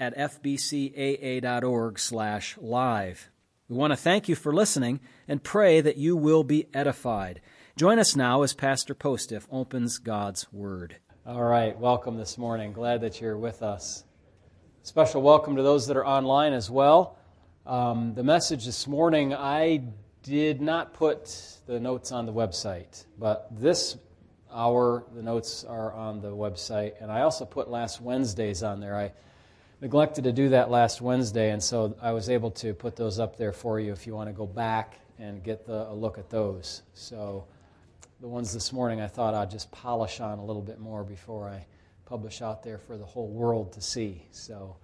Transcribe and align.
at 0.00 0.16
fbcaa.org 0.16 1.98
slash 1.98 2.56
live. 2.60 3.30
We 3.68 3.76
want 3.76 3.92
to 3.92 3.96
thank 3.96 4.28
you 4.28 4.34
for 4.34 4.54
listening 4.54 5.00
and 5.26 5.42
pray 5.42 5.80
that 5.80 5.96
you 5.96 6.16
will 6.16 6.44
be 6.44 6.68
edified. 6.72 7.40
Join 7.76 7.98
us 7.98 8.16
now 8.16 8.42
as 8.42 8.54
Pastor 8.54 8.94
Postiff 8.94 9.46
opens 9.50 9.98
God's 9.98 10.52
Word. 10.52 10.96
All 11.26 11.42
right, 11.42 11.78
welcome 11.78 12.16
this 12.16 12.38
morning. 12.38 12.72
Glad 12.72 13.02
that 13.02 13.20
you're 13.20 13.36
with 13.36 13.62
us. 13.62 14.04
Special 14.82 15.20
welcome 15.20 15.56
to 15.56 15.62
those 15.62 15.86
that 15.88 15.96
are 15.96 16.06
online 16.06 16.52
as 16.52 16.70
well. 16.70 17.18
Um, 17.66 18.14
the 18.14 18.22
message 18.22 18.64
this 18.64 18.86
morning, 18.86 19.34
I 19.34 19.82
did 20.22 20.62
not 20.62 20.94
put 20.94 21.58
the 21.66 21.78
notes 21.78 22.12
on 22.12 22.24
the 22.24 22.32
website, 22.32 23.04
but 23.18 23.48
this 23.50 23.98
hour, 24.50 25.04
the 25.14 25.22
notes 25.22 25.64
are 25.64 25.92
on 25.92 26.22
the 26.22 26.30
website, 26.30 26.94
and 27.02 27.12
I 27.12 27.20
also 27.20 27.44
put 27.44 27.68
last 27.68 28.00
Wednesday's 28.00 28.62
on 28.62 28.80
there. 28.80 28.96
I 28.96 29.12
neglected 29.80 30.24
to 30.24 30.32
do 30.32 30.48
that 30.48 30.70
last 30.70 31.00
Wednesday, 31.00 31.50
and 31.50 31.62
so 31.62 31.96
I 32.02 32.10
was 32.10 32.28
able 32.28 32.50
to 32.52 32.74
put 32.74 32.96
those 32.96 33.20
up 33.20 33.36
there 33.36 33.52
for 33.52 33.78
you 33.78 33.92
if 33.92 34.06
you 34.06 34.14
want 34.14 34.28
to 34.28 34.32
go 34.32 34.46
back 34.46 34.98
and 35.18 35.42
get 35.42 35.66
the, 35.66 35.88
a 35.88 35.94
look 35.94 36.18
at 36.18 36.28
those. 36.30 36.82
So 36.94 37.44
the 38.20 38.26
ones 38.26 38.52
this 38.52 38.72
morning 38.72 39.00
I 39.00 39.06
thought 39.06 39.34
I'd 39.34 39.50
just 39.50 39.70
polish 39.70 40.20
on 40.20 40.38
a 40.38 40.44
little 40.44 40.62
bit 40.62 40.80
more 40.80 41.04
before 41.04 41.48
I 41.48 41.64
publish 42.06 42.42
out 42.42 42.64
there 42.64 42.78
for 42.78 42.96
the 42.96 43.04
whole 43.04 43.28
world 43.28 43.72
to 43.74 43.80
see. 43.80 44.26
So 44.32 44.76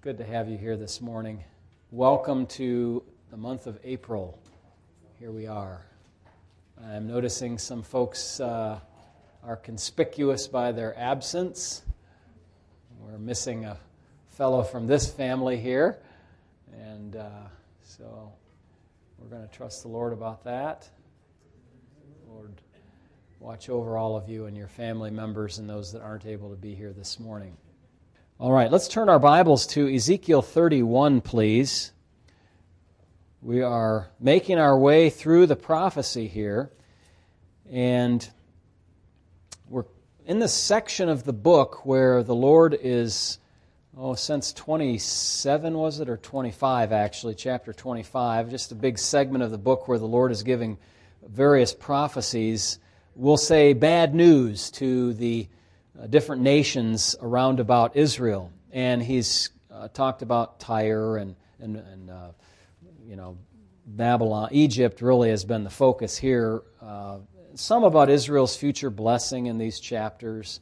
good 0.00 0.18
to 0.18 0.24
have 0.24 0.48
you 0.48 0.58
here 0.58 0.76
this 0.76 1.00
morning. 1.00 1.44
Welcome 1.92 2.46
to 2.46 3.04
the 3.30 3.36
month 3.36 3.68
of 3.68 3.78
April. 3.84 4.40
Here 5.20 5.30
we 5.30 5.46
are. 5.46 5.86
I'm 6.84 7.06
noticing 7.06 7.58
some 7.58 7.84
folks 7.84 8.40
uh, 8.40 8.80
are 9.44 9.56
conspicuous 9.56 10.48
by 10.48 10.72
their 10.72 10.98
absence. 10.98 11.82
We're 13.04 13.18
missing 13.18 13.64
a 13.64 13.76
fellow 14.30 14.62
from 14.62 14.86
this 14.86 15.10
family 15.10 15.58
here. 15.58 15.98
And 16.72 17.16
uh, 17.16 17.28
so 17.82 18.32
we're 19.18 19.28
going 19.28 19.46
to 19.46 19.54
trust 19.54 19.82
the 19.82 19.88
Lord 19.88 20.12
about 20.12 20.44
that. 20.44 20.88
Lord, 22.28 22.52
watch 23.40 23.68
over 23.68 23.98
all 23.98 24.16
of 24.16 24.28
you 24.28 24.46
and 24.46 24.56
your 24.56 24.68
family 24.68 25.10
members 25.10 25.58
and 25.58 25.68
those 25.68 25.92
that 25.92 26.02
aren't 26.02 26.26
able 26.26 26.50
to 26.50 26.56
be 26.56 26.74
here 26.76 26.92
this 26.92 27.18
morning. 27.18 27.56
All 28.38 28.52
right, 28.52 28.70
let's 28.70 28.86
turn 28.86 29.08
our 29.08 29.18
Bibles 29.18 29.66
to 29.68 29.92
Ezekiel 29.92 30.40
31, 30.40 31.22
please. 31.22 31.92
We 33.42 33.62
are 33.62 34.10
making 34.20 34.58
our 34.58 34.78
way 34.78 35.10
through 35.10 35.46
the 35.46 35.56
prophecy 35.56 36.28
here, 36.28 36.70
and 37.68 38.28
in 40.26 40.38
the 40.38 40.48
section 40.48 41.08
of 41.08 41.24
the 41.24 41.32
book 41.32 41.84
where 41.84 42.22
the 42.22 42.34
Lord 42.34 42.78
is, 42.80 43.38
oh, 43.96 44.14
since 44.14 44.52
27, 44.52 45.74
was 45.76 46.00
it, 46.00 46.08
or 46.08 46.16
25 46.16 46.92
actually, 46.92 47.34
chapter 47.34 47.72
25, 47.72 48.50
just 48.50 48.70
a 48.70 48.76
big 48.76 48.98
segment 48.98 49.42
of 49.42 49.50
the 49.50 49.58
book 49.58 49.88
where 49.88 49.98
the 49.98 50.06
Lord 50.06 50.30
is 50.30 50.42
giving 50.42 50.78
various 51.26 51.74
prophecies. 51.74 52.78
We'll 53.16 53.36
say 53.36 53.72
bad 53.72 54.14
news 54.14 54.70
to 54.72 55.12
the 55.14 55.48
uh, 56.00 56.06
different 56.06 56.42
nations 56.42 57.16
around 57.20 57.58
about 57.58 57.96
Israel. 57.96 58.52
And 58.70 59.02
he's 59.02 59.50
uh, 59.72 59.88
talked 59.88 60.22
about 60.22 60.60
Tyre 60.60 61.16
and, 61.16 61.34
and, 61.58 61.76
and 61.76 62.10
uh, 62.10 62.28
you 63.04 63.16
know, 63.16 63.36
Babylon. 63.86 64.50
Egypt 64.52 65.02
really 65.02 65.30
has 65.30 65.44
been 65.44 65.64
the 65.64 65.70
focus 65.70 66.16
here 66.16 66.62
uh, 66.80 67.18
some 67.54 67.84
about 67.84 68.10
Israel's 68.10 68.56
future 68.56 68.90
blessing 68.90 69.46
in 69.46 69.58
these 69.58 69.80
chapters, 69.80 70.60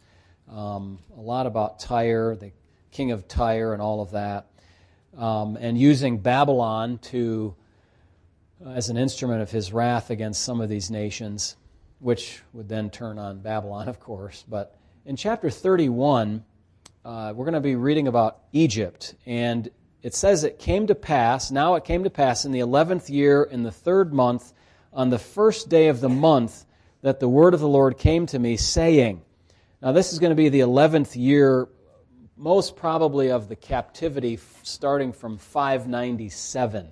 um, 0.51 0.99
a 1.17 1.21
lot 1.21 1.47
about 1.47 1.79
Tyre, 1.79 2.37
the 2.37 2.53
king 2.91 3.13
of 3.13 3.29
Tyre, 3.29 3.73
and 3.73 3.81
all 3.81 4.01
of 4.01 4.13
that, 4.13 4.47
um, 5.17 5.57
and 5.61 5.79
using 5.79 6.19
Babylon 6.19 6.99
to 6.99 7.55
uh, 8.65 8.71
as 8.71 8.89
an 8.89 8.97
instrument 8.97 9.43
of 9.43 9.51
his 9.51 9.73
wrath 9.73 10.11
against 10.11 10.43
some 10.43 10.61
of 10.61 10.69
these 10.69 10.91
nations, 10.91 11.57
which 11.99 12.43
would 12.53 12.69
then 12.69 12.91
turn 12.91 13.19
on 13.19 13.41
Babylon, 13.41 13.89
of 13.89 14.01
course. 14.01 14.45
But 14.49 14.77
in 15.07 15.17
chapter 15.17 15.51
31, 15.51 16.45
uh, 17.05 17.33
we're 17.35 17.45
going 17.45 17.55
to 17.55 17.61
be 17.61 17.77
reading 17.77 18.09
about 18.09 18.41
Egypt, 18.53 19.15
and 19.27 19.69
it 20.03 20.15
says 20.15 20.45
it 20.45 20.59
came 20.59 20.87
to 20.89 20.95
pass. 20.95 21.51
Now 21.51 21.77
it 21.77 21.85
came 21.85 22.05
to 22.05 22.11
pass 22.11 22.45
in 22.45 22.53
the 22.53 22.61
eleventh 22.61 23.09
year, 23.09 23.45
in 23.45 23.63
the 23.63 23.73
third 23.73 24.13
month, 24.13 24.53
on 24.93 25.11
the 25.11 25.19
first 25.19 25.69
day 25.69 25.89
of 25.89 26.01
the 26.01 26.09
month 26.09 26.65
that 27.03 27.21
the 27.21 27.29
word 27.29 27.55
of 27.55 27.61
the 27.61 27.69
Lord 27.69 27.99
came 27.99 28.27
to 28.27 28.39
me, 28.39 28.57
saying, 28.57 29.23
Now, 29.83 29.93
this 29.93 30.13
is 30.13 30.19
going 30.19 30.31
to 30.31 30.37
be 30.37 30.49
the 30.49 30.61
11th 30.61 31.17
year, 31.17 31.69
most 32.37 32.77
probably 32.77 33.31
of 33.31 33.49
the 33.49 33.57
captivity, 33.57 34.39
starting 34.63 35.13
from 35.13 35.39
597, 35.39 36.89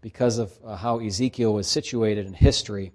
because 0.00 0.38
of 0.38 0.52
uh, 0.64 0.76
how 0.76 1.00
Ezekiel 1.00 1.54
was 1.54 1.66
situated 1.66 2.26
in 2.26 2.34
history. 2.34 2.92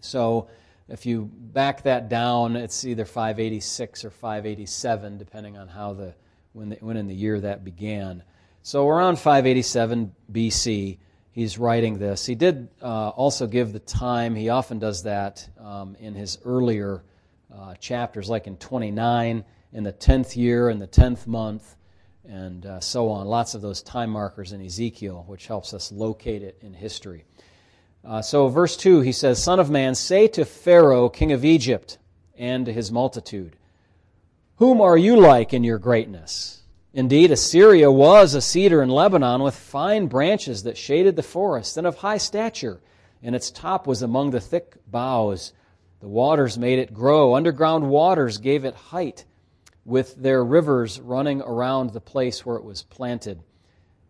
So, 0.00 0.48
if 0.88 1.06
you 1.06 1.30
back 1.32 1.82
that 1.84 2.08
down, 2.08 2.56
it's 2.56 2.84
either 2.84 3.04
586 3.04 4.04
or 4.04 4.10
587, 4.10 5.18
depending 5.18 5.56
on 5.56 5.68
how 5.68 5.92
the 5.92 6.14
when, 6.52 6.70
the, 6.70 6.76
when 6.80 6.96
in 6.96 7.06
the 7.06 7.14
year 7.14 7.40
that 7.40 7.64
began. 7.64 8.22
So 8.62 8.88
around 8.88 9.16
587 9.16 10.12
BC, 10.32 10.98
he's 11.32 11.58
writing 11.58 11.98
this. 11.98 12.26
He 12.26 12.34
did 12.34 12.68
uh, 12.82 13.08
also 13.10 13.46
give 13.46 13.72
the 13.72 13.80
time. 13.80 14.34
He 14.34 14.48
often 14.48 14.78
does 14.78 15.04
that 15.04 15.48
um, 15.58 15.96
in 16.00 16.14
his 16.14 16.38
earlier 16.44 17.02
uh, 17.54 17.74
chapters, 17.74 18.28
like 18.28 18.46
in 18.46 18.56
29, 18.56 19.44
in 19.72 19.84
the 19.84 19.92
10th 19.92 20.36
year, 20.36 20.70
in 20.70 20.78
the 20.78 20.86
10th 20.86 21.26
month, 21.26 21.76
and 22.28 22.66
uh, 22.66 22.80
so 22.80 23.08
on. 23.08 23.26
Lots 23.26 23.54
of 23.54 23.62
those 23.62 23.82
time 23.82 24.10
markers 24.10 24.52
in 24.52 24.64
Ezekiel, 24.64 25.24
which 25.26 25.46
helps 25.46 25.74
us 25.74 25.90
locate 25.90 26.42
it 26.42 26.58
in 26.60 26.74
history. 26.74 27.24
Uh, 28.04 28.22
so, 28.22 28.48
verse 28.48 28.76
2, 28.76 29.00
he 29.00 29.12
says, 29.12 29.42
Son 29.42 29.60
of 29.60 29.68
man, 29.68 29.94
say 29.94 30.26
to 30.28 30.44
Pharaoh, 30.44 31.08
king 31.08 31.32
of 31.32 31.44
Egypt, 31.44 31.98
and 32.36 32.66
to 32.66 32.72
his 32.72 32.90
multitude, 32.90 33.56
Whom 34.56 34.80
are 34.80 34.96
you 34.96 35.16
like 35.16 35.52
in 35.52 35.64
your 35.64 35.78
greatness? 35.78 36.59
Indeed, 36.92 37.30
Assyria 37.30 37.90
was 37.90 38.34
a 38.34 38.40
cedar 38.40 38.82
in 38.82 38.88
Lebanon 38.88 39.44
with 39.44 39.54
fine 39.54 40.08
branches 40.08 40.64
that 40.64 40.76
shaded 40.76 41.14
the 41.14 41.22
forest 41.22 41.76
and 41.76 41.86
of 41.86 41.98
high 41.98 42.18
stature, 42.18 42.80
and 43.22 43.36
its 43.36 43.52
top 43.52 43.86
was 43.86 44.02
among 44.02 44.30
the 44.30 44.40
thick 44.40 44.74
boughs. 44.88 45.52
The 46.00 46.08
waters 46.08 46.58
made 46.58 46.80
it 46.80 46.92
grow, 46.92 47.36
underground 47.36 47.88
waters 47.88 48.38
gave 48.38 48.64
it 48.64 48.74
height, 48.74 49.24
with 49.84 50.16
their 50.16 50.44
rivers 50.44 50.98
running 50.98 51.40
around 51.42 51.90
the 51.90 52.00
place 52.00 52.44
where 52.44 52.56
it 52.56 52.64
was 52.64 52.82
planted, 52.82 53.40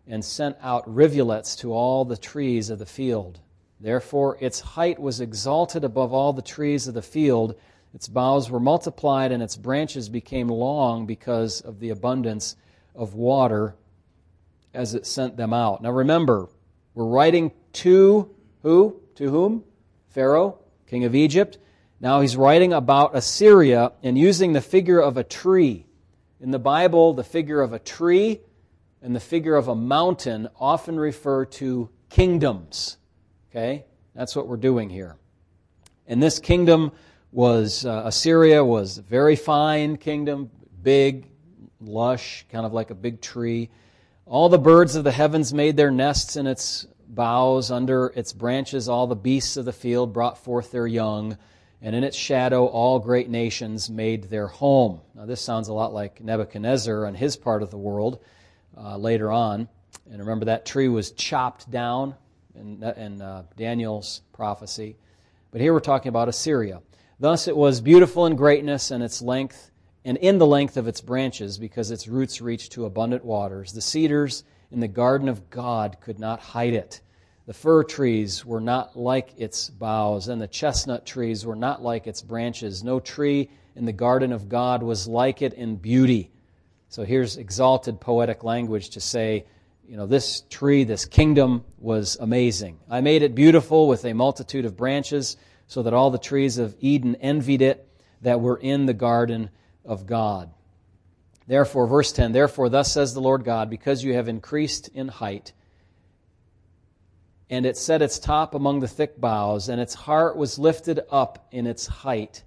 and 0.07 0.25
sent 0.25 0.57
out 0.59 0.91
rivulets 0.91 1.55
to 1.57 1.73
all 1.73 2.03
the 2.03 2.17
trees 2.17 2.71
of 2.71 2.79
the 2.79 2.87
field. 2.87 3.39
Therefore, 3.79 4.39
its 4.41 4.59
height 4.59 4.97
was 4.97 5.21
exalted 5.21 5.83
above 5.83 6.13
all 6.13 6.33
the 6.33 6.41
trees 6.41 6.87
of 6.87 6.95
the 6.95 7.01
field. 7.03 7.55
Its 7.93 8.07
boughs 8.07 8.49
were 8.49 8.59
multiplied, 8.59 9.31
and 9.31 9.43
its 9.43 9.55
branches 9.55 10.09
became 10.09 10.47
long 10.47 11.05
because 11.05 11.61
of 11.61 11.79
the 11.79 11.89
abundance 11.91 12.55
of 12.95 13.13
water 13.13 13.75
as 14.73 14.93
it 14.93 15.05
sent 15.05 15.37
them 15.37 15.53
out. 15.53 15.81
Now 15.81 15.91
remember, 15.91 16.47
we're 16.93 17.05
writing 17.05 17.51
to 17.73 18.29
who? 18.63 18.99
To 19.15 19.29
whom? 19.29 19.63
Pharaoh, 20.09 20.59
king 20.87 21.05
of 21.05 21.15
Egypt. 21.15 21.57
Now 21.99 22.21
he's 22.21 22.35
writing 22.35 22.73
about 22.73 23.15
Assyria 23.15 23.93
and 24.03 24.17
using 24.17 24.53
the 24.53 24.61
figure 24.61 24.99
of 24.99 25.17
a 25.17 25.23
tree. 25.23 25.85
In 26.39 26.51
the 26.51 26.59
Bible, 26.59 27.13
the 27.13 27.23
figure 27.23 27.61
of 27.61 27.73
a 27.73 27.79
tree 27.79 28.41
and 29.01 29.15
the 29.15 29.19
figure 29.19 29.55
of 29.55 29.67
a 29.67 29.75
mountain 29.75 30.49
often 30.59 30.99
refer 30.99 31.45
to 31.45 31.89
kingdoms. 32.09 32.97
Okay? 33.49 33.85
That's 34.15 34.35
what 34.35 34.47
we're 34.47 34.57
doing 34.57 34.89
here. 34.89 35.17
And 36.07 36.21
this 36.21 36.39
kingdom 36.39 36.91
was, 37.31 37.85
uh, 37.85 38.03
Assyria 38.05 38.63
was 38.65 38.97
a 38.97 39.01
very 39.01 39.35
fine 39.35 39.97
kingdom, 39.97 40.49
big, 40.83 41.30
lush, 41.81 42.45
kind 42.51 42.65
of 42.65 42.73
like 42.73 42.89
a 42.89 42.95
big 42.95 43.21
tree. 43.21 43.69
All 44.25 44.49
the 44.49 44.57
birds 44.57 44.95
of 44.95 45.03
the 45.03 45.11
heavens 45.11 45.53
made 45.53 45.75
their 45.75 45.91
nests 45.91 46.35
in 46.35 46.47
its 46.47 46.87
boughs, 47.07 47.71
under 47.71 48.07
its 48.15 48.33
branches, 48.33 48.87
all 48.87 49.07
the 49.07 49.15
beasts 49.15 49.57
of 49.57 49.65
the 49.65 49.73
field 49.73 50.13
brought 50.13 50.37
forth 50.37 50.71
their 50.71 50.87
young, 50.87 51.37
and 51.81 51.95
in 51.95 52.03
its 52.03 52.15
shadow, 52.15 52.65
all 52.65 52.99
great 52.99 53.29
nations 53.29 53.89
made 53.89 54.25
their 54.25 54.47
home. 54.47 55.01
Now, 55.15 55.25
this 55.25 55.41
sounds 55.41 55.67
a 55.67 55.73
lot 55.73 55.93
like 55.93 56.23
Nebuchadnezzar 56.23 57.05
and 57.05 57.17
his 57.17 57.35
part 57.35 57.63
of 57.63 57.71
the 57.71 57.77
world 57.77 58.19
uh, 58.77 58.97
later 58.97 59.31
on. 59.31 59.67
And 60.09 60.19
remember, 60.19 60.45
that 60.45 60.65
tree 60.65 60.87
was 60.87 61.11
chopped 61.11 61.69
down 61.71 62.15
in, 62.55 62.83
in 62.83 63.21
uh, 63.21 63.43
Daniel's 63.57 64.21
prophecy. 64.31 64.95
But 65.51 65.61
here 65.61 65.73
we're 65.73 65.79
talking 65.79 66.09
about 66.09 66.29
Assyria. 66.29 66.81
Thus 67.19 67.47
it 67.47 67.57
was 67.57 67.81
beautiful 67.81 68.25
in 68.25 68.35
greatness 68.35 68.91
and 68.91 69.03
its 69.03 69.21
length, 69.21 69.70
and 70.03 70.17
in 70.17 70.37
the 70.37 70.47
length 70.47 70.77
of 70.77 70.87
its 70.87 71.01
branches, 71.01 71.57
because 71.57 71.91
its 71.91 72.07
roots 72.07 72.41
reached 72.41 72.71
to 72.73 72.85
abundant 72.85 73.23
waters. 73.23 73.73
The 73.73 73.81
cedars 73.81 74.43
in 74.71 74.79
the 74.79 74.87
garden 74.87 75.29
of 75.29 75.49
God 75.49 75.97
could 76.01 76.19
not 76.19 76.39
hide 76.39 76.73
it. 76.73 77.01
The 77.45 77.53
fir 77.53 77.83
trees 77.83 78.45
were 78.45 78.61
not 78.61 78.97
like 78.97 79.33
its 79.37 79.69
boughs, 79.69 80.27
and 80.27 80.41
the 80.41 80.47
chestnut 80.47 81.05
trees 81.05 81.45
were 81.45 81.55
not 81.55 81.81
like 81.81 82.07
its 82.07 82.21
branches. 82.21 82.83
No 82.83 82.99
tree 82.99 83.49
in 83.75 83.85
the 83.85 83.91
garden 83.91 84.31
of 84.31 84.49
God 84.49 84.83
was 84.83 85.07
like 85.07 85.41
it 85.41 85.53
in 85.53 85.75
beauty. 85.75 86.31
So 86.89 87.03
here's 87.03 87.37
exalted 87.37 87.99
poetic 87.99 88.43
language 88.43 88.91
to 88.91 88.99
say, 88.99 89.45
you 89.87 89.97
know, 89.97 90.05
this 90.05 90.41
tree, 90.49 90.83
this 90.83 91.05
kingdom 91.05 91.65
was 91.79 92.17
amazing. 92.19 92.79
I 92.89 93.01
made 93.01 93.23
it 93.23 93.35
beautiful 93.35 93.87
with 93.87 94.05
a 94.05 94.13
multitude 94.13 94.65
of 94.65 94.77
branches, 94.77 95.37
so 95.67 95.83
that 95.83 95.93
all 95.93 96.11
the 96.11 96.17
trees 96.17 96.57
of 96.57 96.75
Eden 96.79 97.15
envied 97.15 97.61
it 97.61 97.87
that 98.21 98.41
were 98.41 98.57
in 98.57 98.85
the 98.85 98.93
garden 98.93 99.49
of 99.85 100.05
God. 100.05 100.51
Therefore, 101.47 101.87
verse 101.87 102.11
10 102.11 102.31
Therefore, 102.31 102.69
thus 102.69 102.91
says 102.91 103.13
the 103.13 103.21
Lord 103.21 103.43
God, 103.43 103.69
because 103.69 104.03
you 104.03 104.13
have 104.13 104.27
increased 104.27 104.87
in 104.89 105.07
height, 105.07 105.53
and 107.49 107.65
it 107.65 107.75
set 107.75 108.01
its 108.01 108.19
top 108.19 108.55
among 108.55 108.79
the 108.79 108.87
thick 108.87 109.19
boughs, 109.19 109.67
and 109.67 109.81
its 109.81 109.93
heart 109.93 110.37
was 110.37 110.57
lifted 110.57 111.01
up 111.11 111.47
in 111.51 111.67
its 111.67 111.87
height. 111.87 112.43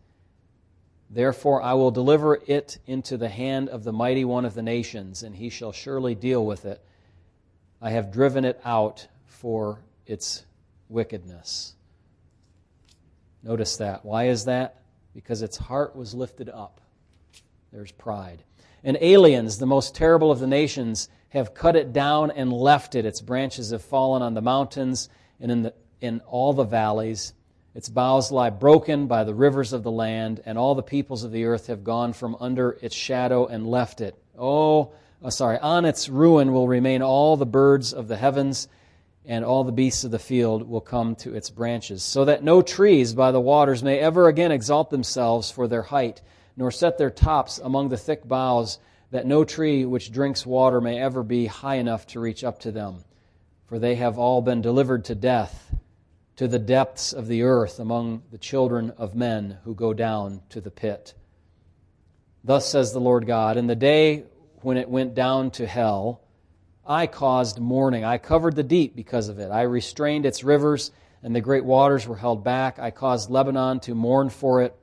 Therefore, 1.11 1.63
I 1.63 1.75
will 1.75 1.91
deliver 1.91 2.41
it 2.47 2.79
into 2.87 3.17
the 3.17 3.29
hand 3.29 3.69
of 3.69 3.85
the 3.85 3.93
mighty 3.93 4.25
one 4.25 4.45
of 4.45 4.55
the 4.55 4.63
nations, 4.63 5.23
and 5.23 5.37
he 5.37 5.51
shall 5.51 5.73
surely 5.73 6.15
deal 6.15 6.45
with 6.45 6.65
it. 6.65 6.83
I 7.83 7.91
have 7.91 8.11
driven 8.11 8.45
it 8.47 8.61
out 8.65 9.07
for 9.27 9.81
its 10.07 10.45
wickedness. 10.89 11.75
Notice 13.43 13.77
that. 13.77 14.05
Why 14.05 14.29
is 14.29 14.47
that? 14.47 14.81
Because 15.15 15.43
its 15.43 15.59
heart 15.59 15.95
was 15.95 16.15
lifted 16.15 16.49
up. 16.49 16.81
There's 17.75 17.91
pride. 17.91 18.45
And 18.85 18.97
aliens, 19.01 19.59
the 19.59 19.67
most 19.67 19.97
terrible 19.97 20.31
of 20.31 20.39
the 20.39 20.47
nations, 20.47 21.09
have 21.31 21.55
cut 21.55 21.75
it 21.75 21.93
down 21.93 22.31
and 22.31 22.53
left 22.53 22.95
it. 22.95 23.05
Its 23.05 23.21
branches 23.21 23.71
have 23.71 23.83
fallen 23.83 24.23
on 24.23 24.35
the 24.35 24.41
mountains 24.41 25.09
and 25.41 25.51
in, 25.51 25.63
the, 25.63 25.75
in 26.01 26.21
all 26.21 26.53
the 26.53 26.63
valleys. 26.63 27.33
Its 27.75 27.89
boughs 27.89 28.31
lie 28.31 28.51
broken 28.51 29.09
by 29.09 29.25
the 29.25 29.35
rivers 29.35 29.73
of 29.73 29.83
the 29.83 29.91
land, 29.91 30.41
and 30.47 30.57
all 30.57 30.77
the 30.77 30.85
peoples 30.85 31.25
of 31.25 31.33
the 31.33 31.47
earth 31.47 31.67
have 31.67 31.83
gone 31.83 32.13
from 32.13 32.37
under 32.39 32.79
its 32.81 32.95
shadow 32.95 33.47
and 33.47 33.67
left 33.67 34.01
it. 34.01 34.15
Oh, 34.39 34.93
oh, 35.21 35.31
sorry, 35.31 35.59
on 35.59 35.85
its 35.85 36.09
ruin 36.09 36.53
will 36.53 36.69
remain 36.69 37.03
all 37.03 37.37
the 37.37 37.45
birds 37.45 37.93
of 37.93 38.07
the 38.07 38.17
heavens, 38.17 38.69
and 39.25 39.45
all 39.45 39.65
the 39.65 39.73
beasts 39.73 40.05
of 40.05 40.13
the 40.13 40.21
field 40.21 40.69
will 40.69 40.81
come 40.81 41.17
to 41.17 41.35
its 41.35 41.51
branches, 41.51 42.05
so 42.05 42.25
that 42.27 42.45
no 42.45 42.63
trees 42.63 43.15
by 43.15 43.33
the 43.33 43.41
waters 43.41 43.83
may 43.83 43.99
ever 43.99 44.29
again 44.29 44.53
exalt 44.53 44.91
themselves 44.91 45.51
for 45.51 45.67
their 45.67 45.83
height, 45.83 46.23
nor 46.57 46.71
set 46.71 46.99
their 46.99 47.11
tops 47.11 47.59
among 47.59 47.89
the 47.89 47.97
thick 47.97 48.27
boughs 48.27 48.79
that 49.11 49.27
no 49.27 49.45
tree 49.45 49.85
which 49.85 50.13
drinks 50.13 50.45
water 50.45 50.81
may 50.81 51.01
ever 51.01 51.23
be 51.23 51.47
high 51.47 51.77
enough 51.77 52.07
to 52.07 52.21
reach 52.21 52.43
up 52.43 52.59
to 52.61 52.73
them. 52.73 53.05
For 53.67 53.79
they 53.79 53.95
have 53.95 54.19
all 54.19 54.43
been 54.43 54.61
delivered 54.61 55.05
to 55.07 55.15
death, 55.15 55.75
to 56.37 56.49
the 56.49 56.59
depths 56.59 57.13
of 57.13 57.29
the 57.29 57.43
earth 57.43 57.79
among 57.79 58.23
the 58.31 58.39
children 58.39 58.91
of 58.99 59.15
men 59.15 59.59
who 59.65 59.75
go 59.75 59.95
down 59.95 60.43
to 60.51 60.61
the 60.61 60.71
pit. 60.71 61.15
Thus 62.43 62.69
says 62.69 62.93
the 62.93 63.01
Lord 63.01 63.27
God 63.27 63.57
In 63.57 63.67
the 63.67 63.77
day 63.77 64.25
when 64.61 64.77
it 64.77 64.89
went 64.89 65.15
down 65.15 65.51
to 65.53 65.67
hell, 65.67 66.21
I 66.87 67.07
caused 67.07 67.59
mourning. 67.59 68.05
I 68.05 68.19
covered 68.19 68.57
the 68.57 68.63
deep 68.63 68.95
because 68.95 69.29
of 69.29 69.39
it. 69.39 69.51
I 69.51 69.63
restrained 69.63 70.27
its 70.27 70.45
rivers, 70.45 70.91
and 71.23 71.35
the 71.35 71.41
great 71.41 71.65
waters 71.65 72.07
were 72.07 72.17
held 72.17 72.45
back. 72.45 72.79
I 72.79 72.91
caused 72.91 73.31
Lebanon 73.31 73.81
to 73.81 73.95
mourn 73.95 74.29
for 74.29 74.63
it, 74.63 74.77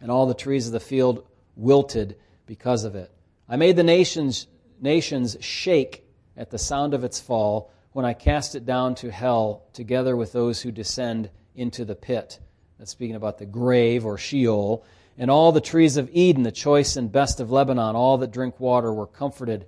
and 0.00 0.10
all 0.10 0.26
the 0.26 0.34
trees 0.34 0.66
of 0.66 0.72
the 0.72 0.80
field 0.80 1.26
wilted 1.56 2.16
because 2.46 2.84
of 2.84 2.94
it. 2.94 3.10
I 3.48 3.56
made 3.56 3.76
the 3.76 3.82
nations, 3.82 4.46
nations 4.80 5.36
shake 5.40 6.04
at 6.36 6.50
the 6.50 6.58
sound 6.58 6.94
of 6.94 7.04
its 7.04 7.20
fall 7.20 7.70
when 7.92 8.04
I 8.04 8.12
cast 8.12 8.54
it 8.54 8.66
down 8.66 8.94
to 8.96 9.10
hell 9.10 9.64
together 9.72 10.16
with 10.16 10.32
those 10.32 10.60
who 10.60 10.70
descend 10.70 11.30
into 11.54 11.84
the 11.84 11.94
pit. 11.94 12.38
That's 12.78 12.90
speaking 12.90 13.16
about 13.16 13.38
the 13.38 13.46
grave 13.46 14.04
or 14.04 14.18
Sheol. 14.18 14.84
And 15.16 15.30
all 15.30 15.50
the 15.50 15.62
trees 15.62 15.96
of 15.96 16.10
Eden, 16.12 16.42
the 16.42 16.52
choice 16.52 16.96
and 16.96 17.10
best 17.10 17.40
of 17.40 17.50
Lebanon, 17.50 17.96
all 17.96 18.18
that 18.18 18.32
drink 18.32 18.60
water, 18.60 18.92
were 18.92 19.06
comforted 19.06 19.66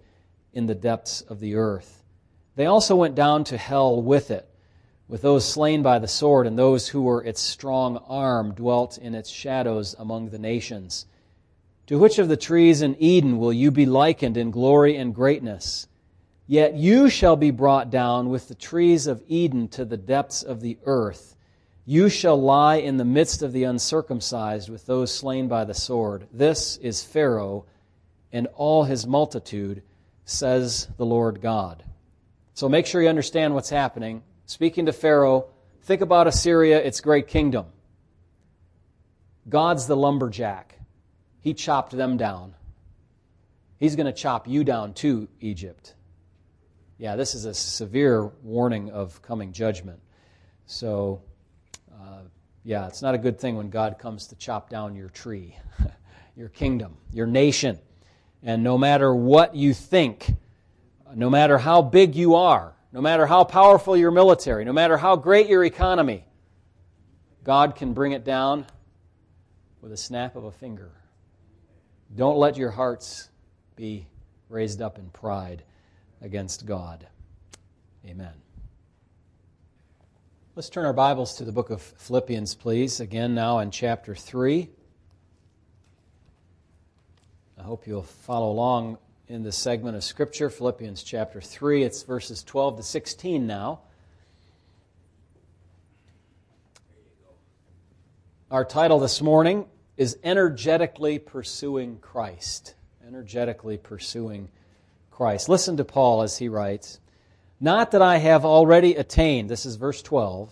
in 0.53 0.67
the 0.67 0.75
depths 0.75 1.23
of 1.23 1.41
the 1.41 1.55
earth. 1.55 2.05
They 2.55 2.67
also 2.67 2.97
went 2.97 3.15
down 3.15 3.45
to 3.45 3.57
hell 3.57 4.03
with 4.03 4.31
it, 4.31 4.47
with 5.08 5.22
those 5.22 5.50
slain 5.50 5.82
by 5.82 5.99
the 5.99 6.06
sword, 6.06 6.46
and 6.46 6.58
those 6.58 6.88
who 6.88 7.02
were 7.02 7.25
its 7.25 7.40
strong 7.40 7.96
arm 8.08 8.52
dwelt 8.55 8.99
in 8.99 9.14
its 9.14 9.31
shadows 9.31 9.96
among 9.99 10.28
the 10.28 10.38
nations. 10.38 11.06
To 11.87 11.99
which 11.99 12.19
of 12.19 12.28
the 12.28 12.37
trees 12.37 12.82
in 12.82 12.94
Eden 12.99 13.38
will 13.38 13.52
you 13.52 13.70
be 13.70 13.87
likened 13.87 14.37
in 14.37 14.50
glory 14.50 14.96
and 14.96 15.14
greatness? 15.14 15.88
Yet 16.46 16.75
you 16.75 17.08
shall 17.08 17.37
be 17.37 17.50
brought 17.50 17.90
down 17.90 18.28
with 18.28 18.49
the 18.49 18.55
trees 18.55 19.06
of 19.06 19.22
Eden 19.26 19.69
to 19.69 19.87
the 19.87 19.96
depths 19.96 20.43
of 20.43 20.60
the 20.60 20.78
earth. 20.84 21.37
You 21.87 22.10
shall 22.10 22.40
lie 22.40 22.76
in 22.76 22.99
the 22.99 23.05
midst 23.06 23.43
of 23.43 23.52
the 23.52 23.64
uncircumcised 23.64 24.69
with 24.69 24.84
those 24.84 25.14
slain 25.14 25.49
by 25.49 25.64
the 25.64 25.72
sword. 25.72 26.26
This 26.31 26.76
is 26.76 27.02
Pharaoh 27.02 27.64
and 28.31 28.46
all 28.56 28.84
his 28.84 29.06
multitude, 29.06 29.82
says 30.26 30.88
the 30.99 31.06
Lord 31.06 31.40
God. 31.40 31.82
So 32.52 32.69
make 32.69 32.84
sure 32.84 33.00
you 33.00 33.08
understand 33.08 33.55
what's 33.55 33.70
happening. 33.70 34.22
Speaking 34.49 34.87
to 34.87 34.95
Pharaoh, 34.95 35.45
think 35.83 36.00
about 36.00 36.27
Assyria, 36.27 36.79
its 36.83 37.03
great 37.03 37.29
kingdom. 37.29 37.67
God's 39.47 39.87
the 39.87 39.95
lumberjack. 39.95 40.75
He 41.41 41.53
chopped 41.53 41.93
them 41.93 42.17
down. 42.17 42.55
He's 43.77 43.95
going 43.95 44.06
to 44.06 44.12
chop 44.12 44.49
you 44.49 44.65
down 44.65 44.95
too, 44.95 45.29
Egypt. 45.43 45.95
Yeah, 46.97 47.15
this 47.15 47.35
is 47.35 47.45
a 47.45 47.53
severe 47.53 48.25
warning 48.43 48.91
of 48.91 49.21
coming 49.21 49.53
judgment. 49.53 50.00
So, 50.65 51.21
uh, 51.93 52.23
yeah, 52.65 52.87
it's 52.87 53.03
not 53.03 53.15
a 53.15 53.19
good 53.19 53.39
thing 53.39 53.55
when 53.55 53.69
God 53.69 53.99
comes 53.99 54.29
to 54.29 54.35
chop 54.37 54.71
down 54.71 54.97
your 54.97 55.11
tree, 55.11 55.59
your 56.37 56.49
kingdom, 56.49 56.97
your 57.12 57.27
nation. 57.27 57.79
And 58.43 58.65
no 58.65 58.79
matter 58.79 59.15
what 59.15 59.55
you 59.55 59.75
think, 59.75 60.35
no 61.15 61.29
matter 61.29 61.59
how 61.59 61.83
big 61.83 62.15
you 62.15 62.37
are, 62.37 62.75
no 62.93 63.00
matter 63.00 63.26
how 63.26 63.44
powerful 63.44 63.96
your 63.96 64.11
military, 64.11 64.64
no 64.64 64.73
matter 64.73 64.96
how 64.96 65.17
great 65.17 65.48
your 65.48 65.65
economy, 65.65 66.24
God 67.44 67.77
can 67.77 67.93
bring 67.93 68.13
it 68.13 68.24
down 68.24 68.67
with 69.81 69.93
a 69.93 69.96
snap 69.96 70.36
of 70.36 70.44
a 70.44 70.51
finger. 70.51 70.91
Don't 72.15 72.39
let 72.39 72.56
your 72.56 72.70
hearts 72.70 73.29
be 73.77 74.06
raised 74.48 74.81
up 74.81 74.98
in 74.98 75.10
pride 75.10 75.63
against 76.20 76.67
God. 76.67 77.06
Amen. 78.06 78.32
Let's 80.56 80.70
turn 80.70 80.86
our 80.86 80.93
Bibles 80.93 81.36
to 81.36 81.44
the 81.44 81.53
book 81.53 81.70
of 81.70 81.81
Philippians, 81.81 82.55
please. 82.55 83.01
Again, 83.01 83.34
now 83.34 83.60
in 83.60 83.70
chapter 83.70 84.15
3. 84.15 84.69
I 87.58 87.63
hope 87.63 87.86
you'll 87.86 88.03
follow 88.03 88.51
along 88.51 88.98
in 89.29 89.43
this 89.43 89.58
segment 89.58 89.94
of 89.94 90.03
Scripture, 90.03 90.49
Philippians 90.49 91.03
chapter 91.03 91.41
3. 91.41 91.82
It's 91.82 92.03
verses 92.03 92.43
12 92.43 92.79
to 92.79 92.82
16 92.82 93.47
now. 93.47 93.81
Our 98.51 98.65
title 98.65 98.99
this 98.99 99.20
morning 99.20 99.67
is 99.99 100.17
energetically 100.25 101.19
pursuing 101.19 101.99
Christ. 101.99 102.75
Energetically 103.06 103.77
pursuing 103.77 104.49
Christ. 105.11 105.51
Listen 105.51 105.77
to 105.77 105.85
Paul 105.85 106.23
as 106.23 106.39
he 106.39 106.49
writes 106.49 106.99
Not 107.61 107.91
that 107.91 108.01
I 108.01 108.17
have 108.17 108.47
already 108.47 108.94
attained, 108.94 109.51
this 109.51 109.67
is 109.67 109.77
verse 109.77 110.01
12, 110.01 110.51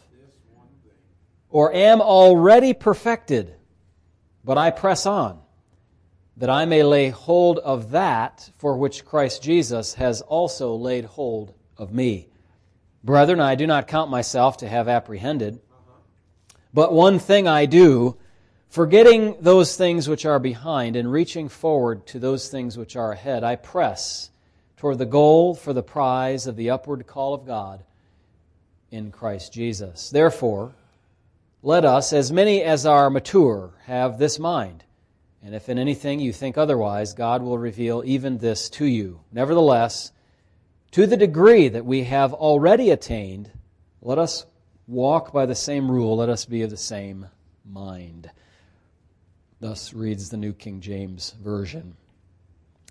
or 1.49 1.73
am 1.73 2.03
already 2.03 2.75
perfected, 2.75 3.55
but 4.45 4.59
I 4.59 4.71
press 4.71 5.07
on, 5.07 5.41
that 6.37 6.51
I 6.51 6.65
may 6.65 6.83
lay 6.83 7.09
hold 7.09 7.59
of 7.59 7.91
that 7.91 8.51
for 8.59 8.77
which 8.77 9.05
Christ 9.05 9.43
Jesus 9.43 9.95
has 9.95 10.21
also 10.21 10.75
laid 10.75 11.05
hold 11.05 11.55
of 11.79 11.93
me. 11.93 12.29
Brethren, 13.03 13.41
I 13.41 13.55
do 13.55 13.67
not 13.67 13.89
count 13.89 14.11
myself 14.11 14.59
to 14.59 14.69
have 14.69 14.89
apprehended, 14.89 15.61
but 16.75 16.93
one 16.93 17.19
thing 17.19 17.49
I 17.49 17.67
do 17.67 18.17
Forgetting 18.69 19.37
those 19.41 19.77
things 19.77 20.09
which 20.09 20.27
are 20.27 20.39
behind 20.39 20.97
and 20.97 21.11
reaching 21.11 21.49
forward 21.49 22.07
to 22.09 22.19
those 22.19 22.49
things 22.49 22.77
which 22.77 22.97
are 22.97 23.13
ahead, 23.13 23.43
I 23.43 23.57
press 23.57 24.31
toward 24.77 24.99
the 24.99 25.07
goal 25.07 25.55
for 25.55 25.73
the 25.73 25.83
prize 25.83 26.47
of 26.47 26.57
the 26.57 26.69
upward 26.71 27.07
call 27.07 27.33
of 27.33 27.47
God 27.47 27.83
in 28.91 29.11
Christ 29.11 29.53
Jesus. 29.53 30.11
Therefore, 30.11 30.75
let 31.63 31.85
us, 31.85 32.13
as 32.13 32.31
many 32.31 32.63
as 32.63 32.85
are 32.85 33.09
mature, 33.09 33.73
have 33.87 34.19
this 34.19 34.39
mind. 34.39 34.85
And 35.47 35.55
if 35.55 35.69
in 35.69 35.79
anything 35.79 36.19
you 36.19 36.33
think 36.33 36.59
otherwise, 36.59 37.15
God 37.15 37.41
will 37.41 37.57
reveal 37.57 38.03
even 38.05 38.39
this 38.39 38.69
to 38.71 38.85
you. 38.85 39.21
Nevertheless, 39.31 40.11
To 40.91 41.07
the 41.07 41.17
degree 41.17 41.69
that 41.69 41.87
we 41.87 42.03
have 42.03 42.35
already 42.35 42.91
attained, 42.91 43.53
let 44.03 44.19
us 44.19 44.45
walk 44.89 45.33
by 45.33 45.47
the 45.47 45.55
same 45.55 45.89
rule, 45.89 46.17
let 46.17 46.29
us 46.29 46.47
be 46.47 46.63
of 46.63 46.71
the 46.71 46.77
same 46.77 47.29
mind. 47.65 48.29
Thus 49.61 49.95
reads 49.95 50.31
the 50.31 50.37
New 50.37 50.53
King 50.53 50.81
James 50.81 51.33
Version. 51.41 51.97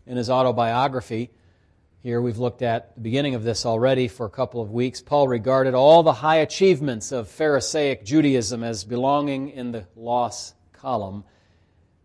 In 0.07 0.15
his 0.15 0.29
autobiography, 0.29 1.31
here 2.03 2.21
we've 2.21 2.37
looked 2.37 2.61
at 2.61 2.95
the 2.95 3.01
beginning 3.01 3.35
of 3.35 3.43
this 3.43 3.65
already 3.65 4.07
for 4.07 4.25
a 4.25 4.29
couple 4.29 4.61
of 4.61 4.71
weeks. 4.71 5.01
Paul 5.01 5.27
regarded 5.27 5.73
all 5.73 6.03
the 6.03 6.13
high 6.13 6.37
achievements 6.37 7.11
of 7.11 7.27
Pharisaic 7.27 8.05
Judaism 8.05 8.63
as 8.63 8.85
belonging 8.85 9.49
in 9.49 9.73
the 9.73 9.87
loss 9.97 10.53
column 10.71 11.25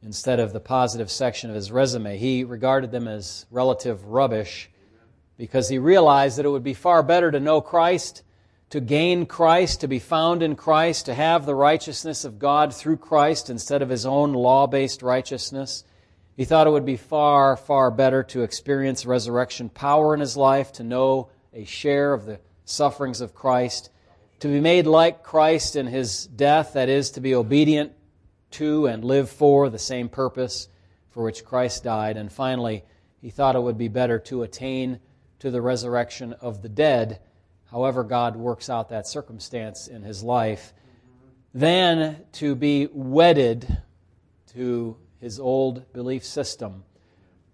instead 0.03 0.41
of 0.41 0.53
the 0.53 0.61
positive 0.61 1.11
section 1.11 1.51
of 1.51 1.57
his 1.57 1.71
resume. 1.71 2.17
He 2.17 2.45
regarded 2.45 2.91
them 2.91 3.07
as 3.07 3.47
relative 3.51 4.05
rubbish 4.07 4.71
because 5.37 5.69
he 5.69 5.79
realized 5.79 6.39
that 6.39 6.47
it 6.47 6.51
would 6.51 6.65
be 6.65 6.75
far 6.75 7.03
better 7.03 7.31
to 7.31 7.41
know 7.41 7.61
Christ, 7.61 8.23
to 8.71 8.81
gain 8.81 9.27
Christ, 9.27 9.81
to 9.81 9.89
be 9.89 9.99
found 9.99 10.43
in 10.43 10.57
Christ, 10.57 11.07
to 11.07 11.15
have 11.15 11.45
the 11.45 11.55
righteousness 11.55 12.25
of 12.25 12.39
God 12.39 12.75
through 12.75 12.99
Christ 12.99 13.51
instead 13.51 13.83
of 13.83 13.89
his 13.89 14.07
own 14.07 14.33
law 14.33 14.67
based 14.67 15.03
righteousness. 15.03 15.85
He 16.37 16.45
thought 16.45 16.67
it 16.67 16.71
would 16.71 16.87
be 16.87 16.97
far, 16.97 17.57
far 17.57 17.91
better 17.91 18.23
to 18.25 18.43
experience 18.43 19.05
resurrection 19.05 19.69
power 19.69 20.15
in 20.15 20.21
his 20.21 20.37
life, 20.37 20.73
to 20.75 20.85
know 20.85 21.29
a 21.53 21.65
share 21.65 22.15
of 22.15 22.25
the 22.25 22.41
sufferings 22.65 23.21
of 23.21 23.35
Christ, 23.35 23.91
to 24.39 24.49
be 24.49 24.61
made 24.61 24.87
like 24.87 25.23
Christ 25.23 25.77
in 25.77 25.87
his 25.87 26.27
death, 26.27 26.75
that 26.75 26.89
is, 26.89 27.11
to 27.13 27.21
be 27.21 27.35
obedient 27.35 27.93
to 28.53 28.87
and 28.87 29.05
live 29.05 29.31
for 29.31 29.69
the 29.69 29.79
same 29.79 30.09
purpose 30.09 30.69
for 31.11 31.23
which 31.25 31.45
Christ 31.45 31.85
died. 31.85 32.17
And 32.17 32.33
finally, 32.33 32.85
he 33.21 33.31
thought 33.31 33.57
it 33.57 33.63
would 33.63 33.79
be 33.79 33.89
better 33.89 34.19
to 34.21 34.43
attain 34.43 35.01
to 35.41 35.51
the 35.51 35.61
resurrection 35.61 36.33
of 36.35 36.63
the 36.63 36.69
dead, 36.69 37.21
however 37.71 38.05
God 38.05 38.37
works 38.37 38.69
out 38.69 38.89
that 38.91 39.07
circumstance 39.07 39.89
in 39.89 40.03
his 40.03 40.23
life, 40.23 40.73
than 41.53 42.25
to 42.33 42.55
be 42.55 42.89
wedded 42.93 43.79
to 44.55 44.97
his 45.21 45.41
old 45.41 45.93
belief 45.93 46.25
system 46.25 46.85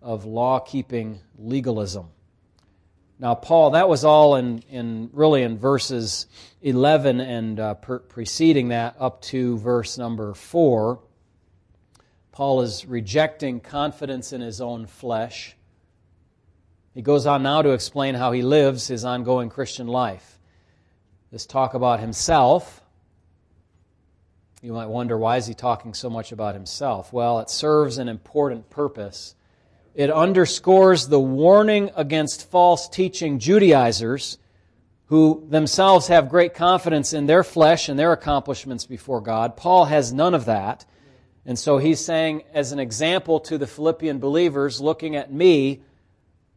of 0.02 0.24
law 0.24 0.58
keeping 0.58 1.20
legalism. 1.38 2.08
Now, 3.18 3.35
Paul, 3.35 3.70
that 3.70 3.88
was 3.88 4.04
all 4.04 4.37
in, 4.37 4.62
in 4.70 5.11
really 5.12 5.42
in 5.42 5.58
verses 5.58 6.26
11 6.62 7.20
and 7.20 7.58
uh, 7.58 7.75
preceding 7.75 8.68
that 8.68 8.96
up 8.99 9.23
to 9.23 9.58
verse 9.58 9.96
number 9.96 10.35
4. 10.35 11.00
Paul 12.32 12.61
is 12.61 12.85
rejecting 12.85 13.61
confidence 13.61 14.32
in 14.32 14.42
his 14.42 14.61
own 14.61 14.87
flesh. 14.87 15.56
He 16.92 17.00
goes 17.00 17.26
on 17.26 17.42
now 17.42 17.62
to 17.62 17.70
explain 17.70 18.14
how 18.14 18.32
he 18.32 18.42
lives 18.42 18.87
his 18.88 19.04
ongoing 19.04 19.49
Christian 19.49 19.87
life. 19.87 20.38
This 21.30 21.46
talk 21.46 21.75
about 21.75 22.00
himself 22.00 22.82
you 24.66 24.73
might 24.73 24.87
wonder, 24.87 25.16
why 25.16 25.37
is 25.37 25.46
he 25.46 25.54
talking 25.54 25.94
so 25.94 26.11
much 26.11 26.32
about 26.32 26.54
himself? 26.54 27.12
Well, 27.12 27.38
it 27.38 27.50
serves 27.50 27.99
an 27.99 28.08
important 28.08 28.68
purpose. 28.70 29.37
It 29.96 30.10
underscores 30.10 31.08
the 31.08 31.18
warning 31.18 31.90
against 31.96 32.50
false 32.50 32.86
teaching 32.86 33.38
Judaizers 33.38 34.36
who 35.06 35.46
themselves 35.48 36.08
have 36.08 36.28
great 36.28 36.52
confidence 36.52 37.14
in 37.14 37.24
their 37.24 37.42
flesh 37.42 37.88
and 37.88 37.98
their 37.98 38.12
accomplishments 38.12 38.84
before 38.84 39.22
God. 39.22 39.56
Paul 39.56 39.86
has 39.86 40.12
none 40.12 40.34
of 40.34 40.44
that. 40.44 40.84
And 41.46 41.58
so 41.58 41.78
he's 41.78 42.04
saying, 42.04 42.42
as 42.52 42.72
an 42.72 42.78
example 42.78 43.40
to 43.40 43.56
the 43.56 43.66
Philippian 43.66 44.18
believers 44.18 44.82
looking 44.82 45.16
at 45.16 45.32
me, 45.32 45.80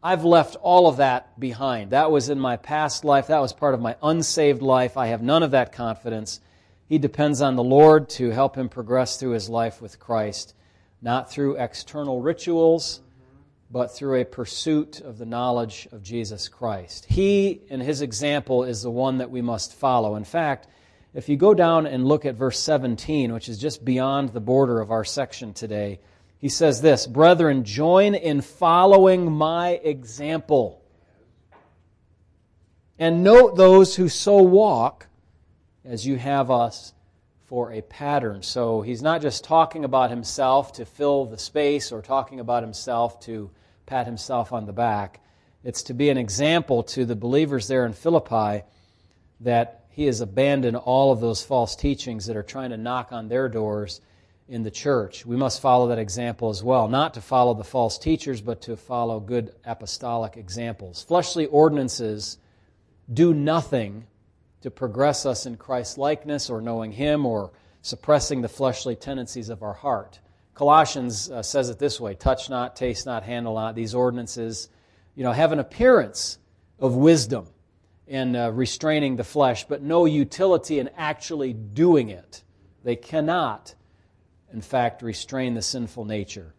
I've 0.03 0.25
left 0.25 0.58
all 0.58 0.88
of 0.88 0.98
that 0.98 1.39
behind. 1.39 1.91
That 1.91 2.12
was 2.12 2.27
in 2.27 2.41
my 2.41 2.58
past 2.58 3.05
life. 3.05 3.27
That 3.27 3.39
was 3.39 3.53
part 3.53 3.74
of 3.74 3.79
my 3.79 3.96
unsaved 4.03 4.62
life. 4.62 4.98
I 4.98 5.08
have 5.08 5.22
none 5.22 5.43
of 5.43 5.51
that 5.51 5.72
confidence. 5.72 6.41
He 6.89 6.98
depends 6.98 7.41
on 7.41 7.55
the 7.55 7.63
Lord 7.63 8.10
to 8.12 8.31
help 8.31 8.58
him 8.58 8.67
progress 8.67 9.15
through 9.15 9.31
his 9.31 9.48
life 9.48 9.81
with 9.81 9.98
Christ, 9.98 10.55
not 11.01 11.31
through 11.31 11.55
external 11.55 12.19
rituals, 12.19 13.00
but 13.72 13.96
through 13.96 14.22
a 14.22 14.26
pursuit 14.26 15.00
of 15.02 15.18
the 15.18 15.26
knowledge 15.26 15.88
of 15.92 16.02
Jesus 16.02 16.48
Christ. 16.48 17.06
He, 17.06 17.62
in 17.70 17.80
his 17.80 18.02
example, 18.02 18.64
is 18.64 18.82
the 18.82 18.90
one 18.90 19.20
that 19.20 19.30
we 19.30 19.42
must 19.42 19.76
follow. 19.76 20.16
In 20.16 20.24
fact, 20.24 20.68
if 21.14 21.30
you 21.30 21.38
go 21.38 21.54
down 21.54 21.86
and 21.86 22.06
look 22.08 22.26
at 22.26 22.36
verse 22.36 22.60
17, 22.60 23.34
which 23.34 23.50
is 23.50 23.58
just 23.58 23.86
beyond 23.86 24.30
the 24.30 24.40
border 24.40 24.80
of 24.80 24.92
our 24.92 25.04
section 25.04 25.54
today, 25.54 26.00
he 26.40 26.50
says 26.50 26.82
this 26.82 27.06
Brethren, 27.06 27.64
join 27.64 28.16
in 28.16 28.42
following 28.42 29.32
my 29.32 29.72
example. 29.84 30.84
And 32.98 33.24
note 33.24 33.56
those 33.56 33.96
who 33.96 34.10
so 34.10 34.42
walk 34.42 35.08
as 35.86 36.06
you 36.06 36.18
have 36.18 36.52
us 36.52 36.94
for 37.46 37.72
a 37.72 37.82
pattern. 37.82 38.44
So 38.44 38.82
he's 38.82 39.02
not 39.02 39.22
just 39.22 39.44
talking 39.44 39.86
about 39.86 40.10
himself 40.10 40.74
to 40.74 40.86
fill 40.86 41.26
the 41.26 41.38
space 41.38 41.92
or 41.92 42.02
talking 42.02 42.40
about 42.40 42.62
himself 42.62 43.20
to 43.22 43.50
pat 43.89 44.05
himself 44.05 44.53
on 44.53 44.67
the 44.67 44.72
back. 44.72 45.19
It's 45.63 45.84
to 45.84 45.93
be 45.93 46.10
an 46.10 46.17
example 46.17 46.84
to 46.84 47.05
the 47.05 47.15
believers 47.15 47.67
there 47.67 47.86
in 47.86 47.93
Philippi 47.93 48.63
that 49.39 49.86
he 49.89 50.05
has 50.05 50.22
abandoned 50.22 50.77
all 50.77 51.12
of 51.12 51.19
those 51.19 51.43
false 51.43 51.75
teachings 51.75 52.27
that 52.27 52.38
are 52.38 52.43
trying 52.43 52.69
to 52.69 52.77
knock 52.77 53.12
on 53.12 53.27
their 53.27 53.50
doors 53.50 54.00
in 54.48 54.62
the 54.63 54.72
church. 54.72 55.25
We 55.25 55.36
must 55.36 55.60
follow 55.60 55.88
that 55.88 56.00
example 56.00 56.50
as 56.50 56.63
well, 56.63 56.88
not 56.88 57.15
to 57.15 57.22
follow 57.22 57.55
the 57.55 57.63
false 57.63 57.98
teachers, 57.98 58.41
but 58.41 58.62
to 58.62 58.77
follow 58.77 59.19
good 59.19 59.53
apostolic 59.65 60.38
examples. 60.38 61.03
Fleshly 61.03 61.48
ordinances 61.48 62.38
do 63.12 63.34
nothing 63.34 64.05
to 64.62 64.69
progress 64.69 65.25
us 65.25 65.46
in 65.46 65.58
Christ's 65.58 65.98
likeness 65.98 66.50
or 66.50 66.62
knowing 66.62 66.91
Him 66.91 67.25
or 67.25 67.51
suppressing 67.81 68.41
the 68.41 68.50
fleshly 68.50 68.96
tendencies 68.96 69.50
of 69.50 69.63
our 69.63 69.74
heart. 69.74 70.19
Colossians 70.60 71.32
uh, 71.32 71.42
says 71.42 71.70
it 71.70 71.80
this 71.80 72.01
way 72.01 72.16
touch 72.16 72.50
not, 72.50 72.75
taste 72.75 73.06
not, 73.06 73.24
handle 73.24 73.56
not. 73.56 73.75
These 73.75 73.96
ordinances 73.96 74.68
you 75.16 75.24
know, 75.24 75.32
have 75.32 75.54
an 75.54 75.60
appearance 75.60 76.38
of 76.80 76.96
wisdom 76.96 77.48
in 78.08 78.36
uh, 78.36 78.50
restraining 78.50 79.16
the 79.16 79.24
flesh, 79.24 79.63
but 79.63 79.82
no 79.82 80.04
utility 80.04 80.80
in 80.80 80.89
actually 80.98 81.54
doing 81.54 82.10
it. 82.10 82.44
They 82.84 82.98
cannot, 82.98 83.74
in 84.51 84.60
fact, 84.60 85.01
restrain 85.01 85.54
the 85.54 85.62
sinful 85.62 86.04
nature. 86.04 86.54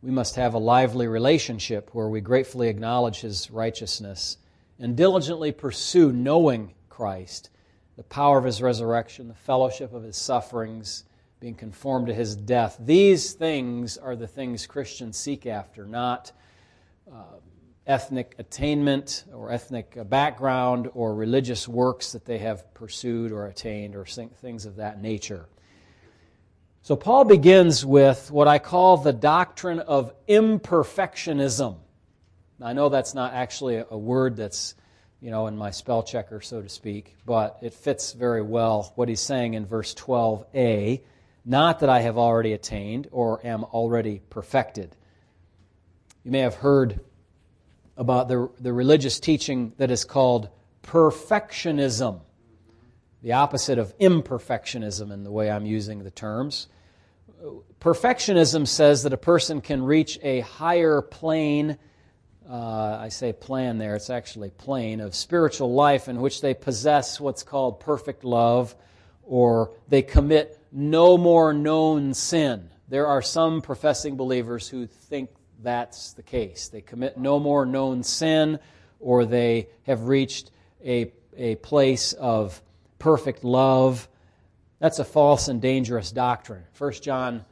We 0.00 0.12
must 0.12 0.36
have 0.36 0.54
a 0.54 0.58
lively 0.58 1.08
relationship 1.08 1.90
where 1.92 2.08
we 2.08 2.20
gratefully 2.20 2.68
acknowledge 2.68 3.20
His 3.20 3.50
righteousness 3.50 4.36
and 4.78 4.96
diligently 4.96 5.50
pursue 5.50 6.12
knowing 6.12 6.74
Christ, 6.88 7.50
the 7.96 8.04
power 8.04 8.38
of 8.38 8.44
his 8.44 8.62
resurrection, 8.62 9.26
the 9.26 9.34
fellowship 9.34 9.92
of 9.92 10.04
his 10.04 10.16
sufferings, 10.16 11.02
being 11.42 11.54
conformed 11.56 12.06
to 12.06 12.14
his 12.14 12.36
death. 12.36 12.76
These 12.78 13.32
things 13.32 13.98
are 13.98 14.14
the 14.14 14.28
things 14.28 14.64
Christians 14.68 15.16
seek 15.16 15.44
after, 15.44 15.84
not 15.84 16.30
uh, 17.12 17.16
ethnic 17.84 18.36
attainment 18.38 19.24
or 19.34 19.50
ethnic 19.50 20.08
background 20.08 20.88
or 20.94 21.16
religious 21.16 21.66
works 21.66 22.12
that 22.12 22.24
they 22.24 22.38
have 22.38 22.72
pursued 22.74 23.32
or 23.32 23.48
attained 23.48 23.96
or 23.96 24.04
things 24.04 24.66
of 24.66 24.76
that 24.76 25.02
nature. 25.02 25.48
So, 26.82 26.94
Paul 26.94 27.24
begins 27.24 27.84
with 27.84 28.30
what 28.30 28.46
I 28.46 28.60
call 28.60 28.98
the 28.98 29.12
doctrine 29.12 29.80
of 29.80 30.14
imperfectionism. 30.28 31.76
I 32.60 32.72
know 32.72 32.88
that's 32.88 33.14
not 33.14 33.34
actually 33.34 33.82
a 33.90 33.98
word 33.98 34.36
that's, 34.36 34.76
you 35.20 35.32
know, 35.32 35.48
in 35.48 35.56
my 35.56 35.72
spell 35.72 36.04
checker, 36.04 36.40
so 36.40 36.62
to 36.62 36.68
speak, 36.68 37.16
but 37.26 37.58
it 37.62 37.74
fits 37.74 38.12
very 38.12 38.42
well 38.42 38.92
what 38.94 39.08
he's 39.08 39.20
saying 39.20 39.54
in 39.54 39.66
verse 39.66 39.92
12a. 39.96 41.00
Not 41.44 41.80
that 41.80 41.88
I 41.88 42.00
have 42.00 42.18
already 42.18 42.52
attained 42.52 43.08
or 43.10 43.44
am 43.44 43.64
already 43.64 44.20
perfected. 44.30 44.94
You 46.24 46.30
may 46.30 46.40
have 46.40 46.54
heard 46.54 47.00
about 47.96 48.28
the, 48.28 48.48
the 48.60 48.72
religious 48.72 49.18
teaching 49.18 49.72
that 49.78 49.90
is 49.90 50.04
called 50.04 50.48
perfectionism, 50.82 52.20
the 53.22 53.32
opposite 53.32 53.78
of 53.78 53.96
imperfectionism 53.98 55.12
in 55.12 55.24
the 55.24 55.30
way 55.30 55.50
I'm 55.50 55.66
using 55.66 56.04
the 56.04 56.10
terms. 56.10 56.68
Perfectionism 57.80 58.66
says 58.68 59.02
that 59.02 59.12
a 59.12 59.18
person 59.18 59.60
can 59.60 59.82
reach 59.82 60.18
a 60.22 60.40
higher 60.40 61.02
plane 61.02 61.76
uh, 62.48 62.98
I 63.00 63.08
say 63.08 63.32
plan 63.32 63.78
there, 63.78 63.94
it's 63.94 64.10
actually 64.10 64.50
plane 64.50 65.00
of 65.00 65.14
spiritual 65.14 65.72
life 65.72 66.08
in 66.08 66.20
which 66.20 66.40
they 66.40 66.54
possess 66.54 67.20
what's 67.20 67.42
called 67.42 67.80
perfect 67.80 68.24
love 68.24 68.74
or 69.22 69.70
they 69.88 70.02
commit 70.02 70.58
no 70.72 71.18
more 71.18 71.52
known 71.52 72.14
sin. 72.14 72.70
There 72.88 73.06
are 73.06 73.22
some 73.22 73.60
professing 73.60 74.16
believers 74.16 74.68
who 74.68 74.86
think 74.86 75.30
that's 75.62 76.14
the 76.14 76.22
case. 76.22 76.68
They 76.68 76.80
commit 76.80 77.16
no 77.18 77.38
more 77.38 77.64
known 77.64 78.02
sin 78.02 78.58
or 78.98 79.24
they 79.24 79.68
have 79.84 80.08
reached 80.08 80.50
a, 80.84 81.12
a 81.36 81.56
place 81.56 82.12
of 82.14 82.60
perfect 82.98 83.44
love. 83.44 84.08
That's 84.78 84.98
a 84.98 85.04
false 85.04 85.48
and 85.48 85.60
dangerous 85.60 86.10
doctrine. 86.10 86.64
1 86.78 86.92
John 86.94 87.44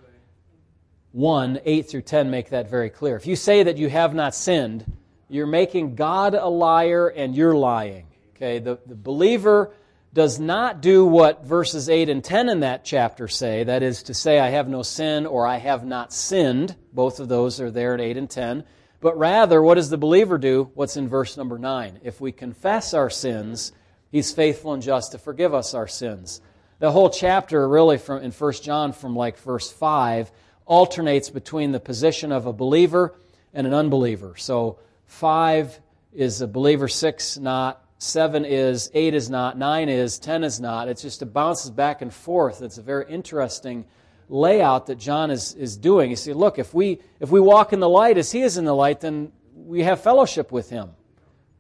1, 1.12 1.60
8 1.64 1.88
through 1.88 2.02
10 2.02 2.30
make 2.30 2.50
that 2.50 2.70
very 2.70 2.90
clear. 2.90 3.16
If 3.16 3.26
you 3.26 3.36
say 3.36 3.62
that 3.64 3.76
you 3.76 3.88
have 3.88 4.14
not 4.14 4.34
sinned, 4.34 4.84
You're 5.30 5.46
making 5.46 5.94
God 5.94 6.34
a 6.34 6.48
liar 6.48 7.06
and 7.06 7.36
you're 7.36 7.54
lying. 7.54 8.06
Okay, 8.34 8.58
the, 8.58 8.80
the 8.84 8.96
believer 8.96 9.72
does 10.12 10.40
not 10.40 10.80
do 10.82 11.04
what 11.04 11.44
verses 11.44 11.88
8 11.88 12.08
and 12.08 12.22
10 12.22 12.48
in 12.48 12.60
that 12.60 12.84
chapter 12.84 13.28
say, 13.28 13.62
that 13.64 13.82
is 13.82 14.02
to 14.04 14.14
say, 14.14 14.40
I 14.40 14.50
have 14.50 14.68
no 14.68 14.82
sin 14.82 15.26
or 15.26 15.46
I 15.46 15.58
have 15.58 15.84
not 15.84 16.12
sinned. 16.12 16.74
Both 16.92 17.20
of 17.20 17.28
those 17.28 17.60
are 17.60 17.70
there 17.70 17.94
at 17.94 18.00
8 18.00 18.16
and 18.16 18.28
10. 18.28 18.64
But 19.00 19.16
rather, 19.16 19.62
what 19.62 19.76
does 19.76 19.88
the 19.88 19.96
believer 19.96 20.36
do? 20.36 20.70
What's 20.74 20.96
in 20.96 21.08
verse 21.08 21.36
number 21.36 21.58
9? 21.58 22.00
If 22.02 22.20
we 22.20 22.32
confess 22.32 22.92
our 22.92 23.08
sins, 23.08 23.72
he's 24.10 24.32
faithful 24.32 24.74
and 24.74 24.82
just 24.82 25.12
to 25.12 25.18
forgive 25.18 25.54
us 25.54 25.74
our 25.74 25.88
sins. 25.88 26.40
The 26.80 26.90
whole 26.90 27.10
chapter, 27.10 27.66
really, 27.68 27.98
from, 27.98 28.22
in 28.22 28.32
1 28.32 28.52
John, 28.54 28.92
from 28.92 29.14
like 29.14 29.38
verse 29.38 29.70
5, 29.70 30.30
alternates 30.66 31.30
between 31.30 31.72
the 31.72 31.80
position 31.80 32.32
of 32.32 32.46
a 32.46 32.52
believer 32.52 33.14
and 33.54 33.66
an 33.66 33.74
unbeliever. 33.74 34.34
So, 34.36 34.78
5 35.06 35.80
is 36.12 36.40
a 36.40 36.48
believer, 36.48 36.88
6 36.88 37.38
not, 37.38 37.84
7 38.02 38.46
is, 38.46 38.90
8 38.94 39.12
is 39.12 39.28
not, 39.28 39.58
9 39.58 39.90
is, 39.90 40.18
10 40.18 40.42
is 40.42 40.58
not. 40.58 40.88
It's 40.88 41.02
just 41.02 41.20
it 41.20 41.26
bounces 41.26 41.70
back 41.70 42.00
and 42.00 42.12
forth. 42.12 42.62
It's 42.62 42.78
a 42.78 42.82
very 42.82 43.04
interesting 43.10 43.84
layout 44.30 44.86
that 44.86 44.96
John 44.96 45.30
is, 45.30 45.52
is 45.52 45.76
doing. 45.76 46.08
You 46.08 46.16
see, 46.16 46.32
look, 46.32 46.58
if 46.58 46.72
we, 46.72 47.00
if 47.20 47.30
we 47.30 47.40
walk 47.40 47.74
in 47.74 47.80
the 47.80 47.88
light 47.90 48.16
as 48.16 48.32
he 48.32 48.40
is 48.40 48.56
in 48.56 48.64
the 48.64 48.74
light, 48.74 49.02
then 49.02 49.32
we 49.54 49.82
have 49.82 50.00
fellowship 50.00 50.50
with 50.50 50.70
him. 50.70 50.92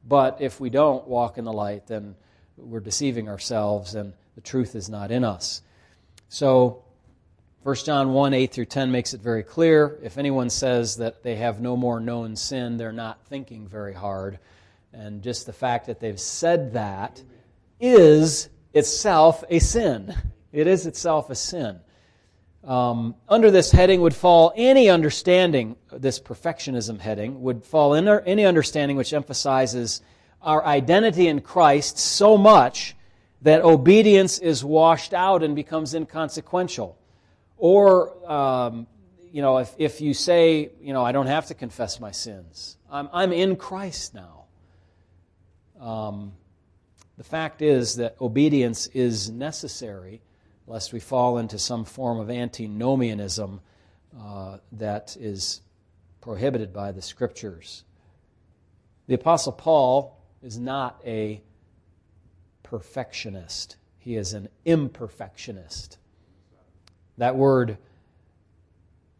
But 0.08 0.40
if 0.40 0.60
we 0.60 0.70
don't 0.70 1.06
walk 1.06 1.36
in 1.36 1.44
the 1.44 1.52
light, 1.52 1.86
then 1.86 2.14
we're 2.56 2.80
deceiving 2.80 3.28
ourselves 3.28 3.94
and 3.94 4.14
the 4.34 4.40
truth 4.40 4.74
is 4.74 4.88
not 4.88 5.10
in 5.10 5.24
us. 5.24 5.60
So, 6.30 6.84
1 7.64 7.76
John 7.84 8.14
1 8.14 8.32
8 8.32 8.50
through 8.50 8.64
10 8.64 8.90
makes 8.90 9.12
it 9.12 9.20
very 9.20 9.42
clear. 9.42 9.98
If 10.02 10.16
anyone 10.16 10.48
says 10.48 10.96
that 10.96 11.22
they 11.22 11.36
have 11.36 11.60
no 11.60 11.76
more 11.76 12.00
known 12.00 12.34
sin, 12.34 12.78
they're 12.78 12.92
not 12.92 13.26
thinking 13.26 13.68
very 13.68 13.92
hard. 13.92 14.38
And 14.92 15.22
just 15.22 15.46
the 15.46 15.52
fact 15.52 15.86
that 15.86 16.00
they've 16.00 16.20
said 16.20 16.72
that 16.72 17.22
is 17.78 18.48
itself 18.74 19.44
a 19.48 19.58
sin. 19.58 20.14
It 20.52 20.66
is 20.66 20.86
itself 20.86 21.30
a 21.30 21.34
sin. 21.34 21.80
Um, 22.64 23.14
under 23.28 23.50
this 23.50 23.70
heading 23.70 24.02
would 24.02 24.14
fall 24.14 24.52
any 24.54 24.90
understanding, 24.90 25.76
this 25.92 26.20
perfectionism 26.20 26.98
heading, 26.98 27.40
would 27.42 27.64
fall 27.64 27.94
in 27.94 28.06
any 28.08 28.44
understanding 28.44 28.96
which 28.96 29.12
emphasizes 29.12 30.02
our 30.42 30.64
identity 30.64 31.28
in 31.28 31.40
Christ 31.40 31.98
so 31.98 32.36
much 32.36 32.96
that 33.42 33.62
obedience 33.62 34.38
is 34.38 34.62
washed 34.62 35.14
out 35.14 35.42
and 35.42 35.56
becomes 35.56 35.94
inconsequential. 35.94 36.98
Or, 37.56 38.30
um, 38.30 38.86
you 39.32 39.40
know, 39.40 39.58
if, 39.58 39.74
if 39.78 40.00
you 40.00 40.12
say, 40.12 40.70
you 40.82 40.92
know, 40.92 41.04
I 41.04 41.12
don't 41.12 41.26
have 41.26 41.46
to 41.46 41.54
confess 41.54 42.00
my 42.00 42.10
sins, 42.10 42.76
I'm, 42.90 43.08
I'm 43.12 43.32
in 43.32 43.56
Christ 43.56 44.14
now. 44.14 44.39
Um, 45.80 46.32
the 47.16 47.24
fact 47.24 47.62
is 47.62 47.96
that 47.96 48.16
obedience 48.20 48.86
is 48.88 49.30
necessary 49.30 50.20
lest 50.66 50.92
we 50.92 51.00
fall 51.00 51.38
into 51.38 51.58
some 51.58 51.84
form 51.84 52.20
of 52.20 52.30
antinomianism 52.30 53.60
uh, 54.18 54.58
that 54.72 55.16
is 55.18 55.62
prohibited 56.20 56.72
by 56.72 56.92
the 56.92 57.02
Scriptures. 57.02 57.84
The 59.06 59.14
Apostle 59.14 59.52
Paul 59.52 60.16
is 60.42 60.58
not 60.58 61.00
a 61.04 61.42
perfectionist, 62.62 63.76
he 63.98 64.16
is 64.16 64.32
an 64.32 64.48
imperfectionist. 64.64 65.96
That 67.18 67.36
word 67.36 67.76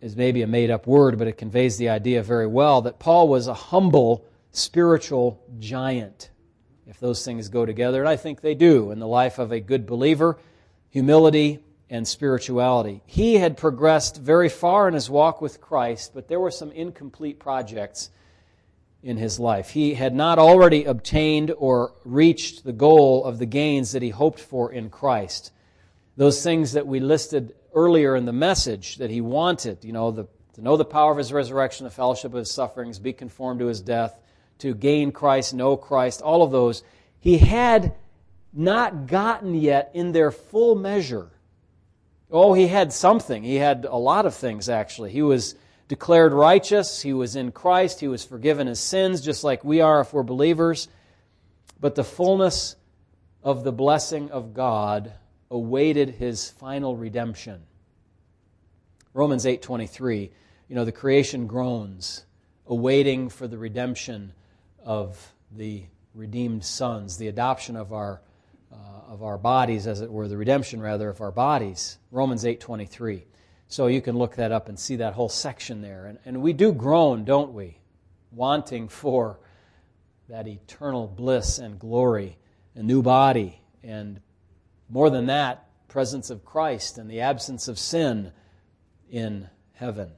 is 0.01 0.17
maybe 0.17 0.43
a 0.43 0.47
made 0.47 0.71
up 0.71 0.87
word, 0.87 1.19
but 1.19 1.27
it 1.27 1.37
conveys 1.37 1.77
the 1.77 1.89
idea 1.89 2.23
very 2.23 2.47
well 2.47 2.83
that 2.83 2.99
Paul 2.99 3.29
was 3.29 3.47
a 3.47 3.55
humble 3.55 4.25
spiritual 4.53 5.43
giant. 5.59 6.31
If 6.91 6.99
those 6.99 7.25
things 7.25 7.49
go 7.49 7.65
together, 7.65 8.01
and 8.01 8.09
I 8.09 8.17
think 8.17 8.41
they 8.41 8.57
do 8.57 8.91
in 8.91 8.99
the 8.99 9.07
life 9.07 9.39
of 9.39 9.53
a 9.53 9.61
good 9.61 9.87
believer, 9.87 10.37
humility, 10.89 11.61
and 11.89 12.07
spirituality. 12.07 13.01
He 13.07 13.35
had 13.35 13.57
progressed 13.57 14.21
very 14.21 14.49
far 14.49 14.89
in 14.89 14.95
his 14.95 15.09
walk 15.09 15.41
with 15.41 15.61
Christ, 15.61 16.11
but 16.15 16.27
there 16.27 16.41
were 16.41 16.51
some 16.51 16.73
incomplete 16.73 17.39
projects 17.39 18.11
in 19.05 19.17
his 19.17 19.39
life. 19.39 19.71
He 19.71 19.95
had 19.95 20.17
not 20.17 20.41
already 20.41 20.85
obtained 20.85 21.53
or 21.57 21.95
reached 22.05 22.65
the 22.65 22.73
goal 22.73 23.25
of 23.25 23.39
the 23.39 23.47
gains 23.47 23.93
that 23.93 24.03
he 24.03 24.11
hoped 24.11 24.41
for 24.41 24.73
in 24.73 24.91
Christ. 24.91 25.53
Those 26.17 26.43
things 26.43 26.73
that 26.73 26.89
we 26.89 26.99
listed 26.99 27.55
earlier 27.73 28.17
in 28.17 28.27
the 28.27 28.33
message 28.33 28.97
that 28.97 29.11
he 29.11 29.21
wanted, 29.21 29.85
you 29.85 29.93
know, 29.93 30.11
the, 30.11 30.27
to 30.55 30.61
know 30.61 30.77
the 30.77 30.85
power 30.85 31.13
of 31.13 31.19
his 31.19 31.33
resurrection, 31.33 31.85
the 31.85 31.91
fellowship 31.91 32.33
of 32.33 32.39
his 32.39 32.51
sufferings, 32.51 32.99
be 32.99 33.13
conformed 33.13 33.61
to 33.61 33.67
his 33.67 33.81
death, 33.81 34.19
to 34.61 34.75
gain 34.75 35.13
Christ, 35.13 35.55
know 35.55 35.77
Christ, 35.77 36.23
all 36.23 36.43
of 36.43 36.51
those, 36.51 36.83
he 37.19 37.39
had 37.39 37.95
not 38.53 39.07
gotten 39.07 39.55
yet 39.55 39.91
in 39.95 40.13
their 40.13 40.31
full 40.31 40.75
measure. 40.75 41.31
Oh, 42.31 42.55
he 42.55 42.69
had 42.69 42.93
something. 42.93 43.43
He 43.43 43.57
had 43.57 43.85
a 43.85 43.97
lot 43.97 44.27
of 44.27 44.35
things, 44.35 44.69
actually. 44.69 45.11
He 45.11 45.23
was 45.23 45.55
declared 45.89 46.33
righteous. 46.33 47.03
He 47.03 47.13
was 47.13 47.37
in 47.37 47.53
Christ. 47.53 48.01
He 48.01 48.09
was 48.09 48.25
forgiven 48.25 48.67
his 48.67 48.81
sins, 48.81 49.21
just 49.21 49.43
like 49.43 49.65
we 49.65 49.81
are 49.81 50.01
if 50.01 50.13
we're 50.13 50.23
believers. 50.23 50.89
But 51.81 51.95
the 51.95 52.05
fullness 52.05 52.77
of 53.43 53.65
the 53.65 53.73
blessing 53.73 54.31
of 54.31 54.55
God 54.55 55.13
awaited 55.51 56.11
his 56.11 56.49
final 56.49 56.97
redemption. 56.97 57.63
Romans 59.13 59.45
8:23, 59.45 60.31
you 60.69 60.77
know, 60.77 60.85
the 60.85 60.93
creation 60.93 61.49
groans, 61.49 62.25
awaiting 62.67 63.29
for 63.29 63.49
the 63.49 63.59
redemption 63.59 64.33
of 64.85 65.35
the 65.51 65.85
redeemed 66.15 66.65
sons, 66.65 67.17
the 67.17 67.29
adoption 67.29 67.77
of 67.77 67.93
our 67.93 68.23
uh, 68.73 69.13
of 69.13 69.23
our 69.23 69.39
bodies, 69.39 69.87
as 69.87 70.01
it 70.01 70.11
were, 70.11 70.29
the 70.29 70.37
redemption 70.37 70.81
rather 70.81 71.09
of 71.09 71.21
our 71.21 71.33
bodies. 71.33 71.99
Romans 72.11 72.45
eight 72.45 72.61
twenty 72.61 72.87
three. 72.87 73.25
So 73.69 73.87
you 73.87 74.01
can 74.01 74.19
look 74.19 74.37
that 74.37 74.53
up 74.53 74.69
and 74.69 74.79
see 74.79 74.97
that 74.97 75.15
whole 75.15 75.29
section 75.29 75.81
there. 75.81 76.07
And, 76.07 76.19
and 76.25 76.43
we 76.43 76.53
do 76.53 76.73
groan, 76.73 77.25
don't 77.25 77.53
we? 77.53 77.79
Wanting 78.33 78.89
for 78.89 79.39
that 80.29 80.49
eternal 80.49 81.07
bliss 81.07 81.59
and 81.59 81.79
glory, 81.79 82.37
a 82.75 82.83
new 82.83 83.03
body, 83.03 83.61
and 83.83 84.21
more 84.89 85.11
than 85.11 85.27
that, 85.27 85.69
presence 85.89 86.31
of 86.31 86.45
Christ 86.45 86.99
and 86.99 87.09
the 87.09 87.21
absence 87.21 87.69
of 87.69 87.79
sin 87.79 88.33
in 89.09 89.49
heaven. 89.73 90.11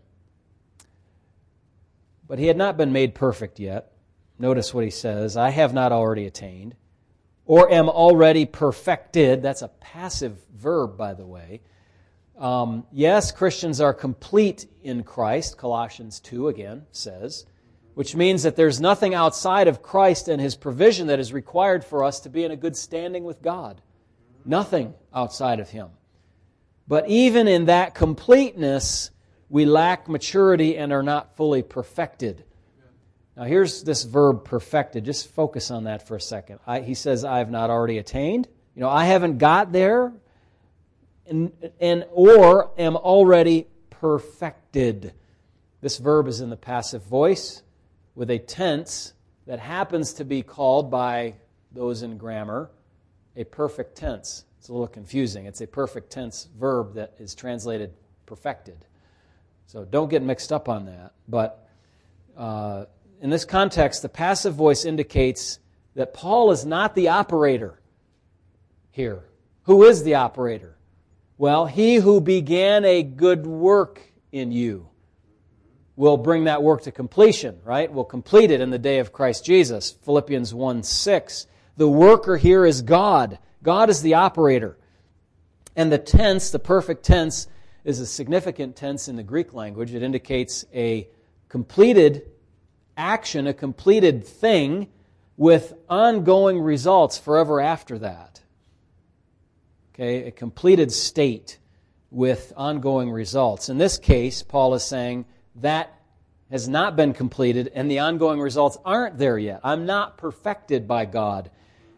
But 2.26 2.38
he 2.38 2.46
had 2.46 2.56
not 2.56 2.76
been 2.76 2.92
made 2.92 3.14
perfect 3.14 3.58
yet. 3.58 3.91
Notice 4.42 4.74
what 4.74 4.82
he 4.82 4.90
says 4.90 5.36
I 5.36 5.50
have 5.50 5.72
not 5.72 5.92
already 5.92 6.26
attained 6.26 6.74
or 7.44 7.70
am 7.70 7.88
already 7.88 8.44
perfected. 8.44 9.40
That's 9.40 9.62
a 9.62 9.68
passive 9.68 10.36
verb, 10.52 10.98
by 10.98 11.14
the 11.14 11.24
way. 11.24 11.60
Um, 12.36 12.84
yes, 12.90 13.30
Christians 13.30 13.80
are 13.80 13.94
complete 13.94 14.66
in 14.82 15.04
Christ, 15.04 15.58
Colossians 15.58 16.18
2 16.18 16.48
again 16.48 16.86
says, 16.90 17.46
which 17.94 18.16
means 18.16 18.42
that 18.42 18.56
there's 18.56 18.80
nothing 18.80 19.14
outside 19.14 19.68
of 19.68 19.80
Christ 19.80 20.26
and 20.26 20.40
his 20.40 20.56
provision 20.56 21.06
that 21.06 21.20
is 21.20 21.32
required 21.32 21.84
for 21.84 22.02
us 22.02 22.18
to 22.20 22.28
be 22.28 22.42
in 22.42 22.50
a 22.50 22.56
good 22.56 22.76
standing 22.76 23.22
with 23.22 23.42
God. 23.42 23.80
Nothing 24.44 24.94
outside 25.14 25.60
of 25.60 25.70
him. 25.70 25.90
But 26.88 27.08
even 27.08 27.46
in 27.46 27.66
that 27.66 27.94
completeness, 27.94 29.12
we 29.48 29.66
lack 29.66 30.08
maturity 30.08 30.76
and 30.76 30.92
are 30.92 31.04
not 31.04 31.36
fully 31.36 31.62
perfected. 31.62 32.42
Now, 33.36 33.44
here's 33.44 33.82
this 33.82 34.04
verb 34.04 34.44
perfected. 34.44 35.04
Just 35.04 35.28
focus 35.28 35.70
on 35.70 35.84
that 35.84 36.06
for 36.06 36.16
a 36.16 36.20
second. 36.20 36.60
I, 36.66 36.80
he 36.80 36.94
says, 36.94 37.24
I 37.24 37.38
have 37.38 37.50
not 37.50 37.70
already 37.70 37.98
attained. 37.98 38.48
You 38.74 38.80
know, 38.80 38.90
I 38.90 39.04
haven't 39.04 39.38
got 39.38 39.72
there, 39.72 40.12
and, 41.26 41.52
and 41.80 42.06
or 42.10 42.72
am 42.78 42.96
already 42.96 43.66
perfected. 43.90 45.14
This 45.80 45.98
verb 45.98 46.28
is 46.28 46.40
in 46.40 46.50
the 46.50 46.56
passive 46.56 47.04
voice 47.04 47.62
with 48.14 48.30
a 48.30 48.38
tense 48.38 49.14
that 49.46 49.58
happens 49.58 50.14
to 50.14 50.24
be 50.24 50.42
called 50.42 50.90
by 50.90 51.34
those 51.72 52.02
in 52.02 52.18
grammar 52.18 52.70
a 53.36 53.44
perfect 53.44 53.96
tense. 53.96 54.44
It's 54.58 54.68
a 54.68 54.72
little 54.72 54.86
confusing. 54.86 55.46
It's 55.46 55.60
a 55.60 55.66
perfect 55.66 56.10
tense 56.10 56.48
verb 56.58 56.94
that 56.94 57.14
is 57.18 57.34
translated 57.34 57.92
perfected. 58.26 58.84
So 59.66 59.84
don't 59.84 60.08
get 60.08 60.22
mixed 60.22 60.52
up 60.52 60.68
on 60.68 60.86
that. 60.86 61.12
But 61.28 61.68
uh, 62.36 62.84
in 63.22 63.30
this 63.30 63.44
context, 63.44 64.02
the 64.02 64.08
passive 64.08 64.54
voice 64.54 64.84
indicates 64.84 65.60
that 65.94 66.12
Paul 66.12 66.50
is 66.50 66.66
not 66.66 66.96
the 66.96 67.10
operator 67.10 67.80
here. 68.90 69.22
Who 69.62 69.84
is 69.84 70.02
the 70.02 70.16
operator? 70.16 70.76
Well, 71.38 71.66
he 71.66 71.96
who 71.96 72.20
began 72.20 72.84
a 72.84 73.04
good 73.04 73.46
work 73.46 74.02
in 74.32 74.50
you 74.50 74.88
will 75.94 76.16
bring 76.16 76.44
that 76.44 76.64
work 76.64 76.82
to 76.82 76.90
completion, 76.90 77.60
right? 77.64 77.92
Will 77.92 78.04
complete 78.04 78.50
it 78.50 78.60
in 78.60 78.70
the 78.70 78.78
day 78.78 78.98
of 78.98 79.12
Christ 79.12 79.44
Jesus. 79.44 79.92
Philippians 80.02 80.52
1 80.52 80.82
6. 80.82 81.46
The 81.76 81.88
worker 81.88 82.36
here 82.36 82.66
is 82.66 82.82
God. 82.82 83.38
God 83.62 83.88
is 83.88 84.02
the 84.02 84.14
operator. 84.14 84.76
And 85.76 85.92
the 85.92 85.98
tense, 85.98 86.50
the 86.50 86.58
perfect 86.58 87.04
tense, 87.04 87.46
is 87.84 88.00
a 88.00 88.06
significant 88.06 88.74
tense 88.74 89.06
in 89.06 89.14
the 89.14 89.22
Greek 89.22 89.54
language. 89.54 89.94
It 89.94 90.02
indicates 90.02 90.64
a 90.74 91.08
completed 91.48 92.31
action, 92.96 93.46
a 93.46 93.54
completed 93.54 94.26
thing 94.26 94.88
with 95.36 95.74
ongoing 95.88 96.60
results 96.60 97.18
forever 97.18 97.60
after 97.60 97.98
that. 97.98 98.40
Okay, 99.94 100.26
a 100.26 100.30
completed 100.30 100.92
state 100.92 101.58
with 102.10 102.52
ongoing 102.56 103.10
results. 103.10 103.68
In 103.68 103.78
this 103.78 103.98
case, 103.98 104.42
Paul 104.42 104.74
is 104.74 104.82
saying 104.82 105.24
that 105.56 105.92
has 106.50 106.68
not 106.68 106.96
been 106.96 107.14
completed 107.14 107.72
and 107.74 107.90
the 107.90 108.00
ongoing 108.00 108.38
results 108.38 108.76
aren't 108.84 109.16
there 109.16 109.38
yet. 109.38 109.60
I'm 109.64 109.86
not 109.86 110.18
perfected 110.18 110.86
by 110.86 111.06
God 111.06 111.50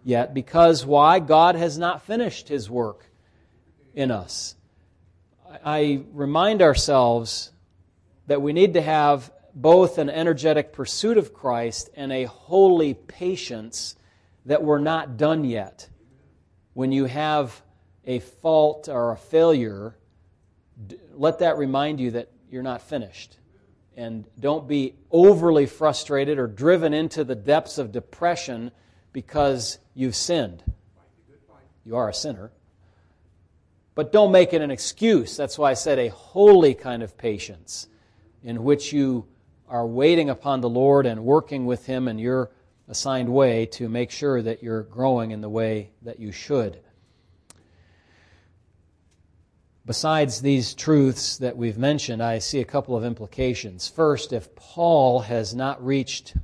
yet 0.04 0.32
because 0.32 0.86
why? 0.86 1.18
God 1.18 1.56
has 1.56 1.76
not 1.76 2.02
finished 2.02 2.48
his 2.48 2.70
work 2.70 3.10
in 3.94 4.12
us. 4.12 4.54
I 5.64 6.04
remind 6.12 6.62
ourselves 6.62 7.50
that 8.26 8.40
we 8.40 8.52
need 8.52 8.74
to 8.74 8.82
have 8.82 9.30
both 9.54 9.98
an 9.98 10.10
energetic 10.10 10.72
pursuit 10.72 11.16
of 11.16 11.32
Christ 11.32 11.90
and 11.94 12.12
a 12.12 12.24
holy 12.24 12.94
patience 12.94 13.96
that 14.46 14.62
we're 14.62 14.78
not 14.78 15.16
done 15.16 15.44
yet. 15.44 15.88
When 16.72 16.90
you 16.90 17.04
have 17.04 17.62
a 18.04 18.18
fault 18.18 18.88
or 18.88 19.12
a 19.12 19.16
failure, 19.16 19.96
let 21.12 21.38
that 21.38 21.56
remind 21.56 22.00
you 22.00 22.10
that 22.12 22.30
you're 22.50 22.62
not 22.62 22.82
finished. 22.82 23.38
And 23.96 24.24
don't 24.40 24.66
be 24.66 24.94
overly 25.10 25.66
frustrated 25.66 26.38
or 26.38 26.48
driven 26.48 26.92
into 26.92 27.22
the 27.22 27.36
depths 27.36 27.78
of 27.78 27.92
depression 27.92 28.72
because 29.12 29.78
you've 29.94 30.16
sinned. 30.16 30.64
You 31.84 31.96
are 31.96 32.08
a 32.08 32.14
sinner. 32.14 32.50
But 33.94 34.10
don't 34.10 34.32
make 34.32 34.52
it 34.52 34.62
an 34.62 34.72
excuse. 34.72 35.36
That's 35.36 35.56
why 35.56 35.70
I 35.70 35.74
said 35.74 36.00
a 36.00 36.08
holy 36.08 36.74
kind 36.74 37.04
of 37.04 37.16
patience 37.16 37.86
in 38.42 38.64
which 38.64 38.92
you 38.92 39.26
are 39.68 39.86
waiting 39.86 40.30
upon 40.30 40.60
the 40.60 40.68
Lord 40.68 41.06
and 41.06 41.24
working 41.24 41.66
with 41.66 41.86
Him 41.86 42.08
in 42.08 42.18
your 42.18 42.50
assigned 42.88 43.28
way 43.28 43.66
to 43.66 43.88
make 43.88 44.10
sure 44.10 44.42
that 44.42 44.62
you're 44.62 44.82
growing 44.82 45.30
in 45.30 45.40
the 45.40 45.48
way 45.48 45.90
that 46.02 46.20
you 46.20 46.32
should. 46.32 46.80
Besides 49.86 50.40
these 50.40 50.74
truths 50.74 51.36
that 51.38 51.56
we've 51.56 51.76
mentioned, 51.76 52.22
I 52.22 52.38
see 52.38 52.60
a 52.60 52.64
couple 52.64 52.96
of 52.96 53.04
implications. 53.04 53.86
First, 53.86 54.32
if 54.32 54.54
Paul 54.54 55.20
has 55.20 55.54
not 55.54 55.84
reached 55.84 56.34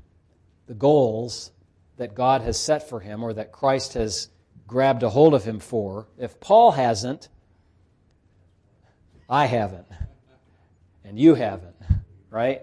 the 0.66 0.74
goals 0.74 1.50
that 1.96 2.14
God 2.14 2.42
has 2.42 2.58
set 2.58 2.88
for 2.88 3.00
him 3.00 3.22
or 3.22 3.32
that 3.32 3.50
Christ 3.50 3.94
has 3.94 4.28
grabbed 4.66 5.02
a 5.02 5.08
hold 5.08 5.32
of 5.32 5.44
him 5.44 5.58
for, 5.58 6.06
if 6.18 6.38
Paul 6.38 6.72
hasn't, 6.72 7.28
I 9.28 9.46
haven't. 9.46 9.86
And 11.04 11.18
you 11.18 11.34
haven't, 11.34 11.76
right? 12.30 12.62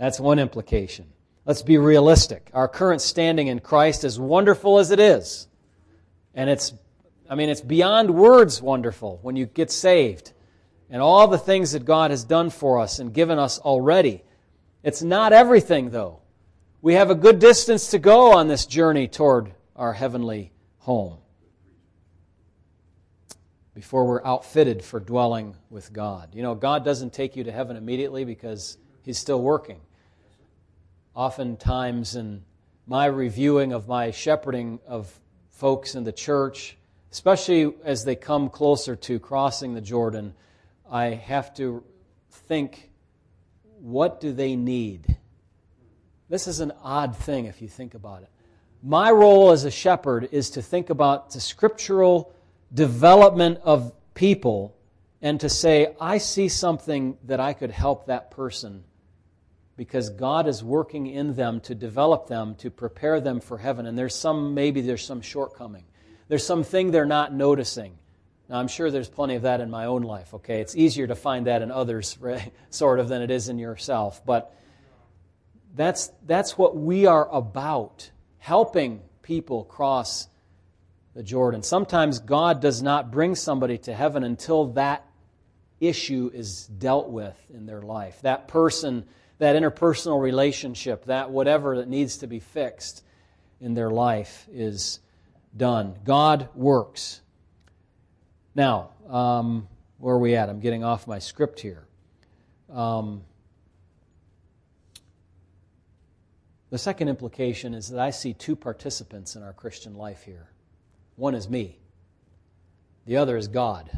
That's 0.00 0.18
one 0.18 0.38
implication. 0.38 1.12
Let's 1.44 1.60
be 1.60 1.76
realistic. 1.76 2.48
Our 2.54 2.68
current 2.68 3.02
standing 3.02 3.48
in 3.48 3.60
Christ, 3.60 4.02
as 4.02 4.18
wonderful 4.18 4.78
as 4.78 4.90
it 4.90 4.98
is, 4.98 5.46
and 6.34 6.48
it's, 6.48 6.72
I 7.28 7.34
mean, 7.34 7.50
it's 7.50 7.60
beyond 7.60 8.08
words 8.08 8.62
wonderful 8.62 9.18
when 9.20 9.36
you 9.36 9.44
get 9.44 9.70
saved 9.70 10.32
and 10.88 11.02
all 11.02 11.28
the 11.28 11.36
things 11.36 11.72
that 11.72 11.84
God 11.84 12.12
has 12.12 12.24
done 12.24 12.48
for 12.48 12.80
us 12.80 12.98
and 12.98 13.12
given 13.12 13.38
us 13.38 13.58
already. 13.58 14.24
It's 14.82 15.02
not 15.02 15.34
everything, 15.34 15.90
though. 15.90 16.20
We 16.80 16.94
have 16.94 17.10
a 17.10 17.14
good 17.14 17.38
distance 17.38 17.88
to 17.88 17.98
go 17.98 18.32
on 18.32 18.48
this 18.48 18.64
journey 18.64 19.06
toward 19.06 19.52
our 19.76 19.92
heavenly 19.92 20.50
home 20.78 21.18
before 23.74 24.06
we're 24.06 24.24
outfitted 24.24 24.82
for 24.82 24.98
dwelling 24.98 25.56
with 25.68 25.92
God. 25.92 26.30
You 26.34 26.42
know, 26.42 26.54
God 26.54 26.86
doesn't 26.86 27.12
take 27.12 27.36
you 27.36 27.44
to 27.44 27.52
heaven 27.52 27.76
immediately 27.76 28.24
because 28.24 28.78
He's 29.02 29.18
still 29.18 29.42
working 29.42 29.80
oftentimes 31.20 32.16
in 32.16 32.42
my 32.86 33.04
reviewing 33.04 33.74
of 33.74 33.86
my 33.86 34.10
shepherding 34.10 34.80
of 34.86 35.20
folks 35.50 35.94
in 35.94 36.02
the 36.02 36.12
church, 36.12 36.78
especially 37.12 37.74
as 37.84 38.06
they 38.06 38.16
come 38.16 38.48
closer 38.48 38.96
to 38.96 39.18
crossing 39.18 39.74
the 39.74 39.82
Jordan, 39.82 40.32
I 40.90 41.08
have 41.08 41.52
to 41.56 41.84
think 42.30 42.88
what 43.82 44.18
do 44.22 44.32
they 44.32 44.56
need? 44.56 45.18
This 46.30 46.48
is 46.48 46.60
an 46.60 46.72
odd 46.82 47.14
thing 47.14 47.44
if 47.44 47.60
you 47.60 47.68
think 47.68 47.92
about 47.92 48.22
it. 48.22 48.30
My 48.82 49.10
role 49.10 49.50
as 49.50 49.66
a 49.66 49.70
shepherd 49.70 50.26
is 50.32 50.48
to 50.52 50.62
think 50.62 50.88
about 50.88 51.32
the 51.32 51.40
scriptural 51.40 52.32
development 52.72 53.60
of 53.62 53.92
people 54.14 54.74
and 55.20 55.38
to 55.40 55.50
say, 55.50 55.94
I 56.00 56.16
see 56.16 56.48
something 56.48 57.18
that 57.24 57.40
I 57.40 57.52
could 57.52 57.72
help 57.72 58.06
that 58.06 58.30
person 58.30 58.84
because 59.80 60.10
God 60.10 60.46
is 60.46 60.62
working 60.62 61.06
in 61.06 61.32
them 61.36 61.58
to 61.62 61.74
develop 61.74 62.26
them, 62.26 62.54
to 62.56 62.70
prepare 62.70 63.18
them 63.18 63.40
for 63.40 63.56
heaven. 63.56 63.86
And 63.86 63.96
there's 63.96 64.14
some, 64.14 64.52
maybe 64.52 64.82
there's 64.82 65.02
some 65.02 65.22
shortcoming. 65.22 65.84
There's 66.28 66.44
something 66.44 66.90
they're 66.90 67.06
not 67.06 67.32
noticing. 67.32 67.96
Now, 68.50 68.58
I'm 68.58 68.68
sure 68.68 68.90
there's 68.90 69.08
plenty 69.08 69.36
of 69.36 69.42
that 69.44 69.62
in 69.62 69.70
my 69.70 69.86
own 69.86 70.02
life, 70.02 70.34
okay? 70.34 70.60
It's 70.60 70.76
easier 70.76 71.06
to 71.06 71.14
find 71.14 71.46
that 71.46 71.62
in 71.62 71.70
others, 71.70 72.18
right, 72.20 72.52
sort 72.68 73.00
of, 73.00 73.08
than 73.08 73.22
it 73.22 73.30
is 73.30 73.48
in 73.48 73.58
yourself. 73.58 74.22
But 74.26 74.54
that's, 75.74 76.12
that's 76.26 76.58
what 76.58 76.76
we 76.76 77.06
are 77.06 77.26
about 77.34 78.10
helping 78.36 79.00
people 79.22 79.64
cross 79.64 80.28
the 81.14 81.22
Jordan. 81.22 81.62
Sometimes 81.62 82.18
God 82.18 82.60
does 82.60 82.82
not 82.82 83.10
bring 83.10 83.34
somebody 83.34 83.78
to 83.78 83.94
heaven 83.94 84.24
until 84.24 84.72
that 84.74 85.06
issue 85.80 86.30
is 86.34 86.66
dealt 86.66 87.08
with 87.08 87.34
in 87.48 87.64
their 87.64 87.80
life. 87.80 88.20
That 88.20 88.46
person 88.46 89.06
that 89.40 89.56
interpersonal 89.56 90.20
relationship, 90.20 91.06
that 91.06 91.30
whatever 91.30 91.78
that 91.78 91.88
needs 91.88 92.18
to 92.18 92.26
be 92.26 92.40
fixed 92.40 93.02
in 93.58 93.72
their 93.72 93.90
life 93.90 94.46
is 94.52 95.00
done. 95.56 95.94
God 96.04 96.50
works. 96.54 97.22
Now, 98.54 98.90
um, 99.08 99.66
where 99.96 100.14
are 100.14 100.18
we 100.18 100.36
at? 100.36 100.50
I'm 100.50 100.60
getting 100.60 100.84
off 100.84 101.06
my 101.06 101.18
script 101.18 101.58
here. 101.58 101.86
Um, 102.70 103.22
the 106.68 106.78
second 106.78 107.08
implication 107.08 107.72
is 107.72 107.88
that 107.88 107.98
I 107.98 108.10
see 108.10 108.34
two 108.34 108.54
participants 108.54 109.36
in 109.36 109.42
our 109.42 109.54
Christian 109.54 109.94
life 109.94 110.22
here. 110.22 110.50
One 111.16 111.34
is 111.34 111.48
me, 111.48 111.78
the 113.06 113.16
other 113.16 113.38
is 113.38 113.48
God. 113.48 113.90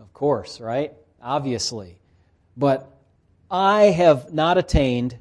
Of 0.00 0.12
course, 0.12 0.60
right? 0.60 0.92
Obviously. 1.22 2.00
But 2.56 2.95
I 3.50 3.84
have 3.84 4.32
not 4.32 4.58
attained 4.58 5.18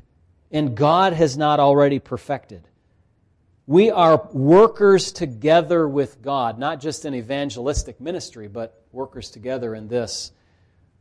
and 0.51 0.75
God 0.75 1.13
has 1.13 1.37
not 1.37 1.59
already 1.59 1.99
perfected. 1.99 2.67
We 3.67 3.89
are 3.89 4.29
workers 4.31 5.11
together 5.11 5.87
with 5.87 6.21
God, 6.21 6.59
not 6.59 6.79
just 6.79 7.03
in 7.03 7.15
evangelistic 7.15 7.99
ministry, 7.99 8.47
but 8.47 8.83
workers 8.91 9.29
together 9.31 9.73
in 9.75 9.87
this 9.87 10.31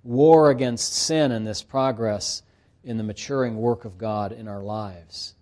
war 0.03 0.51
against 0.51 0.93
sin 0.93 1.31
and 1.31 1.47
this 1.47 1.63
progress 1.63 2.43
in 2.83 2.97
the 2.97 3.05
maturing 3.05 3.57
work 3.57 3.85
of 3.85 3.99
God 3.99 4.33
in 4.33 4.49
our 4.49 4.63
lives. 4.63 5.35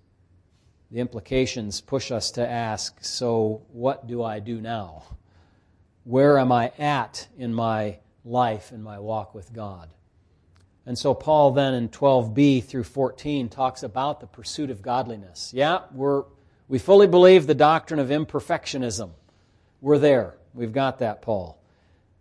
The 0.90 1.00
implications 1.00 1.80
push 1.80 2.10
us 2.10 2.32
to 2.32 2.46
ask 2.46 3.02
so, 3.02 3.62
what 3.72 4.06
do 4.06 4.22
I 4.22 4.40
do 4.40 4.60
now? 4.60 5.04
Where 6.04 6.38
am 6.38 6.52
I 6.52 6.72
at 6.78 7.28
in 7.38 7.54
my 7.54 7.98
life, 8.24 8.72
in 8.72 8.82
my 8.82 8.98
walk 8.98 9.34
with 9.34 9.52
God? 9.52 9.88
And 10.84 10.98
so 10.98 11.14
Paul 11.14 11.52
then 11.52 11.74
in 11.74 11.88
12b 11.88 12.64
through 12.64 12.84
14 12.84 13.48
talks 13.48 13.82
about 13.82 14.20
the 14.20 14.26
pursuit 14.26 14.70
of 14.70 14.82
godliness. 14.82 15.52
Yeah, 15.54 15.82
we're, 15.92 16.24
we 16.68 16.78
fully 16.78 17.06
believe 17.06 17.46
the 17.46 17.54
doctrine 17.54 18.00
of 18.00 18.08
imperfectionism. 18.08 19.10
We're 19.80 19.98
there. 19.98 20.34
We've 20.54 20.72
got 20.72 20.98
that, 20.98 21.22
Paul. 21.22 21.58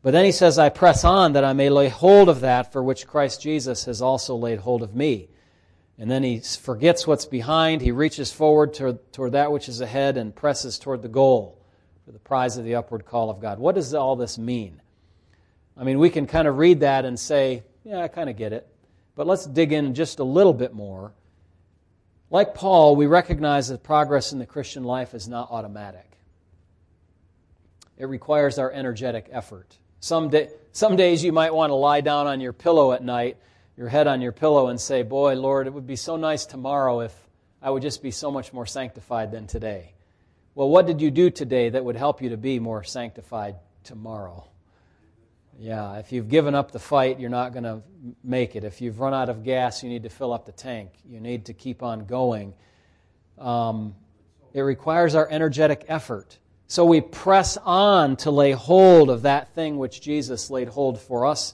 But 0.04 0.12
then 0.12 0.26
he 0.26 0.32
says, 0.32 0.58
I 0.58 0.70
press 0.70 1.04
on 1.04 1.34
that 1.34 1.44
I 1.44 1.54
may 1.54 1.70
lay 1.70 1.90
hold 1.90 2.30
of 2.30 2.42
that 2.42 2.72
for 2.72 2.82
which 2.82 3.08
Christ 3.08 3.42
Jesus 3.42 3.86
has 3.86 4.02
also 4.02 4.36
laid 4.36 4.60
hold 4.60 4.82
of 4.82 4.96
me. 4.96 5.30
And 5.98 6.10
then 6.10 6.24
he 6.24 6.40
forgets 6.40 7.06
what's 7.06 7.26
behind. 7.26 7.82
He 7.82 7.92
reaches 7.92 8.32
forward 8.32 8.74
toward, 8.74 9.14
toward 9.14 9.34
that 9.34 9.52
which 9.52 9.70
is 9.70 9.82
ahead 9.82 10.18
and 10.18 10.36
presses 10.36 10.80
toward 10.80 11.04
the 11.04 11.08
goal 11.08 11.60
for 12.06 12.12
the 12.12 12.20
prize 12.20 12.58
of 12.58 12.66
the 12.66 12.76
upward 12.76 13.06
call 13.06 13.30
of 13.30 13.40
God. 13.40 13.60
What 13.60 13.76
does 13.76 13.94
all 13.94 14.16
this 14.16 14.40
mean? 14.40 14.82
I 15.78 15.84
mean, 15.84 16.00
we 16.00 16.10
can 16.10 16.26
kind 16.26 16.48
of 16.48 16.58
read 16.58 16.80
that 16.80 17.06
and 17.06 17.20
say, 17.20 17.64
yeah, 17.84 18.02
I 18.02 18.08
kind 18.08 18.30
of 18.30 18.38
get 18.38 18.54
it. 18.54 18.68
But 19.16 19.28
let's 19.28 19.46
dig 19.46 19.74
in 19.74 19.94
just 19.94 20.20
a 20.20 20.24
little 20.24 20.54
bit 20.54 20.74
more. 20.74 21.14
Like 22.30 22.56
Paul, 22.56 22.96
we 22.96 23.08
recognize 23.08 23.68
that 23.68 23.84
progress 23.84 24.32
in 24.32 24.40
the 24.40 24.46
Christian 24.46 24.84
life 24.84 25.14
is 25.14 25.28
not 25.28 25.52
automatic. 25.52 26.10
It 27.98 28.06
requires 28.06 28.58
our 28.58 28.72
energetic 28.72 29.28
effort. 29.32 29.78
Some, 30.00 30.30
day, 30.30 30.50
some 30.72 30.96
days 30.96 31.24
you 31.24 31.34
might 31.34 31.54
want 31.54 31.72
to 31.72 31.76
lie 31.76 32.02
down 32.02 32.28
on 32.28 32.40
your 32.40 32.54
pillow 32.54 32.94
at 32.94 33.04
night, 33.04 33.38
your 33.78 33.90
head 33.90 34.08
on 34.08 34.22
your 34.22 34.32
pillow, 34.32 34.68
and 34.68 34.80
say, 34.80 35.04
Boy, 35.04 35.36
Lord, 35.36 35.68
it 35.68 35.74
would 35.74 35.86
be 35.86 35.98
so 35.98 36.16
nice 36.16 36.46
tomorrow 36.46 37.02
if 37.02 37.14
I 37.62 37.70
would 37.70 37.84
just 37.84 38.02
be 38.02 38.12
so 38.12 38.32
much 38.32 38.54
more 38.54 38.66
sanctified 38.66 39.32
than 39.32 39.46
today. 39.46 39.94
Well, 40.56 40.70
what 40.70 40.88
did 40.88 41.02
you 41.02 41.12
do 41.12 41.30
today 41.30 41.70
that 41.70 41.86
would 41.86 41.96
help 41.96 42.22
you 42.22 42.30
to 42.30 42.38
be 42.38 42.60
more 42.60 42.84
sanctified 42.84 43.56
tomorrow? 43.84 44.48
Yeah, 45.60 45.98
if 45.98 46.12
you've 46.12 46.30
given 46.30 46.56
up 46.56 46.72
the 46.72 46.80
fight, 46.80 47.20
you're 47.20 47.30
not 47.30 47.54
going 47.54 47.64
to 47.64 47.82
make 48.24 48.56
it. 48.56 48.64
If 48.64 48.82
you've 48.82 49.00
run 49.00 49.14
out 49.14 49.30
of 49.30 49.44
gas, 49.44 49.84
you 49.84 49.90
need 49.90 50.04
to 50.04 50.10
fill 50.10 50.34
up 50.34 50.46
the 50.46 50.52
tank. 50.52 50.92
You 51.06 51.20
need 51.20 51.46
to 51.46 51.54
keep 51.54 51.84
on 51.84 52.06
going. 52.06 52.54
Um, 53.38 53.96
it 54.54 54.62
requires 54.62 55.14
our 55.16 55.28
energetic 55.30 55.86
effort. 55.88 56.38
So 56.68 56.86
we 56.86 57.02
press 57.02 57.58
on 57.58 58.16
to 58.18 58.32
lay 58.32 58.54
hold 58.54 59.10
of 59.10 59.24
that 59.24 59.54
thing 59.54 59.78
which 59.78 60.02
Jesus 60.02 60.50
laid 60.50 60.70
hold 60.70 61.00
for 61.00 61.26
us 61.26 61.54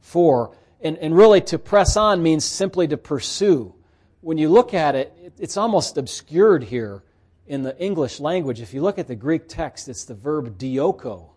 for. 0.00 0.56
And, 0.80 0.96
and 0.98 1.16
really, 1.16 1.40
to 1.42 1.58
press 1.58 1.96
on 1.96 2.22
means 2.22 2.44
simply 2.44 2.86
to 2.88 2.96
pursue. 2.96 3.74
When 4.20 4.38
you 4.38 4.50
look 4.50 4.74
at 4.74 4.94
it, 4.94 5.32
it's 5.38 5.56
almost 5.56 5.96
obscured 5.96 6.64
here 6.64 7.02
in 7.46 7.62
the 7.62 7.76
English 7.82 8.20
language. 8.20 8.60
If 8.60 8.74
you 8.74 8.82
look 8.82 8.98
at 8.98 9.08
the 9.08 9.16
Greek 9.16 9.48
text, 9.48 9.88
it's 9.88 10.04
the 10.04 10.14
verb 10.14 10.58
dioko 10.58 11.30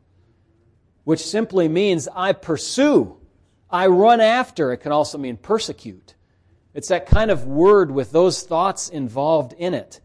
which 1.04 1.26
simply 1.26 1.68
means 1.68 2.08
I 2.14 2.34
pursue, 2.34 3.18
I 3.70 3.88
run 3.88 4.22
after. 4.22 4.72
It 4.72 4.78
can 4.78 4.92
also 4.92 5.18
mean 5.18 5.38
persecute. 5.38 6.16
It's 6.74 6.90
that 6.90 7.06
kind 7.06 7.32
of 7.32 7.46
word 7.46 7.92
with 7.92 8.12
those 8.12 8.44
thoughts 8.44 8.90
involved 8.90 9.54
in 9.54 9.74
it. 9.74 10.00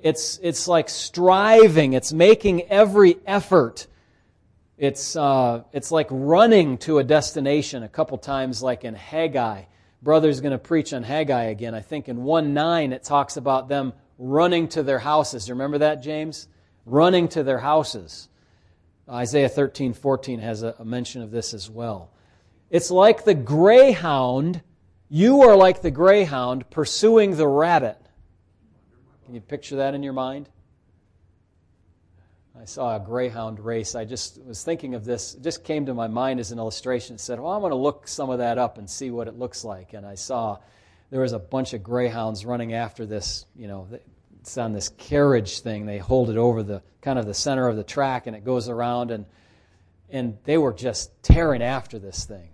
It's, 0.00 0.38
it's 0.42 0.68
like 0.68 0.88
striving, 0.88 1.94
it's 1.94 2.12
making 2.12 2.62
every 2.62 3.16
effort. 3.26 3.86
It's, 4.76 5.16
uh, 5.16 5.62
it's 5.72 5.90
like 5.90 6.08
running 6.10 6.78
to 6.78 6.98
a 6.98 7.04
destination 7.04 7.82
a 7.82 7.88
couple 7.88 8.18
times, 8.18 8.62
like 8.62 8.84
in 8.84 8.94
Haggai. 8.94 9.62
Brother's 10.02 10.42
going 10.42 10.52
to 10.52 10.58
preach 10.58 10.92
on 10.92 11.02
Haggai 11.02 11.44
again. 11.44 11.74
I 11.74 11.80
think 11.80 12.08
in 12.08 12.22
1 12.22 12.52
9 12.52 12.92
it 12.92 13.02
talks 13.02 13.38
about 13.38 13.68
them 13.68 13.94
running 14.18 14.68
to 14.68 14.82
their 14.82 14.98
houses. 14.98 15.48
You 15.48 15.54
remember 15.54 15.78
that, 15.78 16.02
James? 16.02 16.48
Running 16.84 17.28
to 17.28 17.42
their 17.42 17.58
houses. 17.58 18.28
Isaiah 19.08 19.48
13, 19.48 19.92
14 19.92 20.38
has 20.40 20.62
a, 20.62 20.82
mention 20.84 21.22
of 21.22 21.30
this 21.30 21.52
as 21.52 21.68
well. 21.68 22.10
It's 22.70 22.90
like 22.90 23.24
the 23.24 23.34
greyhound. 23.34 24.62
You 25.08 25.42
are 25.42 25.56
like 25.56 25.82
the 25.82 25.90
greyhound 25.90 26.68
pursuing 26.70 27.36
the 27.36 27.46
rabbit. 27.46 27.98
Can 29.24 29.34
you 29.34 29.40
picture 29.40 29.76
that 29.76 29.94
in 29.94 30.02
your 30.02 30.12
mind? 30.12 30.48
I 32.58 32.66
saw 32.66 32.96
a 32.96 33.00
greyhound 33.00 33.60
race. 33.60 33.94
I 33.94 34.04
just 34.04 34.40
was 34.42 34.62
thinking 34.62 34.94
of 34.94 35.04
this. 35.04 35.34
It 35.34 35.42
just 35.42 35.64
came 35.64 35.86
to 35.86 35.94
my 35.94 36.06
mind 36.06 36.40
as 36.40 36.50
an 36.50 36.58
illustration. 36.58 37.16
It 37.16 37.20
said, 37.20 37.38
well, 37.38 37.52
I'm 37.52 37.60
going 37.60 37.70
to 37.70 37.76
look 37.76 38.08
some 38.08 38.30
of 38.30 38.38
that 38.38 38.58
up 38.58 38.78
and 38.78 38.88
see 38.88 39.10
what 39.10 39.28
it 39.28 39.38
looks 39.38 39.64
like. 39.64 39.92
And 39.92 40.06
I 40.06 40.14
saw 40.14 40.58
there 41.10 41.20
was 41.20 41.32
a 41.32 41.38
bunch 41.38 41.74
of 41.74 41.82
greyhounds 41.82 42.46
running 42.46 42.72
after 42.72 43.04
this, 43.04 43.44
you 43.54 43.68
know, 43.68 43.88
it's 44.44 44.58
on 44.58 44.74
this 44.74 44.90
carriage 44.90 45.60
thing. 45.60 45.86
They 45.86 45.96
hold 45.96 46.28
it 46.28 46.36
over 46.36 46.62
the 46.62 46.82
kind 47.00 47.18
of 47.18 47.24
the 47.24 47.32
center 47.32 47.66
of 47.66 47.76
the 47.76 47.82
track, 47.82 48.26
and 48.26 48.36
it 48.36 48.44
goes 48.44 48.68
around, 48.68 49.10
and 49.10 49.24
and 50.10 50.36
they 50.44 50.58
were 50.58 50.74
just 50.74 51.10
tearing 51.22 51.62
after 51.62 51.98
this 51.98 52.26
thing. 52.26 52.50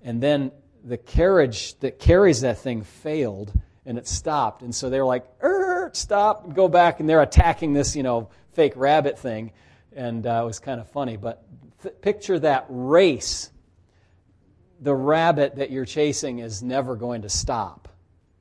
And 0.00 0.22
then 0.22 0.52
the 0.82 0.96
carriage 0.96 1.78
that 1.80 1.98
carries 1.98 2.40
that 2.40 2.60
thing 2.60 2.82
failed, 2.82 3.52
and 3.84 3.98
it 3.98 4.08
stopped. 4.08 4.62
And 4.62 4.74
so 4.74 4.88
they 4.88 4.98
were 4.98 5.04
like, 5.04 5.26
er, 5.42 5.90
stop, 5.92 6.54
go 6.54 6.66
back, 6.66 6.98
and 6.98 7.06
they're 7.06 7.20
attacking 7.20 7.74
this, 7.74 7.94
you 7.94 8.02
know, 8.02 8.30
fake 8.54 8.72
rabbit 8.74 9.18
thing, 9.18 9.52
and 9.94 10.26
uh, 10.26 10.40
it 10.42 10.46
was 10.46 10.58
kind 10.58 10.80
of 10.80 10.88
funny. 10.88 11.18
But 11.18 11.44
th- 11.82 11.94
picture 12.00 12.38
that 12.38 12.64
race. 12.70 13.50
The 14.80 14.94
rabbit 14.94 15.56
that 15.56 15.70
you're 15.70 15.84
chasing 15.84 16.38
is 16.38 16.62
never 16.62 16.96
going 16.96 17.20
to 17.20 17.28
stop 17.28 17.88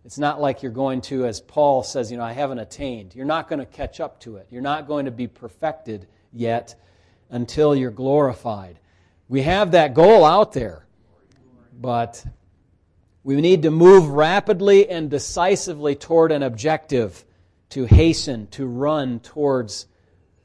it's 0.07 0.17
not 0.17 0.39
like 0.39 0.63
you're 0.63 0.71
going 0.71 1.01
to, 1.01 1.25
as 1.25 1.41
Paul 1.41 1.83
says, 1.83 2.09
you 2.09 2.15
know, 2.15 2.23
I 2.23 2.31
haven't 2.31 2.59
attained. 2.59 3.13
You're 3.13 3.25
not 3.25 3.49
going 3.49 3.59
to 3.59 3.65
catch 3.65 3.99
up 3.99 4.21
to 4.21 4.37
it. 4.37 4.47
You're 4.49 4.61
not 4.61 4.87
going 4.87 5.03
to 5.03 5.11
be 5.11 5.27
perfected 5.27 6.07
yet 6.31 6.75
until 7.29 7.75
you're 7.75 7.91
glorified. 7.91 8.79
We 9.27 9.41
have 9.41 9.71
that 9.71 9.93
goal 9.93 10.23
out 10.23 10.53
there, 10.53 10.87
but 11.73 12.25
we 13.25 13.41
need 13.41 13.63
to 13.63 13.69
move 13.69 14.07
rapidly 14.07 14.87
and 14.89 15.09
decisively 15.09 15.93
toward 15.95 16.31
an 16.31 16.41
objective 16.41 17.25
to 17.71 17.83
hasten, 17.83 18.47
to 18.51 18.65
run 18.65 19.19
towards 19.19 19.87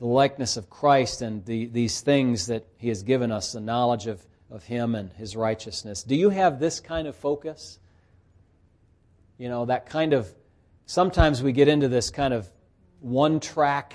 the 0.00 0.06
likeness 0.06 0.56
of 0.56 0.70
Christ 0.70 1.22
and 1.22 1.44
the, 1.44 1.66
these 1.66 2.00
things 2.00 2.48
that 2.48 2.66
He 2.78 2.88
has 2.88 3.04
given 3.04 3.30
us, 3.30 3.52
the 3.52 3.60
knowledge 3.60 4.08
of, 4.08 4.26
of 4.50 4.64
Him 4.64 4.96
and 4.96 5.12
His 5.12 5.36
righteousness. 5.36 6.02
Do 6.02 6.16
you 6.16 6.30
have 6.30 6.58
this 6.58 6.80
kind 6.80 7.06
of 7.06 7.14
focus? 7.14 7.78
You 9.38 9.48
know, 9.48 9.66
that 9.66 9.86
kind 9.86 10.12
of, 10.12 10.32
sometimes 10.86 11.42
we 11.42 11.52
get 11.52 11.68
into 11.68 11.88
this 11.88 12.10
kind 12.10 12.34
of 12.34 12.48
one 13.00 13.40
track 13.40 13.94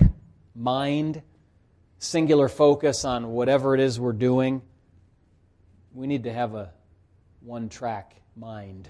mind, 0.55 1.21
singular 1.99 2.49
focus 2.49 3.05
on 3.05 3.29
whatever 3.29 3.73
it 3.73 3.79
is 3.79 3.99
we're 3.99 4.13
doing. 4.13 4.61
We 5.93 6.07
need 6.07 6.23
to 6.23 6.33
have 6.33 6.53
a 6.55 6.71
one 7.41 7.69
track 7.69 8.15
mind. 8.35 8.89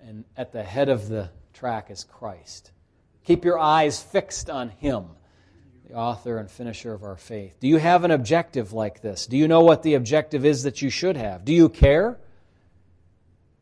And 0.00 0.24
at 0.36 0.52
the 0.52 0.62
head 0.62 0.88
of 0.88 1.08
the 1.08 1.30
track 1.52 1.90
is 1.90 2.04
Christ. 2.04 2.72
Keep 3.24 3.44
your 3.44 3.58
eyes 3.58 4.02
fixed 4.02 4.50
on 4.50 4.68
Him, 4.68 5.04
the 5.88 5.94
author 5.94 6.38
and 6.38 6.50
finisher 6.50 6.92
of 6.92 7.04
our 7.04 7.16
faith. 7.16 7.58
Do 7.60 7.68
you 7.68 7.76
have 7.76 8.04
an 8.04 8.10
objective 8.10 8.72
like 8.72 9.00
this? 9.00 9.26
Do 9.26 9.36
you 9.36 9.46
know 9.46 9.62
what 9.62 9.82
the 9.82 9.94
objective 9.94 10.44
is 10.44 10.64
that 10.64 10.82
you 10.82 10.90
should 10.90 11.16
have? 11.16 11.44
Do 11.44 11.52
you 11.52 11.68
care? 11.68 12.18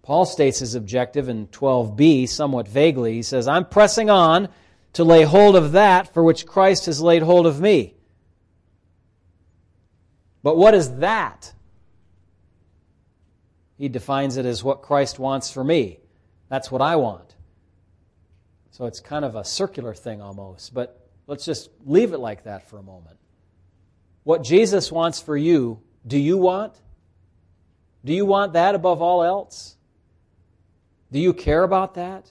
Paul 0.03 0.25
states 0.25 0.61
his 0.61 0.75
objective 0.75 1.29
in 1.29 1.47
12b 1.49 2.29
somewhat 2.29 2.67
vaguely. 2.67 3.15
He 3.15 3.23
says, 3.23 3.47
I'm 3.47 3.67
pressing 3.67 4.11
on 4.11 4.49
to 4.95 5.05
lay 5.05 5.23
hold 5.23 5.57
of 5.57 5.73
that 5.73 6.13
for 6.13 6.23
which 6.23 6.47
Christ 6.47 6.87
has 6.87 7.01
laid 7.01 7.23
hold 7.23 7.47
of 7.47 7.61
me. 7.61 7.95
But 10.43 10.57
what 10.57 10.75
is 10.75 10.97
that? 10.97 11.53
He 13.77 13.89
defines 13.89 14.37
it 14.37 14.47
as 14.47 14.65
what 14.65 14.83
Christ 14.83 15.19
wants 15.19 15.51
for 15.51 15.63
me. 15.63 16.01
That's 16.49 16.71
what 16.71 16.83
I 16.83 16.97
want. 16.97 17.35
So 18.71 18.87
it's 18.87 19.01
kind 19.01 19.25
of 19.25 19.37
a 19.37 19.45
circular 19.45 19.95
thing 19.95 20.23
almost, 20.23 20.73
but 20.73 21.07
let's 21.27 21.45
just 21.45 21.71
leave 21.85 22.13
it 22.13 22.19
like 22.19 22.45
that 22.45 22.69
for 22.69 22.79
a 22.79 22.83
moment. 22.83 23.19
What 24.25 24.43
Jesus 24.43 24.91
wants 24.91 25.21
for 25.21 25.37
you, 25.37 25.81
do 26.07 26.19
you 26.19 26.39
want? 26.39 26.75
Do 28.05 28.13
you 28.13 28.25
want 28.25 28.55
that 28.55 28.75
above 28.75 29.03
all 29.03 29.23
else? 29.23 29.77
Do 31.12 31.18
you 31.18 31.33
care 31.33 31.62
about 31.62 31.94
that? 31.94 32.31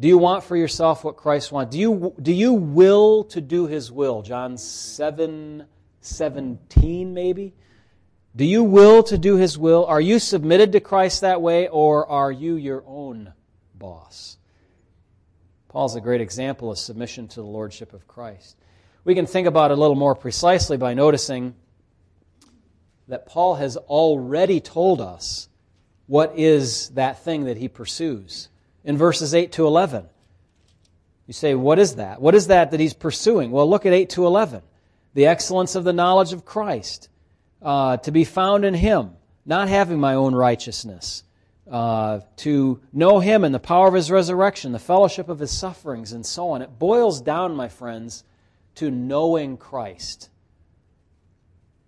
Do 0.00 0.06
you 0.08 0.16
want 0.16 0.44
for 0.44 0.56
yourself 0.56 1.04
what 1.04 1.16
Christ 1.16 1.50
wants? 1.50 1.72
Do 1.72 1.78
you, 1.78 2.14
do 2.22 2.32
you 2.32 2.52
will 2.52 3.24
to 3.24 3.40
do 3.40 3.66
his 3.66 3.90
will? 3.90 4.22
John 4.22 4.56
7 4.56 5.64
17, 6.00 7.12
maybe? 7.12 7.54
Do 8.36 8.44
you 8.44 8.62
will 8.62 9.02
to 9.04 9.18
do 9.18 9.36
his 9.36 9.58
will? 9.58 9.84
Are 9.86 10.00
you 10.00 10.18
submitted 10.18 10.72
to 10.72 10.80
Christ 10.80 11.22
that 11.22 11.42
way, 11.42 11.68
or 11.68 12.06
are 12.06 12.30
you 12.30 12.54
your 12.54 12.84
own 12.86 13.32
boss? 13.74 14.38
Paul's 15.68 15.96
a 15.96 16.00
great 16.00 16.20
example 16.20 16.70
of 16.70 16.78
submission 16.78 17.28
to 17.28 17.40
the 17.40 17.46
lordship 17.46 17.92
of 17.92 18.06
Christ. 18.06 18.56
We 19.04 19.14
can 19.14 19.26
think 19.26 19.46
about 19.46 19.70
it 19.70 19.78
a 19.78 19.80
little 19.80 19.96
more 19.96 20.14
precisely 20.14 20.76
by 20.76 20.94
noticing 20.94 21.54
that 23.08 23.26
Paul 23.26 23.56
has 23.56 23.76
already 23.76 24.60
told 24.60 25.00
us 25.00 25.48
what 26.08 26.36
is 26.36 26.88
that 26.90 27.22
thing 27.22 27.44
that 27.44 27.58
he 27.58 27.68
pursues? 27.68 28.48
In 28.82 28.96
verses 28.96 29.34
8 29.34 29.52
to 29.52 29.66
11. 29.66 30.06
You 31.26 31.34
say, 31.34 31.54
what 31.54 31.78
is 31.78 31.96
that? 31.96 32.20
What 32.20 32.34
is 32.34 32.46
that 32.46 32.70
that 32.70 32.80
he's 32.80 32.94
pursuing? 32.94 33.50
Well, 33.50 33.68
look 33.68 33.84
at 33.84 33.92
8 33.92 34.08
to 34.10 34.26
11. 34.26 34.62
The 35.12 35.26
excellence 35.26 35.74
of 35.74 35.84
the 35.84 35.92
knowledge 35.92 36.32
of 36.32 36.46
Christ, 36.46 37.10
uh, 37.60 37.98
to 37.98 38.10
be 38.10 38.24
found 38.24 38.64
in 38.64 38.72
him, 38.72 39.10
not 39.44 39.68
having 39.68 40.00
my 40.00 40.14
own 40.14 40.34
righteousness, 40.34 41.22
uh, 41.70 42.20
to 42.36 42.80
know 42.94 43.20
him 43.20 43.44
and 43.44 43.54
the 43.54 43.58
power 43.58 43.88
of 43.88 43.94
his 43.94 44.10
resurrection, 44.10 44.72
the 44.72 44.78
fellowship 44.78 45.28
of 45.28 45.38
his 45.38 45.50
sufferings, 45.50 46.12
and 46.12 46.24
so 46.24 46.50
on. 46.50 46.62
It 46.62 46.78
boils 46.78 47.20
down, 47.20 47.54
my 47.54 47.68
friends, 47.68 48.24
to 48.76 48.90
knowing 48.90 49.58
Christ. 49.58 50.30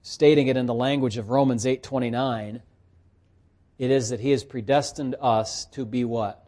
Stating 0.02 0.48
it 0.48 0.58
in 0.58 0.66
the 0.66 0.74
language 0.74 1.16
of 1.16 1.30
Romans 1.30 1.64
8:29, 1.64 2.60
it 3.80 3.90
is 3.90 4.10
that 4.10 4.20
He 4.20 4.30
has 4.32 4.44
predestined 4.44 5.16
us 5.22 5.64
to 5.72 5.86
be 5.86 6.04
what? 6.04 6.46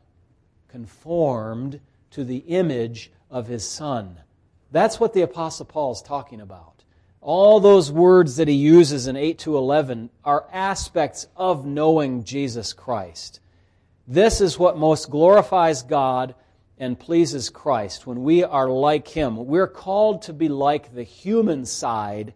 Conformed 0.69 1.81
to 2.11 2.25
the 2.25 2.37
image 2.37 3.11
of 3.31 3.47
His 3.47 3.67
Son. 3.67 4.21
That's 4.71 5.01
what 5.01 5.15
the 5.15 5.23
Apostle 5.23 5.65
Paul 5.65 5.93
is 5.93 6.03
talking 6.03 6.43
about. 6.43 6.85
All 7.23 7.59
those 7.59 7.91
words 7.91 8.37
that 8.37 8.49
he 8.49 8.55
uses 8.55 9.07
in 9.07 9.17
8 9.17 9.39
to 9.39 9.57
11 9.57 10.11
are 10.23 10.47
aspects 10.53 11.27
of 11.35 11.65
knowing 11.65 12.25
Jesus 12.25 12.75
Christ. 12.75 13.41
This 14.07 14.43
is 14.43 14.59
what 14.59 14.77
most 14.77 15.09
glorifies 15.09 15.83
God 15.83 16.35
and 16.77 17.01
pleases 17.01 17.49
Christ 17.49 18.07
when 18.07 18.25
we 18.25 18.45
are 18.45 18.69
like 18.69 19.09
Him. 19.09 19.47
We're 19.47 19.69
called 19.69 20.21
to 20.23 20.35
be 20.35 20.51
like 20.51 20.95
the 20.95 21.03
human 21.03 21.65
side 21.65 22.35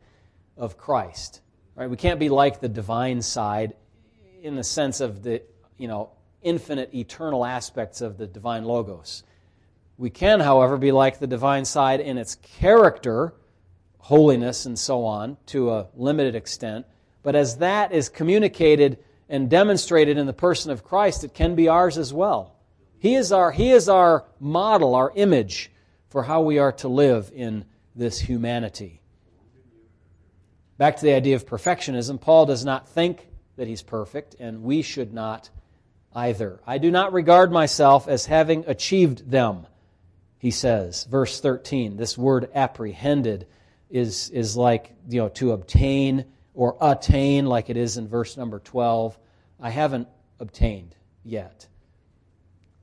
of 0.56 0.78
Christ. 0.78 1.42
Right? 1.74 1.90
We 1.90 1.98
can't 1.98 2.18
be 2.18 2.30
like 2.30 2.60
the 2.60 2.68
divine 2.70 3.20
side 3.20 3.74
in 4.46 4.54
the 4.54 4.64
sense 4.64 5.00
of 5.00 5.24
the, 5.24 5.42
you 5.76 5.88
know, 5.88 6.10
infinite, 6.40 6.94
eternal 6.94 7.44
aspects 7.44 8.00
of 8.00 8.16
the 8.16 8.26
divine 8.28 8.64
logos. 8.64 9.24
We 9.98 10.08
can, 10.08 10.38
however, 10.38 10.76
be 10.76 10.92
like 10.92 11.18
the 11.18 11.26
divine 11.26 11.64
side 11.64 12.00
in 12.00 12.16
its 12.16 12.36
character, 12.36 13.34
holiness, 13.98 14.64
and 14.64 14.78
so 14.78 15.04
on, 15.04 15.36
to 15.46 15.72
a 15.72 15.88
limited 15.96 16.36
extent, 16.36 16.86
But 17.26 17.34
as 17.34 17.56
that 17.56 17.90
is 17.90 18.08
communicated 18.08 18.98
and 19.28 19.50
demonstrated 19.50 20.16
in 20.16 20.26
the 20.26 20.32
person 20.32 20.70
of 20.70 20.84
Christ, 20.84 21.24
it 21.24 21.34
can 21.34 21.56
be 21.56 21.66
ours 21.66 21.98
as 21.98 22.12
well. 22.12 22.54
He 23.00 23.16
is 23.16 23.32
our, 23.32 23.50
he 23.50 23.72
is 23.72 23.88
our 23.88 24.26
model, 24.38 24.94
our 24.94 25.10
image 25.16 25.72
for 26.08 26.22
how 26.22 26.42
we 26.42 26.60
are 26.60 26.70
to 26.70 26.86
live 26.86 27.32
in 27.34 27.64
this 27.96 28.20
humanity. 28.20 29.00
Back 30.78 30.98
to 30.98 31.02
the 31.02 31.14
idea 31.14 31.34
of 31.34 31.46
perfectionism, 31.46 32.20
Paul 32.20 32.46
does 32.46 32.64
not 32.64 32.88
think 32.88 33.26
that 33.56 33.66
he's 33.66 33.82
perfect, 33.82 34.36
and 34.38 34.62
we 34.62 34.82
should 34.82 35.12
not 35.12 35.50
either. 36.14 36.60
I 36.66 36.78
do 36.78 36.90
not 36.90 37.12
regard 37.12 37.52
myself 37.52 38.08
as 38.08 38.26
having 38.26 38.64
achieved 38.66 39.30
them, 39.30 39.66
he 40.38 40.50
says. 40.50 41.04
Verse 41.04 41.40
13, 41.40 41.96
this 41.96 42.16
word 42.16 42.50
apprehended 42.54 43.46
is, 43.90 44.30
is 44.30 44.56
like, 44.56 44.94
you 45.08 45.20
know, 45.20 45.28
to 45.30 45.52
obtain 45.52 46.24
or 46.54 46.76
attain, 46.80 47.46
like 47.46 47.68
it 47.70 47.76
is 47.76 47.98
in 47.98 48.08
verse 48.08 48.36
number 48.36 48.58
12. 48.58 49.18
I 49.60 49.70
haven't 49.70 50.08
obtained 50.40 50.94
yet. 51.22 51.66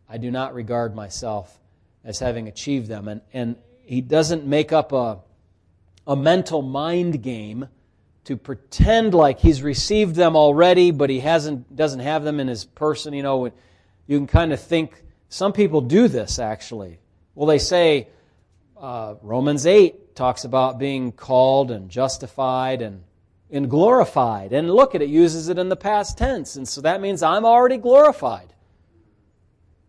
I 0.08 0.18
do 0.18 0.30
not 0.30 0.54
regard 0.54 0.96
myself 0.96 1.60
as 2.04 2.20
having 2.20 2.48
achieved 2.48 2.88
them. 2.88 3.08
And, 3.08 3.22
and 3.34 3.56
he 3.82 4.02
doesn't 4.02 4.46
make 4.46 4.72
up 4.72 4.92
a, 4.92 5.20
a 6.06 6.16
mental 6.16 6.62
mind 6.62 7.24
game 7.24 7.68
to 8.26 8.38
pretend 8.38 9.14
like 9.14 9.40
he's 9.40 9.62
received 9.62 10.16
them 10.16 10.36
already, 10.36 10.92
but 10.92 11.10
he 11.10 11.20
hasn't, 11.20 11.76
doesn't 11.76 12.00
have 12.00 12.24
them 12.24 12.40
in 12.40 12.48
his 12.48 12.66
person. 12.66 13.14
You 13.14 13.24
know, 13.24 13.52
you 14.08 14.18
can 14.18 14.28
kind 14.28 14.54
of 14.54 14.62
think, 14.62 15.04
some 15.30 15.52
people 15.52 15.82
do 15.82 16.08
this 16.08 16.40
actually. 16.40 17.00
Well, 17.36 17.48
they 17.48 17.60
say, 17.60 18.08
uh, 18.78 19.16
Romans 19.22 19.66
8 19.66 20.16
talks 20.16 20.46
about 20.46 20.78
being 20.78 21.12
called 21.12 21.72
and 21.72 21.90
justified 21.90 22.82
and, 22.82 23.04
and 23.52 23.70
glorified. 23.70 24.54
And 24.54 24.72
look 24.72 24.96
at 24.96 25.02
it, 25.02 25.10
uses 25.10 25.50
it 25.50 25.58
in 25.58 25.70
the 25.70 25.76
past 25.76 26.18
tense. 26.18 26.56
And 26.56 26.68
so 26.68 26.82
that 26.82 27.02
means 27.02 27.24
I'm 27.24 27.46
already 27.46 27.78
glorified. 27.78 28.54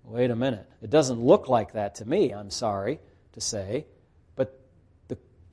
Wait 0.04 0.30
a 0.30 0.36
minute. 0.36 0.68
It 0.82 0.90
doesn't 0.90 1.20
look 1.20 1.48
like 1.48 1.72
that 1.72 1.96
to 1.96 2.04
me, 2.04 2.32
I'm 2.32 2.50
sorry 2.50 3.00
to 3.32 3.40
say 3.40 3.86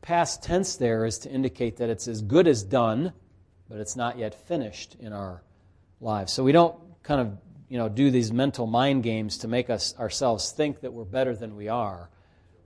past 0.01 0.43
tense 0.43 0.75
there 0.75 1.05
is 1.05 1.19
to 1.19 1.29
indicate 1.29 1.77
that 1.77 1.89
it's 1.89 2.07
as 2.07 2.21
good 2.21 2.47
as 2.47 2.63
done, 2.63 3.13
but 3.69 3.79
it's 3.79 3.95
not 3.95 4.17
yet 4.17 4.47
finished 4.47 4.95
in 4.99 5.13
our 5.13 5.43
lives. 5.99 6.33
So 6.33 6.43
we 6.43 6.51
don't 6.51 6.75
kind 7.03 7.21
of 7.21 7.37
you 7.69 7.77
know 7.77 7.89
do 7.89 8.11
these 8.11 8.31
mental 8.31 8.67
mind 8.67 9.03
games 9.03 9.39
to 9.39 9.47
make 9.47 9.69
us 9.69 9.97
ourselves 9.97 10.51
think 10.51 10.81
that 10.81 10.91
we're 10.93 11.05
better 11.05 11.35
than 11.35 11.55
we 11.55 11.69
are. 11.69 12.09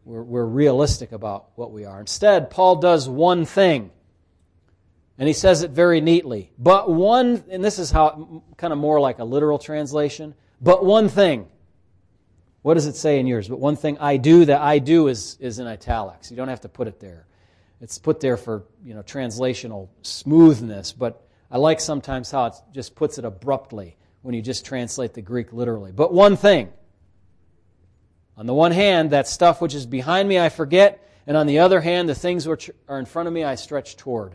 We're, 0.04 0.24
we're 0.24 0.46
realistic 0.46 1.12
about 1.12 1.50
what 1.56 1.72
we 1.72 1.86
are. 1.86 2.00
Instead, 2.00 2.52
Paul 2.52 2.78
does 2.78 3.10
one 3.10 3.46
thing. 3.46 3.92
And 5.18 5.28
he 5.28 5.34
says 5.34 5.64
it 5.64 5.72
very 5.72 6.02
neatly. 6.02 6.52
But 6.60 6.92
one, 6.92 7.44
and 7.50 7.64
this 7.64 7.80
is 7.80 7.90
how, 7.90 8.44
kind 8.58 8.74
of 8.74 8.80
more 8.80 9.00
like 9.00 9.20
a 9.20 9.24
literal 9.24 9.58
translation, 9.58 10.36
but 10.62 10.86
one 10.86 11.10
thing. 11.10 11.48
What 12.66 12.74
does 12.74 12.88
it 12.88 12.96
say 12.96 13.20
in 13.20 13.28
yours? 13.28 13.48
But 13.48 13.60
one 13.60 13.76
thing 13.76 14.00
I 14.00 14.18
do, 14.18 14.44
that 14.46 14.60
I 14.60 14.80
do 14.80 15.08
is, 15.08 15.38
is 15.40 15.60
in 15.60 15.68
italics. 15.68 16.32
You 16.32 16.38
don't 16.38 16.48
have 16.48 16.62
to 16.62 16.68
put 16.68 16.88
it 16.88 17.00
there. 17.00 17.28
It's 17.80 18.00
put 18.00 18.20
there 18.20 18.38
for 18.38 18.64
you 18.84 18.96
know 18.96 19.04
translational 19.04 19.90
smoothness, 20.02 20.92
but 20.92 21.28
I 21.52 21.60
like 21.60 21.80
sometimes 21.80 22.32
how 22.32 22.48
it 22.48 22.56
just 22.74 22.96
puts 22.96 23.20
it 23.20 23.24
abruptly 23.24 23.98
when 24.24 24.34
you 24.34 24.42
just 24.42 24.66
translate 24.66 25.14
the 25.14 25.22
Greek 25.22 25.54
literally. 25.54 25.92
But 25.92 26.12
one 26.12 26.38
thing. 26.38 26.74
On 28.36 28.48
the 28.48 28.54
one 28.56 28.72
hand, 28.72 29.12
that 29.12 29.28
stuff 29.28 29.62
which 29.62 29.76
is 29.76 29.86
behind 29.86 30.28
me 30.28 30.40
I 30.40 30.50
forget, 30.50 31.08
and 31.28 31.38
on 31.38 31.46
the 31.46 31.60
other 31.60 31.82
hand, 31.82 32.10
the 32.10 32.16
things 32.16 32.48
which 32.48 32.72
are 32.88 32.98
in 32.98 33.06
front 33.06 33.28
of 33.28 33.34
me 33.34 33.44
I 33.44 33.54
stretch 33.54 33.96
toward. 33.96 34.34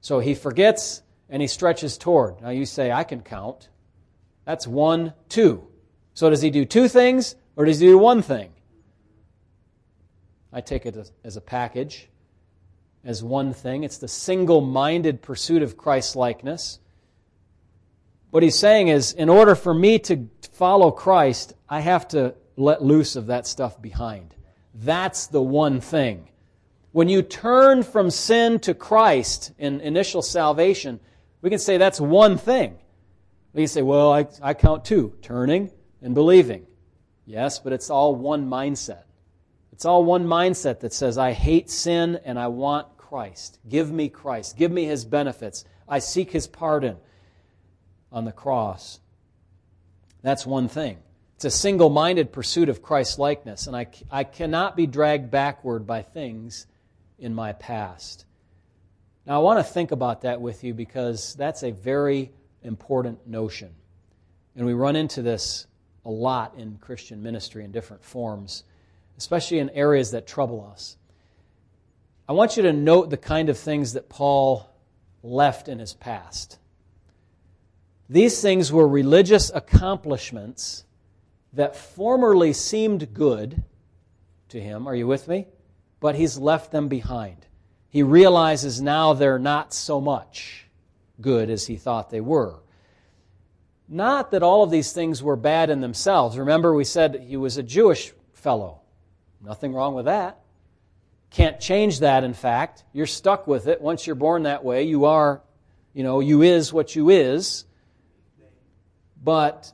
So 0.00 0.18
he 0.18 0.34
forgets 0.34 1.02
and 1.28 1.42
he 1.42 1.46
stretches 1.46 1.98
toward. 1.98 2.40
Now 2.40 2.48
you 2.48 2.64
say, 2.64 2.90
I 2.90 3.04
can 3.04 3.20
count. 3.20 3.68
That's 4.46 4.66
one, 4.66 5.12
two. 5.28 5.68
So 6.14 6.30
does 6.30 6.42
he 6.42 6.50
do 6.50 6.64
two 6.64 6.88
things 6.88 7.36
or 7.56 7.64
does 7.64 7.80
he 7.80 7.86
do 7.86 7.98
one 7.98 8.22
thing? 8.22 8.52
I 10.52 10.60
take 10.60 10.84
it 10.84 10.96
as 11.24 11.36
a 11.36 11.40
package, 11.40 12.08
as 13.04 13.22
one 13.22 13.54
thing. 13.54 13.84
It's 13.84 13.98
the 13.98 14.08
single 14.08 14.60
minded 14.60 15.22
pursuit 15.22 15.62
of 15.62 15.78
Christ 15.78 16.14
likeness. 16.14 16.78
What 18.30 18.42
he's 18.42 18.58
saying 18.58 18.88
is, 18.88 19.12
in 19.12 19.28
order 19.28 19.54
for 19.54 19.72
me 19.72 19.98
to 20.00 20.28
follow 20.52 20.90
Christ, 20.90 21.54
I 21.68 21.80
have 21.80 22.08
to 22.08 22.34
let 22.56 22.82
loose 22.82 23.16
of 23.16 23.26
that 23.26 23.46
stuff 23.46 23.80
behind. 23.80 24.34
That's 24.74 25.26
the 25.26 25.42
one 25.42 25.80
thing. 25.80 26.28
When 26.92 27.08
you 27.08 27.22
turn 27.22 27.82
from 27.82 28.10
sin 28.10 28.58
to 28.60 28.74
Christ 28.74 29.52
in 29.58 29.80
initial 29.80 30.20
salvation, 30.20 31.00
we 31.40 31.48
can 31.48 31.58
say 31.58 31.78
that's 31.78 32.00
one 32.00 32.36
thing. 32.36 32.78
We 33.54 33.62
can 33.62 33.68
say, 33.68 33.82
well, 33.82 34.12
I, 34.12 34.26
I 34.42 34.52
count 34.52 34.84
two 34.84 35.14
turning 35.22 35.70
and 36.02 36.14
believing. 36.14 36.66
Yes, 37.24 37.58
but 37.58 37.72
it's 37.72 37.90
all 37.90 38.14
one 38.14 38.48
mindset. 38.48 39.04
It's 39.72 39.84
all 39.84 40.04
one 40.04 40.26
mindset 40.26 40.80
that 40.80 40.92
says, 40.92 41.16
I 41.16 41.32
hate 41.32 41.70
sin 41.70 42.20
and 42.24 42.38
I 42.38 42.48
want 42.48 42.96
Christ. 42.96 43.58
Give 43.68 43.90
me 43.90 44.08
Christ. 44.08 44.56
Give 44.56 44.70
me 44.70 44.84
his 44.84 45.04
benefits. 45.04 45.64
I 45.88 46.00
seek 46.00 46.30
his 46.30 46.46
pardon 46.46 46.96
on 48.10 48.24
the 48.24 48.32
cross. 48.32 49.00
That's 50.22 50.46
one 50.46 50.68
thing. 50.68 50.98
It's 51.36 51.44
a 51.44 51.50
single 51.50 51.90
minded 51.90 52.32
pursuit 52.32 52.68
of 52.68 52.82
Christ 52.82 53.18
likeness, 53.18 53.66
and 53.66 53.76
I, 53.76 53.88
I 54.10 54.22
cannot 54.22 54.76
be 54.76 54.86
dragged 54.86 55.30
backward 55.30 55.86
by 55.86 56.02
things 56.02 56.66
in 57.18 57.34
my 57.34 57.52
past. 57.52 58.26
Now, 59.26 59.36
I 59.36 59.42
want 59.42 59.58
to 59.58 59.64
think 59.64 59.90
about 59.90 60.22
that 60.22 60.40
with 60.40 60.62
you 60.62 60.74
because 60.74 61.34
that's 61.34 61.64
a 61.64 61.72
very 61.72 62.32
important 62.62 63.26
notion. 63.26 63.74
And 64.54 64.66
we 64.66 64.72
run 64.72 64.94
into 64.94 65.22
this 65.22 65.66
a 66.04 66.10
lot 66.10 66.54
in 66.56 66.78
Christian 66.78 67.22
ministry 67.22 67.64
in 67.64 67.72
different 67.72 68.02
forms, 68.04 68.64
especially 69.18 69.58
in 69.58 69.70
areas 69.70 70.10
that 70.10 70.26
trouble 70.26 70.68
us. 70.72 70.96
I 72.28 72.32
want 72.32 72.56
you 72.56 72.62
to 72.64 72.72
note 72.72 73.10
the 73.10 73.16
kind 73.16 73.48
of 73.48 73.58
things 73.58 73.92
that 73.92 74.08
Paul 74.08 74.68
left 75.22 75.68
in 75.68 75.78
his 75.78 75.94
past. 75.94 76.58
These 78.08 78.40
things 78.40 78.72
were 78.72 78.86
religious 78.86 79.50
accomplishments 79.54 80.84
that 81.52 81.76
formerly 81.76 82.52
seemed 82.52 83.14
good 83.14 83.62
to 84.48 84.60
him. 84.60 84.86
Are 84.86 84.94
you 84.94 85.06
with 85.06 85.28
me? 85.28 85.46
But 86.00 86.14
he's 86.14 86.38
left 86.38 86.72
them 86.72 86.88
behind. 86.88 87.46
He 87.88 88.02
realizes 88.02 88.80
now 88.80 89.12
they're 89.12 89.38
not 89.38 89.74
so 89.74 90.00
much 90.00 90.66
good 91.20 91.50
as 91.50 91.66
he 91.66 91.76
thought 91.76 92.10
they 92.10 92.20
were. 92.20 92.61
Not 93.92 94.30
that 94.30 94.42
all 94.42 94.62
of 94.62 94.70
these 94.70 94.94
things 94.94 95.22
were 95.22 95.36
bad 95.36 95.68
in 95.68 95.82
themselves. 95.82 96.38
Remember, 96.38 96.74
we 96.74 96.82
said 96.82 97.26
he 97.28 97.36
was 97.36 97.58
a 97.58 97.62
Jewish 97.62 98.14
fellow. 98.32 98.80
Nothing 99.44 99.74
wrong 99.74 99.94
with 99.94 100.06
that. 100.06 100.40
Can't 101.28 101.60
change 101.60 102.00
that, 102.00 102.24
in 102.24 102.32
fact. 102.32 102.84
You're 102.94 103.04
stuck 103.04 103.46
with 103.46 103.66
it. 103.66 103.82
Once 103.82 104.06
you're 104.06 104.16
born 104.16 104.44
that 104.44 104.64
way, 104.64 104.84
you 104.84 105.04
are, 105.04 105.42
you 105.92 106.04
know, 106.04 106.20
you 106.20 106.40
is 106.40 106.72
what 106.72 106.96
you 106.96 107.10
is. 107.10 107.66
But 109.22 109.70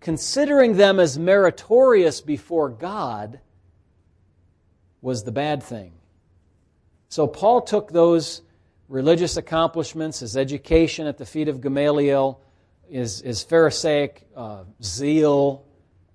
considering 0.00 0.76
them 0.76 0.98
as 0.98 1.16
meritorious 1.16 2.22
before 2.22 2.70
God 2.70 3.38
was 5.00 5.22
the 5.22 5.30
bad 5.30 5.62
thing. 5.62 5.92
So 7.08 7.28
Paul 7.28 7.60
took 7.60 7.92
those 7.92 8.42
religious 8.88 9.36
accomplishments, 9.36 10.18
his 10.18 10.36
education 10.36 11.06
at 11.06 11.18
the 11.18 11.24
feet 11.24 11.46
of 11.46 11.60
Gamaliel, 11.60 12.40
is, 12.90 13.22
is 13.22 13.42
Pharisaic 13.42 14.26
uh, 14.36 14.64
zeal, 14.82 15.64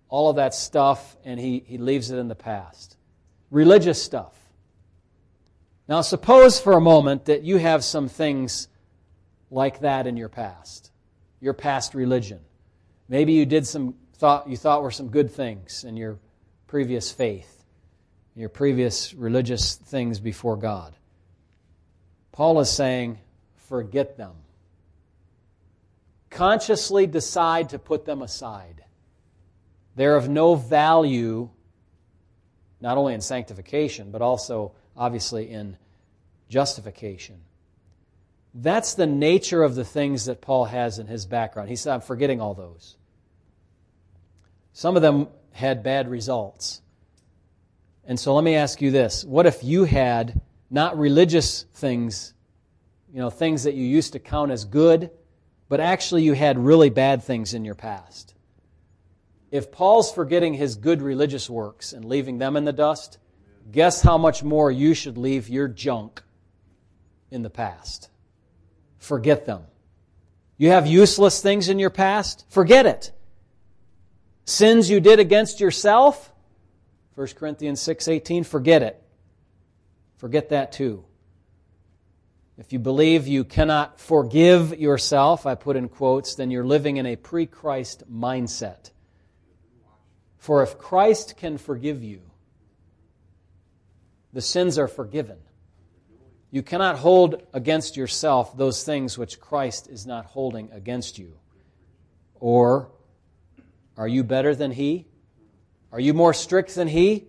all 0.07 0.29
of 0.29 0.37
that 0.37 0.53
stuff, 0.53 1.17
and 1.23 1.39
he, 1.39 1.63
he 1.65 1.77
leaves 1.77 2.11
it 2.11 2.17
in 2.17 2.27
the 2.27 2.35
past. 2.35 2.97
Religious 3.51 4.01
stuff. 4.01 4.33
Now, 5.87 6.01
suppose 6.01 6.59
for 6.59 6.73
a 6.73 6.81
moment 6.81 7.25
that 7.25 7.43
you 7.43 7.57
have 7.57 7.83
some 7.83 8.09
things 8.09 8.67
like 9.51 9.79
that 9.79 10.05
in 10.07 10.17
your 10.17 10.29
past, 10.29 10.91
your 11.39 11.53
past 11.53 11.95
religion. 11.95 12.39
Maybe 13.07 13.33
you 13.33 13.45
did 13.45 13.65
some 13.65 13.95
thought 14.13 14.49
you 14.49 14.57
thought 14.57 14.83
were 14.83 14.91
some 14.91 15.07
good 15.07 15.31
things 15.31 15.83
in 15.83 15.95
your 15.97 16.19
previous 16.67 17.11
faith, 17.11 17.63
your 18.35 18.49
previous 18.49 19.13
religious 19.13 19.75
things 19.75 20.19
before 20.19 20.57
God. 20.57 20.95
Paul 22.31 22.59
is 22.59 22.69
saying, 22.69 23.17
forget 23.55 24.17
them 24.17 24.33
consciously 26.29 27.07
decide 27.07 27.69
to 27.69 27.79
put 27.79 28.05
them 28.05 28.21
aside. 28.21 28.83
They're 29.95 30.15
of 30.15 30.29
no 30.29 30.55
value, 30.55 31.49
not 32.79 32.97
only 32.97 33.13
in 33.13 33.21
sanctification, 33.21 34.11
but 34.11 34.21
also, 34.21 34.73
obviously, 34.95 35.49
in 35.49 35.77
justification. 36.47 37.41
That's 38.53 38.93
the 38.93 39.07
nature 39.07 39.63
of 39.63 39.75
the 39.75 39.85
things 39.85 40.25
that 40.25 40.41
Paul 40.41 40.65
has 40.65 40.99
in 40.99 41.07
his 41.07 41.25
background. 41.25 41.69
He 41.69 41.75
said, 41.75 41.93
I'm 41.93 42.01
forgetting 42.01 42.41
all 42.41 42.53
those. 42.53 42.97
Some 44.73 44.95
of 44.95 45.01
them 45.01 45.27
had 45.51 45.83
bad 45.83 46.09
results. 46.09 46.81
And 48.05 48.19
so 48.19 48.33
let 48.33 48.43
me 48.43 48.55
ask 48.55 48.81
you 48.81 48.91
this 48.91 49.23
What 49.23 49.45
if 49.45 49.63
you 49.63 49.83
had 49.83 50.41
not 50.71 50.97
religious 50.97 51.65
things 51.73 52.33
you 53.11 53.19
know, 53.19 53.29
things 53.29 53.63
that 53.63 53.73
you 53.73 53.85
used 53.85 54.13
to 54.13 54.19
count 54.19 54.51
as 54.51 54.65
good, 54.65 55.09
but 55.69 55.79
actually 55.79 56.23
you 56.23 56.33
had 56.33 56.57
really 56.57 56.89
bad 56.89 57.23
things 57.23 57.53
in 57.53 57.63
your 57.63 57.75
past. 57.75 58.33
If 59.51 59.71
Paul's 59.71 60.11
forgetting 60.11 60.55
his 60.55 60.75
good 60.75 61.01
religious 61.01 61.49
works 61.49 61.93
and 61.93 62.03
leaving 62.03 62.39
them 62.39 62.57
in 62.57 62.65
the 62.65 62.73
dust, 62.73 63.17
guess 63.71 64.01
how 64.01 64.17
much 64.17 64.43
more 64.43 64.71
you 64.71 64.93
should 64.93 65.17
leave 65.17 65.47
your 65.47 65.67
junk 65.67 66.21
in 67.31 67.43
the 67.43 67.49
past? 67.49 68.09
Forget 68.97 69.45
them. 69.45 69.63
You 70.57 70.69
have 70.69 70.87
useless 70.87 71.41
things 71.41 71.69
in 71.69 71.79
your 71.79 71.89
past? 71.89 72.45
Forget 72.49 72.85
it. 72.85 73.11
Sins 74.45 74.89
you 74.89 74.99
did 74.99 75.19
against 75.19 75.59
yourself? 75.59 76.33
1 77.15 77.27
Corinthians 77.35 77.79
6:18, 77.79 78.43
forget 78.43 78.81
it. 78.81 79.01
Forget 80.17 80.49
that 80.49 80.71
too. 80.71 81.05
If 82.59 82.73
you 82.73 82.79
believe 82.79 83.25
you 83.25 83.45
cannot 83.45 84.01
forgive 84.01 84.77
yourself, 84.77 85.45
I 85.45 85.55
put 85.55 85.77
in 85.77 85.87
quotes, 85.87 86.35
then 86.35 86.51
you're 86.51 86.65
living 86.65 86.97
in 86.97 87.05
a 87.05 87.15
pre 87.15 87.45
Christ 87.45 88.03
mindset. 88.11 88.91
For 90.37 90.61
if 90.61 90.77
Christ 90.77 91.37
can 91.37 91.57
forgive 91.57 92.03
you, 92.03 92.19
the 94.33 94.41
sins 94.41 94.77
are 94.77 94.89
forgiven. 94.89 95.37
You 96.51 96.61
cannot 96.61 96.97
hold 96.97 97.41
against 97.53 97.95
yourself 97.95 98.57
those 98.57 98.83
things 98.83 99.17
which 99.17 99.39
Christ 99.39 99.87
is 99.87 100.05
not 100.05 100.25
holding 100.25 100.69
against 100.73 101.17
you. 101.17 101.37
Or, 102.41 102.89
are 103.95 104.07
you 104.07 104.21
better 104.21 104.53
than 104.53 104.71
He? 104.71 105.07
Are 105.93 105.99
you 105.99 106.13
more 106.13 106.33
strict 106.33 106.75
than 106.75 106.89
He? 106.89 107.27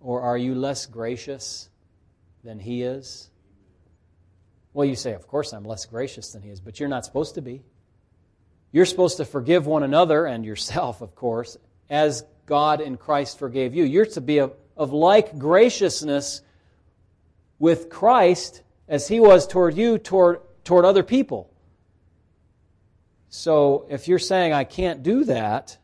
Or 0.00 0.22
are 0.22 0.38
you 0.38 0.56
less 0.56 0.86
gracious 0.86 1.68
than 2.42 2.58
He 2.58 2.82
is? 2.82 3.30
Well, 4.78 4.86
you 4.86 4.94
say, 4.94 5.12
Of 5.12 5.26
course 5.26 5.52
I'm 5.52 5.64
less 5.64 5.86
gracious 5.86 6.30
than 6.30 6.42
He 6.42 6.50
is, 6.50 6.60
but 6.60 6.78
you're 6.78 6.88
not 6.88 7.04
supposed 7.04 7.34
to 7.34 7.42
be. 7.42 7.64
You're 8.70 8.86
supposed 8.86 9.16
to 9.16 9.24
forgive 9.24 9.66
one 9.66 9.82
another 9.82 10.24
and 10.24 10.44
yourself, 10.44 11.00
of 11.00 11.16
course, 11.16 11.56
as 11.90 12.24
God 12.46 12.80
in 12.80 12.96
Christ 12.96 13.40
forgave 13.40 13.74
you. 13.74 13.82
You're 13.82 14.06
to 14.06 14.20
be 14.20 14.38
of, 14.38 14.54
of 14.76 14.92
like 14.92 15.36
graciousness 15.36 16.42
with 17.58 17.90
Christ 17.90 18.62
as 18.86 19.08
He 19.08 19.18
was 19.18 19.48
toward 19.48 19.76
you, 19.76 19.98
toward, 19.98 20.42
toward 20.62 20.84
other 20.84 21.02
people. 21.02 21.52
So 23.30 23.84
if 23.90 24.06
you're 24.06 24.20
saying, 24.20 24.52
I 24.52 24.62
can't 24.62 25.02
do 25.02 25.24
that, 25.24 25.76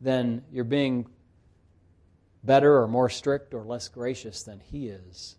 then 0.00 0.42
you're 0.50 0.64
being 0.64 1.04
better 2.42 2.80
or 2.80 2.88
more 2.88 3.10
strict 3.10 3.52
or 3.52 3.62
less 3.62 3.88
gracious 3.88 4.42
than 4.42 4.58
He 4.58 4.88
is. 4.88 5.36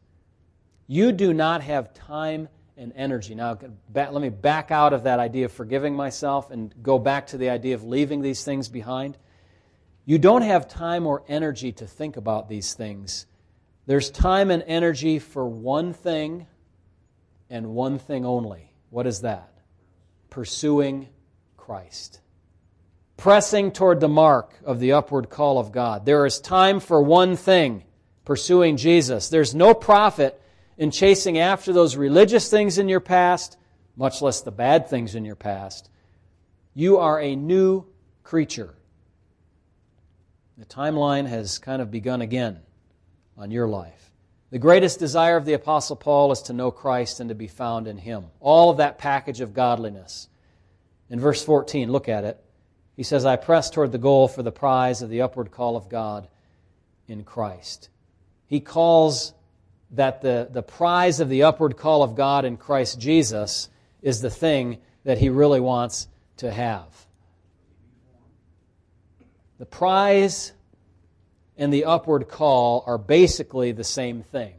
You 0.85 1.11
do 1.11 1.33
not 1.33 1.63
have 1.63 1.95
time 1.95 2.49
and 2.77 2.93
energy. 2.95 3.35
Now, 3.35 3.57
let 3.93 4.13
me 4.13 4.29
back 4.29 4.71
out 4.71 4.93
of 4.93 5.03
that 5.03 5.19
idea 5.19 5.45
of 5.45 5.51
forgiving 5.51 5.95
myself 5.95 6.51
and 6.51 6.73
go 6.81 6.97
back 6.97 7.27
to 7.27 7.37
the 7.37 7.49
idea 7.49 7.75
of 7.75 7.83
leaving 7.83 8.21
these 8.21 8.43
things 8.43 8.69
behind. 8.69 9.17
You 10.05 10.17
don't 10.17 10.41
have 10.41 10.67
time 10.67 11.05
or 11.07 11.23
energy 11.27 11.71
to 11.73 11.87
think 11.87 12.17
about 12.17 12.49
these 12.49 12.73
things. 12.73 13.25
There's 13.85 14.09
time 14.09 14.51
and 14.51 14.63
energy 14.65 15.19
for 15.19 15.47
one 15.47 15.93
thing 15.93 16.47
and 17.49 17.67
one 17.67 17.99
thing 17.99 18.25
only. 18.25 18.73
What 18.89 19.07
is 19.07 19.21
that? 19.21 19.51
Pursuing 20.29 21.09
Christ. 21.57 22.21
Pressing 23.17 23.71
toward 23.71 23.99
the 23.99 24.07
mark 24.07 24.55
of 24.65 24.79
the 24.79 24.93
upward 24.93 25.29
call 25.29 25.59
of 25.59 25.71
God. 25.71 26.05
There 26.05 26.25
is 26.25 26.39
time 26.39 26.79
for 26.79 27.01
one 27.01 27.35
thing 27.35 27.83
pursuing 28.25 28.77
Jesus. 28.77 29.29
There's 29.29 29.53
no 29.53 29.73
profit 29.73 30.41
in 30.77 30.91
chasing 30.91 31.37
after 31.37 31.73
those 31.73 31.95
religious 31.95 32.49
things 32.49 32.77
in 32.77 32.89
your 32.89 32.99
past, 32.99 33.57
much 33.95 34.21
less 34.21 34.41
the 34.41 34.51
bad 34.51 34.89
things 34.89 35.15
in 35.15 35.25
your 35.25 35.35
past. 35.35 35.89
You 36.73 36.97
are 36.97 37.19
a 37.19 37.35
new 37.35 37.85
creature. 38.23 38.73
The 40.57 40.65
timeline 40.65 41.27
has 41.27 41.59
kind 41.59 41.81
of 41.81 41.91
begun 41.91 42.21
again 42.21 42.59
on 43.37 43.51
your 43.51 43.67
life. 43.67 44.11
The 44.51 44.59
greatest 44.59 44.99
desire 44.99 45.35
of 45.35 45.45
the 45.45 45.53
Apostle 45.53 45.95
Paul 45.95 46.31
is 46.31 46.43
to 46.43 46.53
know 46.53 46.69
Christ 46.69 47.19
and 47.19 47.29
to 47.29 47.35
be 47.35 47.47
found 47.47 47.87
in 47.87 47.97
Him. 47.97 48.25
All 48.39 48.69
of 48.69 48.77
that 48.77 48.99
package 48.99 49.41
of 49.41 49.53
godliness. 49.53 50.27
In 51.09 51.19
verse 51.19 51.43
14, 51.43 51.91
look 51.91 52.07
at 52.07 52.23
it. 52.23 52.43
He 52.95 53.03
says, 53.03 53.25
I 53.25 53.35
press 53.35 53.71
toward 53.71 53.91
the 53.91 53.97
goal 53.97 54.27
for 54.27 54.43
the 54.43 54.51
prize 54.51 55.01
of 55.01 55.09
the 55.09 55.21
upward 55.21 55.49
call 55.49 55.75
of 55.75 55.89
God 55.89 56.27
in 57.07 57.23
Christ. 57.23 57.89
He 58.45 58.59
calls 58.59 59.33
that 59.93 60.21
the, 60.21 60.47
the 60.51 60.63
prize 60.63 61.19
of 61.19 61.29
the 61.29 61.43
upward 61.43 61.77
call 61.77 62.03
of 62.03 62.15
God 62.15 62.45
in 62.45 62.57
Christ 62.57 62.99
Jesus 62.99 63.69
is 64.01 64.21
the 64.21 64.29
thing 64.29 64.79
that 65.03 65.17
he 65.17 65.29
really 65.29 65.59
wants 65.59 66.07
to 66.37 66.51
have. 66.51 66.87
The 69.59 69.65
prize 69.65 70.51
and 71.57 71.71
the 71.71 71.85
upward 71.85 72.27
call 72.27 72.83
are 72.87 72.97
basically 72.97 73.71
the 73.71 73.83
same 73.83 74.23
thing 74.23 74.55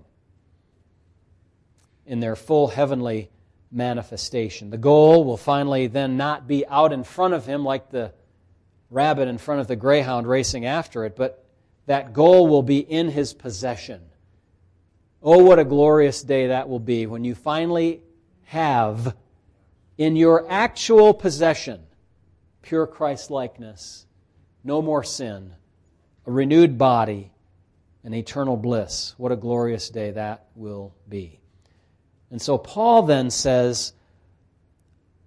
in 2.06 2.20
their 2.20 2.36
full 2.36 2.68
heavenly 2.68 3.30
manifestation. 3.72 4.70
The 4.70 4.78
goal 4.78 5.24
will 5.24 5.36
finally 5.36 5.88
then 5.88 6.16
not 6.16 6.46
be 6.46 6.66
out 6.66 6.92
in 6.92 7.02
front 7.02 7.34
of 7.34 7.44
him 7.44 7.64
like 7.64 7.90
the 7.90 8.12
rabbit 8.90 9.26
in 9.26 9.38
front 9.38 9.60
of 9.60 9.66
the 9.66 9.76
greyhound 9.76 10.28
racing 10.28 10.64
after 10.64 11.04
it, 11.04 11.16
but 11.16 11.44
that 11.86 12.12
goal 12.12 12.46
will 12.46 12.62
be 12.62 12.78
in 12.78 13.08
his 13.10 13.34
possession. 13.34 14.00
Oh, 15.26 15.42
what 15.42 15.58
a 15.58 15.64
glorious 15.64 16.22
day 16.22 16.48
that 16.48 16.68
will 16.68 16.78
be 16.78 17.06
when 17.06 17.24
you 17.24 17.34
finally 17.34 18.02
have 18.42 19.16
in 19.96 20.16
your 20.16 20.44
actual 20.50 21.14
possession 21.14 21.80
pure 22.60 22.86
Christ 22.86 23.30
likeness, 23.30 24.04
no 24.62 24.82
more 24.82 25.02
sin, 25.02 25.54
a 26.26 26.30
renewed 26.30 26.76
body, 26.76 27.32
and 28.04 28.14
eternal 28.14 28.58
bliss. 28.58 29.14
What 29.16 29.32
a 29.32 29.36
glorious 29.36 29.88
day 29.88 30.10
that 30.10 30.44
will 30.54 30.94
be. 31.08 31.40
And 32.30 32.40
so 32.40 32.58
Paul 32.58 33.04
then 33.04 33.30
says, 33.30 33.94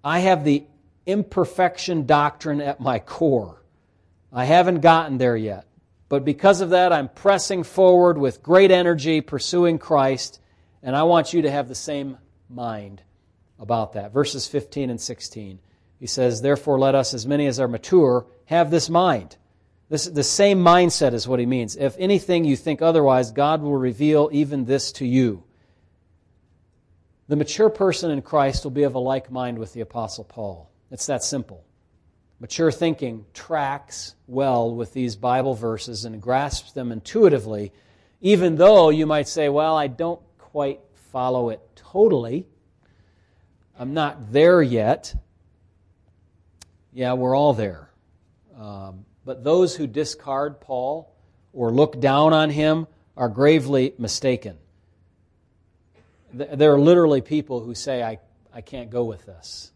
I 0.04 0.20
have 0.20 0.44
the 0.44 0.64
imperfection 1.06 2.06
doctrine 2.06 2.60
at 2.60 2.80
my 2.80 3.00
core. 3.00 3.62
I 4.32 4.44
haven't 4.44 4.80
gotten 4.80 5.18
there 5.18 5.36
yet. 5.36 5.67
But 6.08 6.24
because 6.24 6.60
of 6.60 6.70
that, 6.70 6.92
I'm 6.92 7.08
pressing 7.08 7.62
forward 7.62 8.16
with 8.16 8.42
great 8.42 8.70
energy, 8.70 9.20
pursuing 9.20 9.78
Christ, 9.78 10.40
and 10.82 10.96
I 10.96 11.02
want 11.02 11.32
you 11.32 11.42
to 11.42 11.50
have 11.50 11.68
the 11.68 11.74
same 11.74 12.18
mind 12.48 13.02
about 13.58 13.92
that. 13.92 14.12
Verses 14.12 14.46
15 14.46 14.90
and 14.90 15.00
16. 15.00 15.58
He 16.00 16.06
says, 16.06 16.40
Therefore, 16.40 16.78
let 16.78 16.94
us, 16.94 17.12
as 17.12 17.26
many 17.26 17.46
as 17.46 17.60
are 17.60 17.68
mature, 17.68 18.26
have 18.46 18.70
this 18.70 18.88
mind. 18.88 19.36
This, 19.90 20.04
the 20.06 20.22
same 20.22 20.60
mindset 20.60 21.12
is 21.12 21.26
what 21.26 21.40
he 21.40 21.46
means. 21.46 21.76
If 21.76 21.96
anything 21.98 22.44
you 22.44 22.56
think 22.56 22.80
otherwise, 22.80 23.30
God 23.32 23.62
will 23.62 23.76
reveal 23.76 24.28
even 24.32 24.64
this 24.64 24.92
to 24.92 25.06
you. 25.06 25.44
The 27.26 27.36
mature 27.36 27.70
person 27.70 28.10
in 28.10 28.22
Christ 28.22 28.64
will 28.64 28.70
be 28.70 28.84
of 28.84 28.94
a 28.94 28.98
like 28.98 29.30
mind 29.30 29.58
with 29.58 29.72
the 29.72 29.80
Apostle 29.80 30.24
Paul. 30.24 30.70
It's 30.90 31.06
that 31.06 31.22
simple. 31.22 31.64
Mature 32.40 32.70
thinking 32.70 33.26
tracks 33.34 34.14
well 34.28 34.72
with 34.72 34.92
these 34.92 35.16
Bible 35.16 35.54
verses 35.54 36.04
and 36.04 36.22
grasps 36.22 36.72
them 36.72 36.92
intuitively, 36.92 37.72
even 38.20 38.56
though 38.56 38.90
you 38.90 39.06
might 39.06 39.26
say, 39.26 39.48
Well, 39.48 39.76
I 39.76 39.88
don't 39.88 40.20
quite 40.38 40.80
follow 41.10 41.50
it 41.50 41.60
totally. 41.74 42.46
I'm 43.78 43.94
not 43.94 44.32
there 44.32 44.62
yet. 44.62 45.14
Yeah, 46.92 47.14
we're 47.14 47.36
all 47.36 47.54
there. 47.54 47.90
Um, 48.58 49.04
but 49.24 49.44
those 49.44 49.76
who 49.76 49.86
discard 49.86 50.60
Paul 50.60 51.12
or 51.52 51.70
look 51.70 52.00
down 52.00 52.32
on 52.32 52.50
him 52.50 52.86
are 53.16 53.28
gravely 53.28 53.94
mistaken. 53.98 54.58
There 56.32 56.72
are 56.72 56.80
literally 56.80 57.20
people 57.20 57.60
who 57.60 57.74
say, 57.74 58.02
I, 58.02 58.18
I 58.52 58.60
can't 58.60 58.90
go 58.90 59.04
with 59.04 59.26
this, 59.26 59.72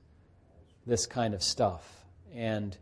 this 0.87 1.07
kind 1.07 1.35
of 1.35 1.43
stuff. 1.43 2.02
And 2.35 2.77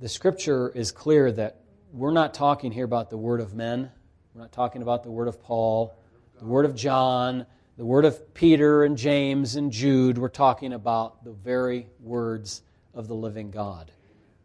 the 0.00 0.08
scripture 0.08 0.70
is 0.70 0.90
clear 0.90 1.30
that 1.32 1.60
we're 1.92 2.12
not 2.12 2.32
talking 2.32 2.72
here 2.72 2.84
about 2.84 3.10
the 3.10 3.18
word 3.18 3.40
of 3.40 3.54
men. 3.54 3.90
We're 4.34 4.40
not 4.40 4.52
talking 4.52 4.80
about 4.80 5.02
the 5.04 5.10
word 5.10 5.28
of 5.28 5.42
Paul, 5.42 5.94
the 6.38 6.46
word 6.46 6.64
of 6.64 6.74
John, 6.74 7.44
the 7.76 7.84
word 7.84 8.06
of 8.06 8.32
Peter 8.32 8.84
and 8.84 8.96
James 8.96 9.56
and 9.56 9.70
Jude. 9.70 10.16
We're 10.16 10.28
talking 10.28 10.72
about 10.72 11.24
the 11.24 11.32
very 11.32 11.88
words 12.00 12.62
of 12.94 13.06
the 13.06 13.14
living 13.14 13.50
God. 13.50 13.90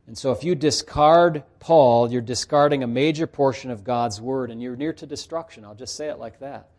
And 0.05 0.17
so 0.17 0.31
if 0.31 0.43
you 0.43 0.53
discard 0.53 1.43
Paul, 1.59 2.11
you're 2.11 2.21
discarding 2.21 2.83
a 2.83 2.87
major 2.87 3.25
portion 3.25 3.71
of 3.71 3.83
God's 3.85 4.19
word 4.19 4.51
and 4.51 4.61
you're 4.61 4.75
near 4.75 4.91
to 4.93 5.05
destruction. 5.05 5.63
I'll 5.63 5.75
just 5.75 5.95
say 5.95 6.09
it 6.09 6.19
like 6.19 6.39
that. 6.39 6.71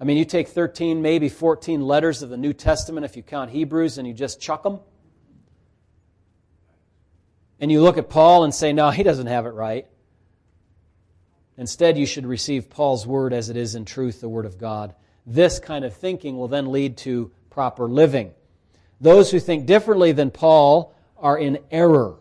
I 0.00 0.04
mean, 0.04 0.16
you 0.16 0.24
take 0.24 0.48
13, 0.48 1.00
maybe 1.00 1.28
14 1.28 1.82
letters 1.82 2.22
of 2.22 2.30
the 2.30 2.38
New 2.38 2.54
Testament 2.54 3.04
if 3.04 3.16
you 3.16 3.22
count 3.22 3.50
Hebrews 3.50 3.98
and 3.98 4.08
you 4.08 4.14
just 4.14 4.40
chuck 4.40 4.64
them 4.64 4.80
and 7.60 7.70
you 7.70 7.82
look 7.82 7.98
at 7.98 8.08
Paul 8.08 8.44
and 8.44 8.54
say, 8.54 8.72
no, 8.72 8.90
he 8.90 9.02
doesn't 9.02 9.26
have 9.26 9.46
it 9.46 9.50
right. 9.50 9.86
Instead, 11.58 11.98
you 11.98 12.06
should 12.06 12.24
receive 12.24 12.70
Paul's 12.70 13.06
word 13.06 13.34
as 13.34 13.50
it 13.50 13.56
is 13.56 13.74
in 13.74 13.84
truth, 13.84 14.22
the 14.22 14.28
word 14.28 14.46
of 14.46 14.58
God. 14.58 14.94
this 15.26 15.58
kind 15.58 15.84
of 15.84 15.94
thinking 15.94 16.38
will 16.38 16.48
then 16.48 16.72
lead 16.72 16.96
to 16.96 17.30
proper 17.50 17.86
living. 17.86 18.32
Those 19.00 19.30
who 19.30 19.38
think 19.38 19.66
differently 19.66 20.12
than 20.12 20.30
Paul 20.30 20.94
are 21.18 21.38
in 21.38 21.58
error. 21.70 22.16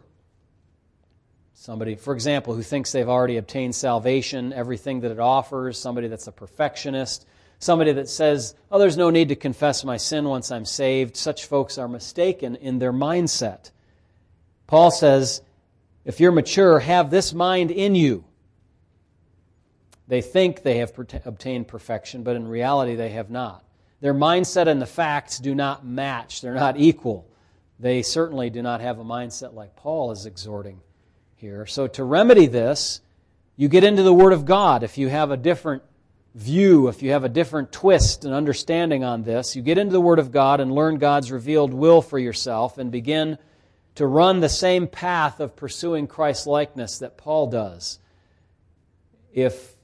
Somebody, 1.53 1.95
for 1.95 2.13
example, 2.13 2.53
who 2.53 2.61
thinks 2.61 2.91
they've 2.91 3.07
already 3.07 3.37
obtained 3.37 3.75
salvation, 3.75 4.53
everything 4.53 4.99
that 5.01 5.11
it 5.11 5.19
offers, 5.19 5.77
somebody 5.77 6.07
that's 6.07 6.27
a 6.27 6.31
perfectionist, 6.31 7.25
somebody 7.59 7.93
that 7.93 8.09
says, 8.09 8.55
oh, 8.71 8.79
there's 8.79 8.97
no 8.97 9.09
need 9.09 9.29
to 9.29 9.35
confess 9.35 9.83
my 9.83 9.97
sin 9.97 10.25
once 10.25 10.51
I'm 10.51 10.65
saved. 10.65 11.15
Such 11.17 11.45
folks 11.45 11.77
are 11.77 11.87
mistaken 11.87 12.55
in 12.55 12.79
their 12.79 12.93
mindset. 12.93 13.71
Paul 14.69 14.91
says, 14.91 15.41
if 16.05 16.19
you're 16.19 16.31
mature, 16.31 16.77
have 16.77 17.09
this 17.09 17.33
mind 17.33 17.71
in 17.71 17.95
you. 17.95 18.23
They 20.07 20.21
think 20.21 20.61
they 20.61 20.77
have 20.77 20.93
obtained 21.25 21.67
perfection, 21.67 22.21
but 22.21 22.35
in 22.35 22.47
reality, 22.47 22.93
they 22.93 23.09
have 23.09 23.31
not. 23.31 23.63
Their 23.99 24.13
mindset 24.13 24.67
and 24.67 24.79
the 24.79 24.85
facts 24.85 25.39
do 25.39 25.55
not 25.55 25.87
match, 25.87 26.41
they're 26.41 26.53
not 26.53 26.77
equal. 26.77 27.27
They 27.79 28.03
certainly 28.03 28.51
do 28.51 28.61
not 28.61 28.79
have 28.79 28.99
a 28.99 29.03
mindset 29.03 29.55
like 29.55 29.75
Paul 29.75 30.11
is 30.11 30.27
exhorting 30.27 30.81
here. 31.35 31.65
So, 31.65 31.87
to 31.87 32.03
remedy 32.03 32.45
this, 32.45 33.01
you 33.55 33.69
get 33.69 33.83
into 33.83 34.03
the 34.03 34.13
Word 34.13 34.33
of 34.33 34.45
God. 34.45 34.83
If 34.83 34.99
you 34.99 35.07
have 35.07 35.31
a 35.31 35.37
different 35.37 35.81
view, 36.35 36.89
if 36.89 37.01
you 37.01 37.09
have 37.11 37.23
a 37.23 37.29
different 37.29 37.71
twist 37.71 38.23
and 38.23 38.35
understanding 38.35 39.03
on 39.03 39.23
this, 39.23 39.55
you 39.55 39.63
get 39.63 39.79
into 39.79 39.93
the 39.93 40.01
Word 40.01 40.19
of 40.19 40.31
God 40.31 40.59
and 40.59 40.71
learn 40.71 40.99
God's 40.99 41.31
revealed 41.31 41.73
will 41.73 42.03
for 42.03 42.19
yourself 42.19 42.77
and 42.77 42.91
begin 42.91 43.39
to 43.99 44.07
run 44.07 44.39
the 44.39 44.47
same 44.47 44.87
path 44.87 45.41
of 45.41 45.57
pursuing 45.57 46.07
Christ 46.07 46.47
likeness 46.47 46.99
that 46.99 47.17
Paul 47.17 47.47
does. 47.47 47.99
If 49.33 49.75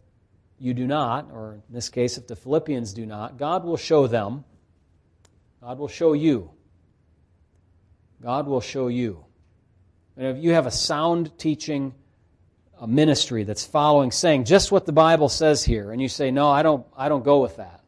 you 0.57 0.73
do 0.73 0.87
not, 0.87 1.31
or 1.33 1.55
in 1.55 1.61
this 1.69 1.89
case, 1.89 2.17
if 2.17 2.25
the 2.25 2.37
Philippians 2.37 2.93
do 2.93 3.05
not, 3.05 3.35
God 3.35 3.65
will 3.65 3.75
show 3.75 4.07
them. 4.07 4.45
God 5.59 5.79
will 5.79 5.89
show 5.89 6.13
you. 6.13 6.49
God 8.23 8.47
will 8.47 8.61
show 8.61 8.87
you. 8.87 9.25
And 10.15 10.27
if 10.27 10.41
you 10.41 10.51
have 10.53 10.65
a 10.65 10.71
sound 10.71 11.37
teaching 11.37 11.93
a 12.79 12.87
ministry 12.87 13.43
that's 13.43 13.65
following, 13.65 14.11
saying 14.11 14.45
just 14.45 14.71
what 14.71 14.85
the 14.85 14.93
Bible 14.93 15.27
says 15.27 15.65
here, 15.65 15.91
and 15.91 16.01
you 16.01 16.07
say, 16.07 16.31
No, 16.31 16.49
I 16.49 16.63
don't, 16.63 16.85
I 16.95 17.09
don't 17.09 17.25
go 17.25 17.41
with 17.41 17.57
that. 17.57 17.81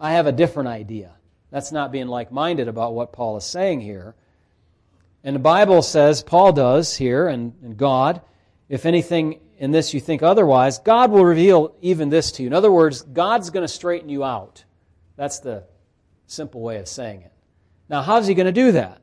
I 0.00 0.14
have 0.14 0.26
a 0.26 0.32
different 0.32 0.70
idea. 0.70 1.12
That's 1.52 1.70
not 1.70 1.92
being 1.92 2.08
like 2.08 2.32
minded 2.32 2.66
about 2.66 2.92
what 2.92 3.12
Paul 3.12 3.36
is 3.36 3.44
saying 3.44 3.82
here. 3.82 4.16
And 5.24 5.34
the 5.34 5.40
Bible 5.40 5.80
says, 5.80 6.22
Paul 6.22 6.52
does 6.52 6.94
here, 6.94 7.28
and, 7.28 7.54
and 7.62 7.78
God, 7.78 8.20
if 8.68 8.84
anything 8.84 9.40
in 9.56 9.70
this 9.70 9.94
you 9.94 10.00
think 10.00 10.22
otherwise, 10.22 10.78
God 10.78 11.10
will 11.10 11.24
reveal 11.24 11.74
even 11.80 12.10
this 12.10 12.30
to 12.32 12.42
you. 12.42 12.48
In 12.48 12.52
other 12.52 12.70
words, 12.70 13.00
God's 13.00 13.48
going 13.48 13.64
to 13.64 13.72
straighten 13.72 14.10
you 14.10 14.22
out. 14.22 14.64
That's 15.16 15.38
the 15.40 15.64
simple 16.26 16.60
way 16.60 16.76
of 16.76 16.86
saying 16.86 17.22
it. 17.22 17.32
Now, 17.88 18.02
how's 18.02 18.26
He 18.26 18.34
going 18.34 18.46
to 18.46 18.52
do 18.52 18.72
that? 18.72 19.00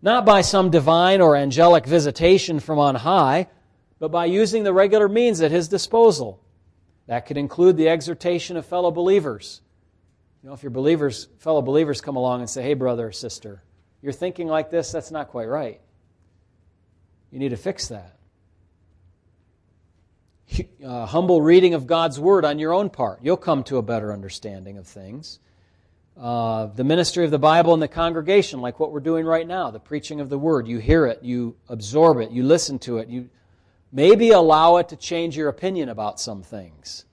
Not 0.00 0.24
by 0.24 0.42
some 0.42 0.70
divine 0.70 1.20
or 1.20 1.34
angelic 1.34 1.84
visitation 1.84 2.60
from 2.60 2.78
on 2.78 2.94
high, 2.94 3.48
but 3.98 4.12
by 4.12 4.26
using 4.26 4.62
the 4.62 4.72
regular 4.72 5.08
means 5.08 5.40
at 5.40 5.50
His 5.50 5.66
disposal. 5.66 6.40
That 7.08 7.26
could 7.26 7.38
include 7.38 7.76
the 7.76 7.88
exhortation 7.88 8.56
of 8.56 8.66
fellow 8.66 8.92
believers. 8.92 9.62
You 10.42 10.50
know, 10.50 10.54
if 10.54 10.62
your 10.62 10.70
believers, 10.70 11.26
fellow 11.38 11.62
believers 11.62 12.00
come 12.00 12.14
along 12.14 12.40
and 12.40 12.48
say, 12.48 12.62
hey, 12.62 12.74
brother 12.74 13.08
or 13.08 13.12
sister, 13.12 13.64
you're 14.02 14.12
thinking 14.12 14.48
like 14.48 14.70
this, 14.70 14.92
that's 14.92 15.10
not 15.10 15.28
quite 15.28 15.48
right. 15.48 15.80
You 17.30 17.38
need 17.38 17.50
to 17.50 17.56
fix 17.56 17.88
that. 17.88 18.14
Uh, 20.84 21.04
humble 21.04 21.42
reading 21.42 21.74
of 21.74 21.86
God's 21.86 22.18
Word 22.18 22.44
on 22.44 22.58
your 22.58 22.72
own 22.72 22.88
part. 22.88 23.18
You'll 23.22 23.36
come 23.36 23.62
to 23.64 23.76
a 23.76 23.82
better 23.82 24.12
understanding 24.12 24.78
of 24.78 24.86
things. 24.86 25.40
Uh, 26.18 26.66
the 26.66 26.84
ministry 26.84 27.24
of 27.24 27.30
the 27.30 27.38
Bible 27.38 27.74
in 27.74 27.80
the 27.80 27.88
congregation, 27.88 28.60
like 28.60 28.80
what 28.80 28.90
we're 28.90 29.00
doing 29.00 29.26
right 29.26 29.46
now, 29.46 29.70
the 29.70 29.78
preaching 29.78 30.20
of 30.20 30.30
the 30.30 30.38
Word. 30.38 30.66
You 30.66 30.78
hear 30.78 31.06
it, 31.06 31.22
you 31.22 31.56
absorb 31.68 32.18
it, 32.18 32.30
you 32.30 32.44
listen 32.44 32.78
to 32.80 32.98
it, 32.98 33.08
you 33.08 33.28
maybe 33.92 34.30
allow 34.30 34.78
it 34.78 34.88
to 34.88 34.96
change 34.96 35.36
your 35.36 35.48
opinion 35.48 35.90
about 35.90 36.18
some 36.18 36.42
things. 36.42 37.04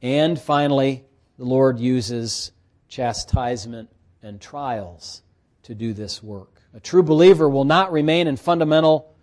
And 0.00 0.40
finally, 0.40 1.04
the 1.38 1.44
Lord 1.44 1.78
uses 1.78 2.50
chastisement 2.88 3.90
and 4.24 4.40
trials 4.40 5.22
to 5.64 5.74
do 5.74 5.92
this 5.92 6.22
work. 6.22 6.62
A 6.72 6.80
true 6.80 7.02
believer 7.02 7.48
will 7.48 7.64
not 7.64 7.92
remain 7.92 8.26
in 8.26 8.36
fundamental 8.36 9.14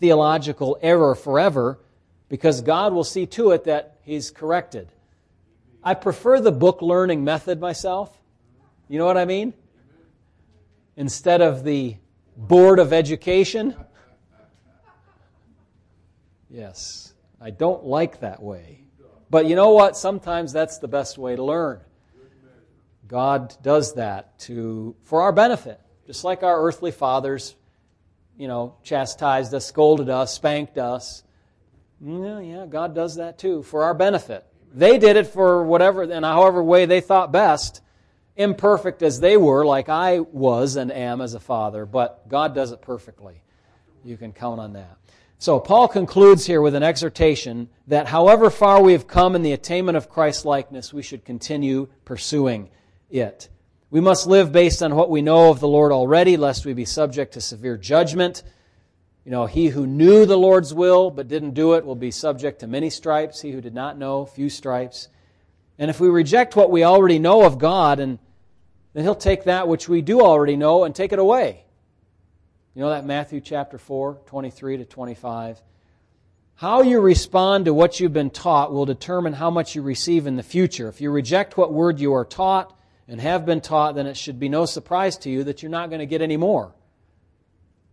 theological 0.00 0.78
error 0.82 1.14
forever 1.14 1.78
because 2.28 2.60
God 2.60 2.92
will 2.92 3.04
see 3.04 3.26
to 3.26 3.52
it 3.52 3.64
that 3.64 3.96
he's 4.02 4.30
corrected. 4.30 4.88
I 5.82 5.94
prefer 5.94 6.40
the 6.40 6.52
book 6.52 6.82
learning 6.82 7.24
method 7.24 7.60
myself. 7.60 8.20
You 8.88 8.98
know 8.98 9.06
what 9.06 9.16
I 9.16 9.24
mean? 9.24 9.54
Instead 10.96 11.40
of 11.40 11.64
the 11.64 11.96
board 12.36 12.78
of 12.78 12.92
education. 12.92 13.74
Yes, 16.50 17.14
I 17.40 17.50
don't 17.50 17.84
like 17.84 18.20
that 18.20 18.42
way. 18.42 18.82
But 19.30 19.46
you 19.46 19.56
know 19.56 19.70
what? 19.70 19.96
Sometimes 19.96 20.52
that's 20.52 20.78
the 20.78 20.88
best 20.88 21.16
way 21.16 21.36
to 21.36 21.44
learn. 21.44 21.80
God 23.08 23.56
does 23.62 23.94
that 23.94 24.38
to 24.40 24.94
for 25.02 25.22
our 25.22 25.32
benefit. 25.32 25.80
Just 26.06 26.24
like 26.24 26.42
our 26.42 26.62
earthly 26.62 26.90
fathers, 26.90 27.56
you 28.36 28.48
know, 28.48 28.76
chastised 28.82 29.52
us, 29.52 29.66
scolded 29.66 30.08
us, 30.08 30.34
spanked 30.34 30.78
us. 30.78 31.24
Yeah, 32.00 32.40
yeah, 32.40 32.66
God 32.66 32.94
does 32.94 33.16
that 33.16 33.38
too 33.38 33.62
for 33.62 33.82
our 33.84 33.94
benefit. 33.94 34.44
They 34.72 34.98
did 34.98 35.16
it 35.16 35.26
for 35.26 35.64
whatever 35.64 36.02
and 36.02 36.24
however 36.24 36.62
way 36.62 36.84
they 36.84 37.00
thought 37.00 37.32
best, 37.32 37.80
imperfect 38.36 39.02
as 39.02 39.18
they 39.20 39.36
were, 39.36 39.64
like 39.64 39.88
I 39.88 40.20
was 40.20 40.76
and 40.76 40.92
am 40.92 41.20
as 41.20 41.34
a 41.34 41.40
father, 41.40 41.86
but 41.86 42.28
God 42.28 42.54
does 42.54 42.70
it 42.70 42.82
perfectly. 42.82 43.42
You 44.04 44.16
can 44.16 44.32
count 44.32 44.60
on 44.60 44.74
that. 44.74 44.98
So 45.38 45.58
Paul 45.58 45.88
concludes 45.88 46.46
here 46.46 46.60
with 46.60 46.74
an 46.74 46.82
exhortation 46.82 47.68
that 47.86 48.08
however 48.08 48.50
far 48.50 48.82
we 48.82 48.92
have 48.92 49.06
come 49.06 49.34
in 49.34 49.42
the 49.42 49.52
attainment 49.52 49.96
of 49.96 50.08
Christ 50.08 50.44
likeness, 50.44 50.92
we 50.92 51.02
should 51.02 51.24
continue 51.24 51.88
pursuing 52.04 52.70
it. 53.10 53.48
We 53.90 54.00
must 54.00 54.26
live 54.26 54.52
based 54.52 54.82
on 54.82 54.94
what 54.94 55.10
we 55.10 55.22
know 55.22 55.50
of 55.50 55.60
the 55.60 55.68
Lord 55.68 55.92
already, 55.92 56.36
lest 56.36 56.66
we 56.66 56.74
be 56.74 56.84
subject 56.84 57.34
to 57.34 57.40
severe 57.40 57.78
judgment. 57.78 58.42
You 59.24 59.32
know, 59.32 59.46
he 59.46 59.68
who 59.68 59.86
knew 59.86 60.26
the 60.26 60.36
Lord's 60.36 60.74
will 60.74 61.10
but 61.10 61.28
didn't 61.28 61.54
do 61.54 61.74
it 61.74 61.84
will 61.84 61.94
be 61.94 62.10
subject 62.10 62.60
to 62.60 62.66
many 62.66 62.90
stripes. 62.90 63.40
He 63.40 63.50
who 63.50 63.60
did 63.60 63.74
not 63.74 63.98
know, 63.98 64.26
few 64.26 64.50
stripes. 64.50 65.08
And 65.78 65.90
if 65.90 66.00
we 66.00 66.08
reject 66.08 66.56
what 66.56 66.70
we 66.70 66.84
already 66.84 67.18
know 67.18 67.44
of 67.44 67.58
God, 67.58 68.00
and 68.00 68.18
then 68.92 69.04
he'll 69.04 69.14
take 69.14 69.44
that 69.44 69.68
which 69.68 69.88
we 69.88 70.02
do 70.02 70.20
already 70.20 70.56
know 70.56 70.84
and 70.84 70.94
take 70.94 71.12
it 71.12 71.18
away. 71.18 71.64
You 72.74 72.82
know 72.82 72.90
that 72.90 73.04
Matthew 73.06 73.40
chapter 73.40 73.76
4, 73.76 74.20
23 74.26 74.78
to 74.78 74.84
25. 74.84 75.60
How 76.54 76.82
you 76.82 77.00
respond 77.00 77.64
to 77.64 77.74
what 77.74 78.00
you've 78.00 78.12
been 78.12 78.30
taught 78.30 78.72
will 78.72 78.86
determine 78.86 79.32
how 79.32 79.50
much 79.50 79.74
you 79.74 79.82
receive 79.82 80.26
in 80.26 80.36
the 80.36 80.42
future. 80.42 80.88
If 80.88 81.00
you 81.00 81.10
reject 81.10 81.56
what 81.56 81.72
word 81.72 82.00
you 82.00 82.14
are 82.14 82.24
taught, 82.24 82.77
and 83.08 83.20
have 83.20 83.46
been 83.46 83.60
taught, 83.60 83.94
then 83.94 84.06
it 84.06 84.16
should 84.16 84.38
be 84.38 84.48
no 84.48 84.66
surprise 84.66 85.16
to 85.18 85.30
you 85.30 85.44
that 85.44 85.62
you're 85.62 85.70
not 85.70 85.88
going 85.88 86.00
to 86.00 86.06
get 86.06 86.20
any 86.20 86.36
more 86.36 86.74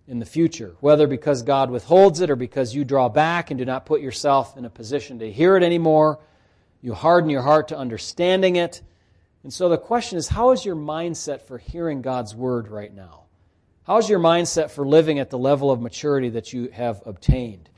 in 0.08 0.20
the 0.20 0.26
future, 0.26 0.76
whether 0.82 1.08
because 1.08 1.42
God 1.42 1.72
withholds 1.72 2.20
it 2.20 2.30
or 2.30 2.36
because 2.36 2.76
you 2.76 2.84
draw 2.84 3.10
back 3.10 3.50
and 3.50 3.58
do 3.58 3.66
not 3.66 3.86
put 3.86 4.02
yourself 4.02 4.56
in 4.58 4.66
a 4.66 4.70
position 4.70 5.20
to 5.20 5.32
hear 5.32 5.56
it 5.56 5.64
anymore. 5.64 6.20
You 6.82 6.94
harden 6.94 7.30
your 7.30 7.42
heart 7.42 7.70
to 7.70 7.78
understanding 7.78 8.58
it. 8.58 8.82
And 9.44 9.52
so 9.52 9.70
the 9.70 9.78
question 9.78 10.18
is 10.18 10.28
how 10.28 10.52
is 10.52 10.66
your 10.66 10.76
mindset 10.76 11.42
for 11.42 11.58
hearing 11.58 12.02
God's 12.02 12.36
word 12.36 12.68
right 12.68 12.94
now? 12.94 13.24
How 13.84 13.98
is 13.98 14.10
your 14.10 14.20
mindset 14.20 14.72
for 14.72 14.86
living 14.86 15.20
at 15.20 15.30
the 15.30 15.38
level 15.38 15.72
of 15.72 15.82
maturity 15.82 16.30
that 16.30 16.54
you 16.54 16.70
have 16.74 17.02
obtained? 17.06 17.70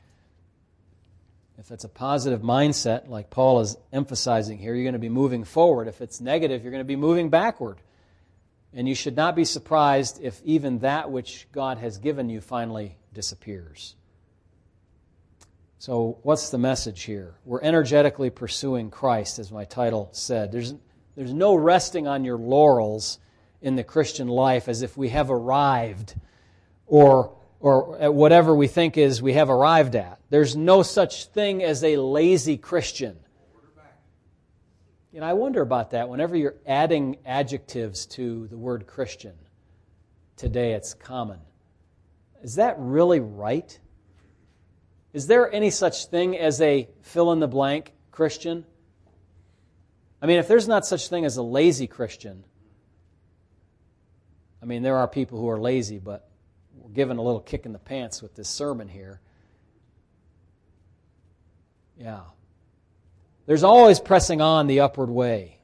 If 1.58 1.72
it's 1.72 1.82
a 1.82 1.88
positive 1.88 2.40
mindset, 2.40 3.08
like 3.08 3.30
Paul 3.30 3.60
is 3.60 3.76
emphasizing 3.92 4.58
here, 4.58 4.74
you're 4.74 4.84
going 4.84 4.92
to 4.92 5.00
be 5.00 5.08
moving 5.08 5.42
forward. 5.42 5.88
If 5.88 6.00
it's 6.00 6.20
negative, 6.20 6.62
you're 6.62 6.70
going 6.70 6.80
to 6.80 6.84
be 6.84 6.96
moving 6.96 7.30
backward. 7.30 7.78
And 8.72 8.88
you 8.88 8.94
should 8.94 9.16
not 9.16 9.34
be 9.34 9.44
surprised 9.44 10.20
if 10.22 10.40
even 10.44 10.80
that 10.80 11.10
which 11.10 11.48
God 11.50 11.78
has 11.78 11.98
given 11.98 12.30
you 12.30 12.40
finally 12.40 12.96
disappears. 13.12 13.96
So, 15.80 16.18
what's 16.22 16.50
the 16.50 16.58
message 16.58 17.02
here? 17.02 17.34
We're 17.44 17.62
energetically 17.62 18.30
pursuing 18.30 18.90
Christ, 18.90 19.38
as 19.38 19.50
my 19.50 19.64
title 19.64 20.10
said. 20.12 20.52
There's, 20.52 20.74
there's 21.16 21.32
no 21.32 21.54
resting 21.54 22.06
on 22.06 22.24
your 22.24 22.38
laurels 22.38 23.18
in 23.62 23.74
the 23.74 23.84
Christian 23.84 24.28
life 24.28 24.68
as 24.68 24.82
if 24.82 24.96
we 24.96 25.08
have 25.08 25.30
arrived 25.30 26.14
or 26.86 27.37
or 27.60 27.98
at 27.98 28.14
whatever 28.14 28.54
we 28.54 28.68
think 28.68 28.96
is 28.96 29.20
we 29.20 29.32
have 29.34 29.50
arrived 29.50 29.96
at. 29.96 30.20
There's 30.30 30.56
no 30.56 30.82
such 30.82 31.26
thing 31.26 31.62
as 31.62 31.82
a 31.82 31.96
lazy 31.96 32.56
Christian. 32.56 33.18
Know, 35.12 35.26
I 35.26 35.32
wonder 35.32 35.62
about 35.62 35.90
that 35.90 36.08
whenever 36.08 36.36
you're 36.36 36.54
adding 36.64 37.16
adjectives 37.26 38.06
to 38.06 38.46
the 38.46 38.56
word 38.56 38.86
Christian. 38.86 39.34
Today 40.36 40.74
it's 40.74 40.94
common. 40.94 41.40
Is 42.42 42.54
that 42.56 42.76
really 42.78 43.18
right? 43.18 43.76
Is 45.12 45.26
there 45.26 45.52
any 45.52 45.70
such 45.70 46.06
thing 46.06 46.38
as 46.38 46.60
a 46.60 46.88
fill 47.02 47.32
in 47.32 47.40
the 47.40 47.48
blank 47.48 47.94
Christian? 48.12 48.64
I 50.22 50.26
mean, 50.26 50.38
if 50.38 50.46
there's 50.46 50.68
not 50.68 50.86
such 50.86 51.08
thing 51.08 51.24
as 51.24 51.36
a 51.36 51.42
lazy 51.42 51.88
Christian, 51.88 52.44
I 54.62 54.66
mean, 54.66 54.82
there 54.82 54.98
are 54.98 55.08
people 55.08 55.40
who 55.40 55.48
are 55.48 55.58
lazy, 55.58 55.98
but 55.98 56.27
given 56.92 57.18
a 57.18 57.22
little 57.22 57.40
kick 57.40 57.66
in 57.66 57.72
the 57.72 57.78
pants 57.78 58.22
with 58.22 58.34
this 58.34 58.48
sermon 58.48 58.88
here. 58.88 59.20
Yeah. 61.98 62.20
There's 63.46 63.64
always 63.64 63.98
pressing 63.98 64.40
on 64.40 64.66
the 64.66 64.80
upward 64.80 65.10
way. 65.10 65.58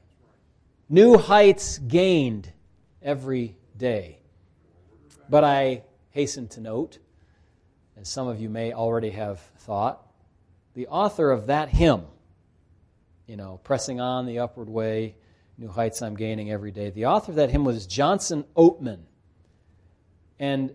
New 0.89 1.17
heights 1.17 1.77
gained 1.77 2.51
every 3.01 3.57
day. 3.77 4.19
But 5.29 5.43
I 5.43 5.83
hasten 6.11 6.47
to 6.49 6.61
note, 6.61 6.99
as 7.97 8.07
some 8.07 8.27
of 8.27 8.39
you 8.39 8.49
may 8.49 8.73
already 8.73 9.11
have 9.11 9.39
thought, 9.57 10.05
the 10.73 10.87
author 10.87 11.31
of 11.31 11.47
that 11.47 11.69
hymn, 11.69 12.03
you 13.27 13.37
know, 13.37 13.59
pressing 13.63 13.99
on 13.99 14.25
the 14.25 14.39
upward 14.39 14.69
way, 14.69 15.15
new 15.57 15.69
heights 15.69 16.01
I'm 16.01 16.15
gaining 16.15 16.51
every 16.51 16.71
day. 16.71 16.89
The 16.89 17.05
author 17.05 17.31
of 17.31 17.37
that 17.37 17.49
hymn 17.49 17.63
was 17.63 17.87
Johnson 17.87 18.45
Oatman. 18.55 18.99
And 20.37 20.71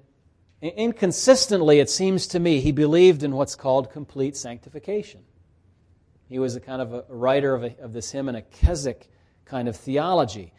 inconsistently, 0.62 1.80
it 1.80 1.88
seems 1.88 2.26
to 2.28 2.38
me, 2.38 2.60
he 2.60 2.72
believed 2.72 3.22
in 3.22 3.32
what's 3.32 3.54
called 3.54 3.90
complete 3.90 4.36
sanctification. 4.36 5.22
He 6.28 6.38
was 6.38 6.54
a 6.54 6.60
kind 6.60 6.82
of 6.82 6.92
a 6.92 7.04
writer 7.08 7.54
of, 7.54 7.64
a, 7.64 7.74
of 7.80 7.92
this 7.92 8.10
hymn 8.10 8.28
in 8.28 8.34
a 8.34 8.42
Keswick 8.42 9.08
kind 9.44 9.68
of 9.68 9.76
theology. 9.76 10.52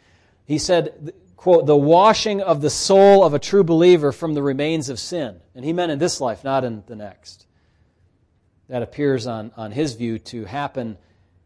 He 0.44 0.58
said, 0.58 1.14
quote, 1.36 1.66
the 1.66 1.76
washing 1.76 2.42
of 2.42 2.60
the 2.60 2.70
soul 2.70 3.24
of 3.24 3.32
a 3.32 3.38
true 3.38 3.64
believer 3.64 4.12
from 4.12 4.34
the 4.34 4.42
remains 4.42 4.88
of 4.88 4.98
sin. 4.98 5.40
And 5.54 5.64
he 5.64 5.72
meant 5.72 5.92
in 5.92 5.98
this 5.98 6.20
life, 6.20 6.44
not 6.44 6.64
in 6.64 6.82
the 6.86 6.96
next. 6.96 7.46
That 8.68 8.82
appears 8.82 9.26
on, 9.26 9.52
on 9.56 9.72
his 9.72 9.94
view 9.94 10.18
to 10.18 10.44
happen 10.44 10.98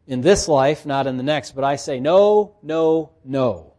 in 0.07 0.23
this 0.23 0.49
life, 0.49 0.87
not 0.87 1.07
in 1.07 1.19
the 1.19 1.23
next. 1.23 1.55
But 1.55 1.65
I 1.65 1.77
say, 1.77 2.01
no, 2.01 2.57
no, 2.63 3.13
no. 3.25 3.75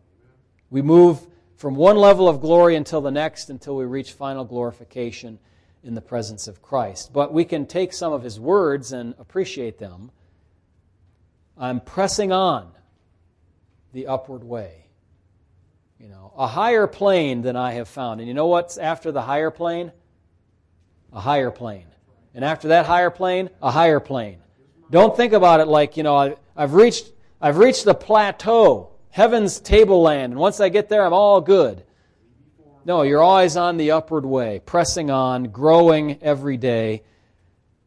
We 0.70 0.82
move 0.82 1.26
from 1.58 1.76
one 1.76 1.97
level 1.97 2.30
of 2.30 2.39
glory 2.39 2.76
until 2.76 3.01
the 3.01 3.12
next, 3.12 3.49
until 3.49 3.76
we 3.76 3.84
reach 3.84 4.14
final 4.14 4.45
glorification 4.45 5.39
in 5.84 5.93
the 5.95 6.01
presence 6.01 6.47
of 6.47 6.62
Christ. 6.62 7.12
But 7.12 7.34
we 7.34 7.43
can 7.43 7.66
take 7.66 7.91
some 7.91 8.14
of 8.14 8.24
his 8.24 8.39
words 8.39 8.93
and 8.93 9.14
appreciate 9.20 9.78
them 9.78 10.12
I'm 11.60 11.80
pressing 11.80 12.32
on 12.32 12.72
the 13.93 14.08
upward 14.08 14.43
way. 14.43 14.86
You 15.99 16.10
know, 16.10 16.32
a 16.38 16.45
higher 16.45 16.86
plane 16.86 17.41
than 17.41 17.55
I 17.55 17.72
have 17.74 17.88
found. 17.88 18.20
And 18.20 18.28
you 18.28 18.36
know 18.36 18.47
what's 18.47 18.78
after 18.78 19.12
the 19.12 19.24
higher 19.24 19.49
plane? 19.49 19.91
A 21.12 21.20
higher 21.20 21.49
plane. 21.49 21.88
And 22.36 22.45
after 22.45 22.68
that 22.68 22.86
higher 22.86 23.10
plane, 23.10 23.49
a 23.64 23.72
higher 23.72 23.99
plane. 23.99 24.38
Don't 24.91 25.18
think 25.18 25.34
about 25.34 25.60
it 25.60 25.68
like, 25.68 25.97
you 25.97 26.03
know, 26.03 26.38
I've 26.55 26.74
reached, 26.76 27.12
I've 27.41 27.58
reached 27.58 27.86
the 27.86 27.95
plateau, 27.95 28.91
heaven's 29.18 29.59
tableland, 29.59 30.32
and 30.32 30.39
once 30.39 30.61
I 30.61 30.70
get 30.70 30.88
there, 30.88 31.05
I'm 31.05 31.13
all 31.13 31.41
good. 31.41 31.84
No, 32.86 33.01
you're 33.01 33.22
always 33.22 33.57
on 33.57 33.76
the 33.76 33.91
upward 33.91 34.26
way, 34.26 34.61
pressing 34.65 35.11
on, 35.11 35.49
growing 35.49 36.24
every 36.24 36.55
day 36.55 37.03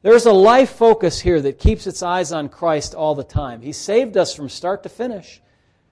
there's 0.03 0.25
a 0.25 0.33
life 0.33 0.71
focus 0.71 1.21
here 1.21 1.43
that 1.43 1.59
keeps 1.59 1.87
its 1.87 2.03
eyes 2.03 2.33
on 2.33 2.49
Christ 2.49 2.95
all 2.95 3.15
the 3.15 3.25
time. 3.25 3.61
He 3.61 3.73
saved 3.73 4.17
us 4.17 4.35
from 4.35 4.49
start 4.49 4.83
to 4.85 4.89
finish. 4.89 5.43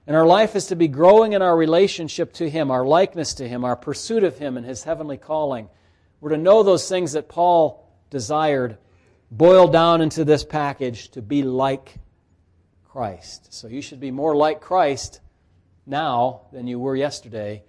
And 0.07 0.15
our 0.15 0.25
life 0.25 0.55
is 0.55 0.67
to 0.67 0.75
be 0.75 0.87
growing 0.87 1.33
in 1.33 1.43
our 1.43 1.55
relationship 1.55 2.33
to 2.33 2.49
Him, 2.49 2.71
our 2.71 2.83
likeness 2.83 3.35
to 3.35 3.47
Him, 3.47 3.63
our 3.63 3.75
pursuit 3.75 4.23
of 4.23 4.39
Him 4.39 4.57
and 4.57 4.65
His 4.65 4.83
heavenly 4.83 5.17
calling. 5.17 5.69
We're 6.19 6.31
to 6.31 6.37
know 6.37 6.63
those 6.63 6.89
things 6.89 7.11
that 7.11 7.29
Paul 7.29 7.87
desired, 8.09 8.79
boiled 9.29 9.71
down 9.71 10.01
into 10.01 10.25
this 10.25 10.43
package 10.43 11.09
to 11.09 11.21
be 11.21 11.43
like 11.43 11.93
Christ. 12.85 13.53
So 13.53 13.67
you 13.67 13.83
should 13.83 13.99
be 13.99 14.09
more 14.09 14.35
like 14.35 14.59
Christ 14.59 15.21
now 15.89 16.41
than 16.53 16.67
you 16.67 16.79
were 16.79 16.95
yesterday, 16.95 17.63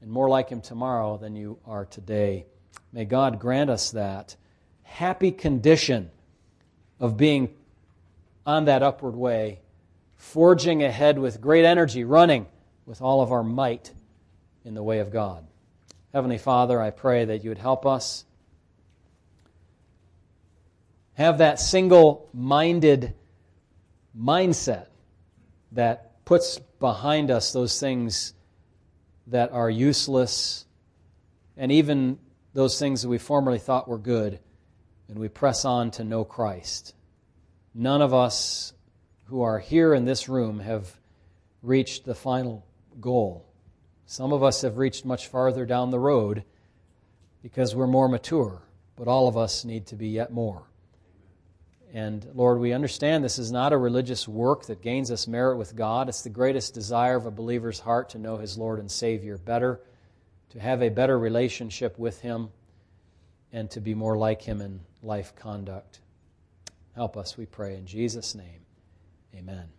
and 0.00 0.10
more 0.10 0.28
like 0.28 0.48
Him 0.48 0.60
tomorrow 0.60 1.18
than 1.18 1.34
you 1.34 1.58
are 1.66 1.84
today. 1.84 2.46
May 2.92 3.04
God 3.04 3.40
grant 3.40 3.70
us 3.70 3.90
that 3.90 4.36
happy 4.82 5.32
condition 5.32 6.10
of 7.00 7.16
being 7.16 7.54
on 8.46 8.66
that 8.66 8.82
upward 8.82 9.16
way, 9.16 9.60
forging 10.16 10.82
ahead 10.82 11.18
with 11.18 11.40
great 11.40 11.64
energy, 11.64 12.04
running 12.04 12.46
with 12.86 13.02
all 13.02 13.20
of 13.20 13.32
our 13.32 13.42
might 13.42 13.92
in 14.64 14.74
the 14.74 14.82
way 14.82 15.00
of 15.00 15.10
God. 15.10 15.46
Heavenly 16.12 16.38
Father, 16.38 16.80
I 16.80 16.90
pray 16.90 17.24
that 17.24 17.42
you 17.42 17.50
would 17.50 17.58
help 17.58 17.84
us 17.84 18.24
have 21.14 21.38
that 21.38 21.58
single 21.58 22.28
minded 22.32 23.14
mindset 24.16 24.86
that 25.72 26.13
puts 26.24 26.58
behind 26.80 27.30
us 27.30 27.52
those 27.52 27.78
things 27.78 28.34
that 29.26 29.52
are 29.52 29.70
useless 29.70 30.66
and 31.56 31.70
even 31.72 32.18
those 32.52 32.78
things 32.78 33.02
that 33.02 33.08
we 33.08 33.18
formerly 33.18 33.58
thought 33.58 33.88
were 33.88 33.98
good 33.98 34.38
and 35.08 35.18
we 35.18 35.28
press 35.28 35.64
on 35.64 35.90
to 35.92 36.04
know 36.04 36.24
Christ. 36.24 36.94
None 37.74 38.02
of 38.02 38.14
us 38.14 38.72
who 39.24 39.42
are 39.42 39.58
here 39.58 39.94
in 39.94 40.04
this 40.04 40.28
room 40.28 40.60
have 40.60 40.98
reached 41.62 42.04
the 42.04 42.14
final 42.14 42.64
goal. 43.00 43.46
Some 44.06 44.32
of 44.32 44.42
us 44.42 44.62
have 44.62 44.78
reached 44.78 45.04
much 45.04 45.28
farther 45.28 45.64
down 45.66 45.90
the 45.90 45.98
road 45.98 46.44
because 47.42 47.74
we're 47.74 47.86
more 47.86 48.08
mature, 48.08 48.62
but 48.96 49.08
all 49.08 49.28
of 49.28 49.36
us 49.36 49.64
need 49.64 49.86
to 49.86 49.96
be 49.96 50.08
yet 50.08 50.32
more. 50.32 50.64
And 51.94 52.26
Lord, 52.34 52.58
we 52.58 52.72
understand 52.72 53.22
this 53.22 53.38
is 53.38 53.52
not 53.52 53.72
a 53.72 53.78
religious 53.78 54.26
work 54.26 54.66
that 54.66 54.82
gains 54.82 55.12
us 55.12 55.28
merit 55.28 55.56
with 55.56 55.76
God. 55.76 56.08
It's 56.08 56.22
the 56.22 56.28
greatest 56.28 56.74
desire 56.74 57.14
of 57.14 57.24
a 57.24 57.30
believer's 57.30 57.78
heart 57.78 58.10
to 58.10 58.18
know 58.18 58.36
his 58.36 58.58
Lord 58.58 58.80
and 58.80 58.90
Savior 58.90 59.38
better, 59.38 59.80
to 60.50 60.58
have 60.58 60.82
a 60.82 60.88
better 60.88 61.16
relationship 61.16 61.96
with 61.96 62.20
Him, 62.20 62.50
and 63.52 63.70
to 63.70 63.80
be 63.80 63.94
more 63.94 64.18
like 64.18 64.42
Him 64.42 64.60
in 64.60 64.80
life 65.04 65.36
conduct. 65.36 66.00
Help 66.96 67.16
us, 67.16 67.38
we 67.38 67.46
pray, 67.46 67.76
in 67.76 67.86
Jesus' 67.86 68.34
name. 68.34 68.66
Amen. 69.32 69.73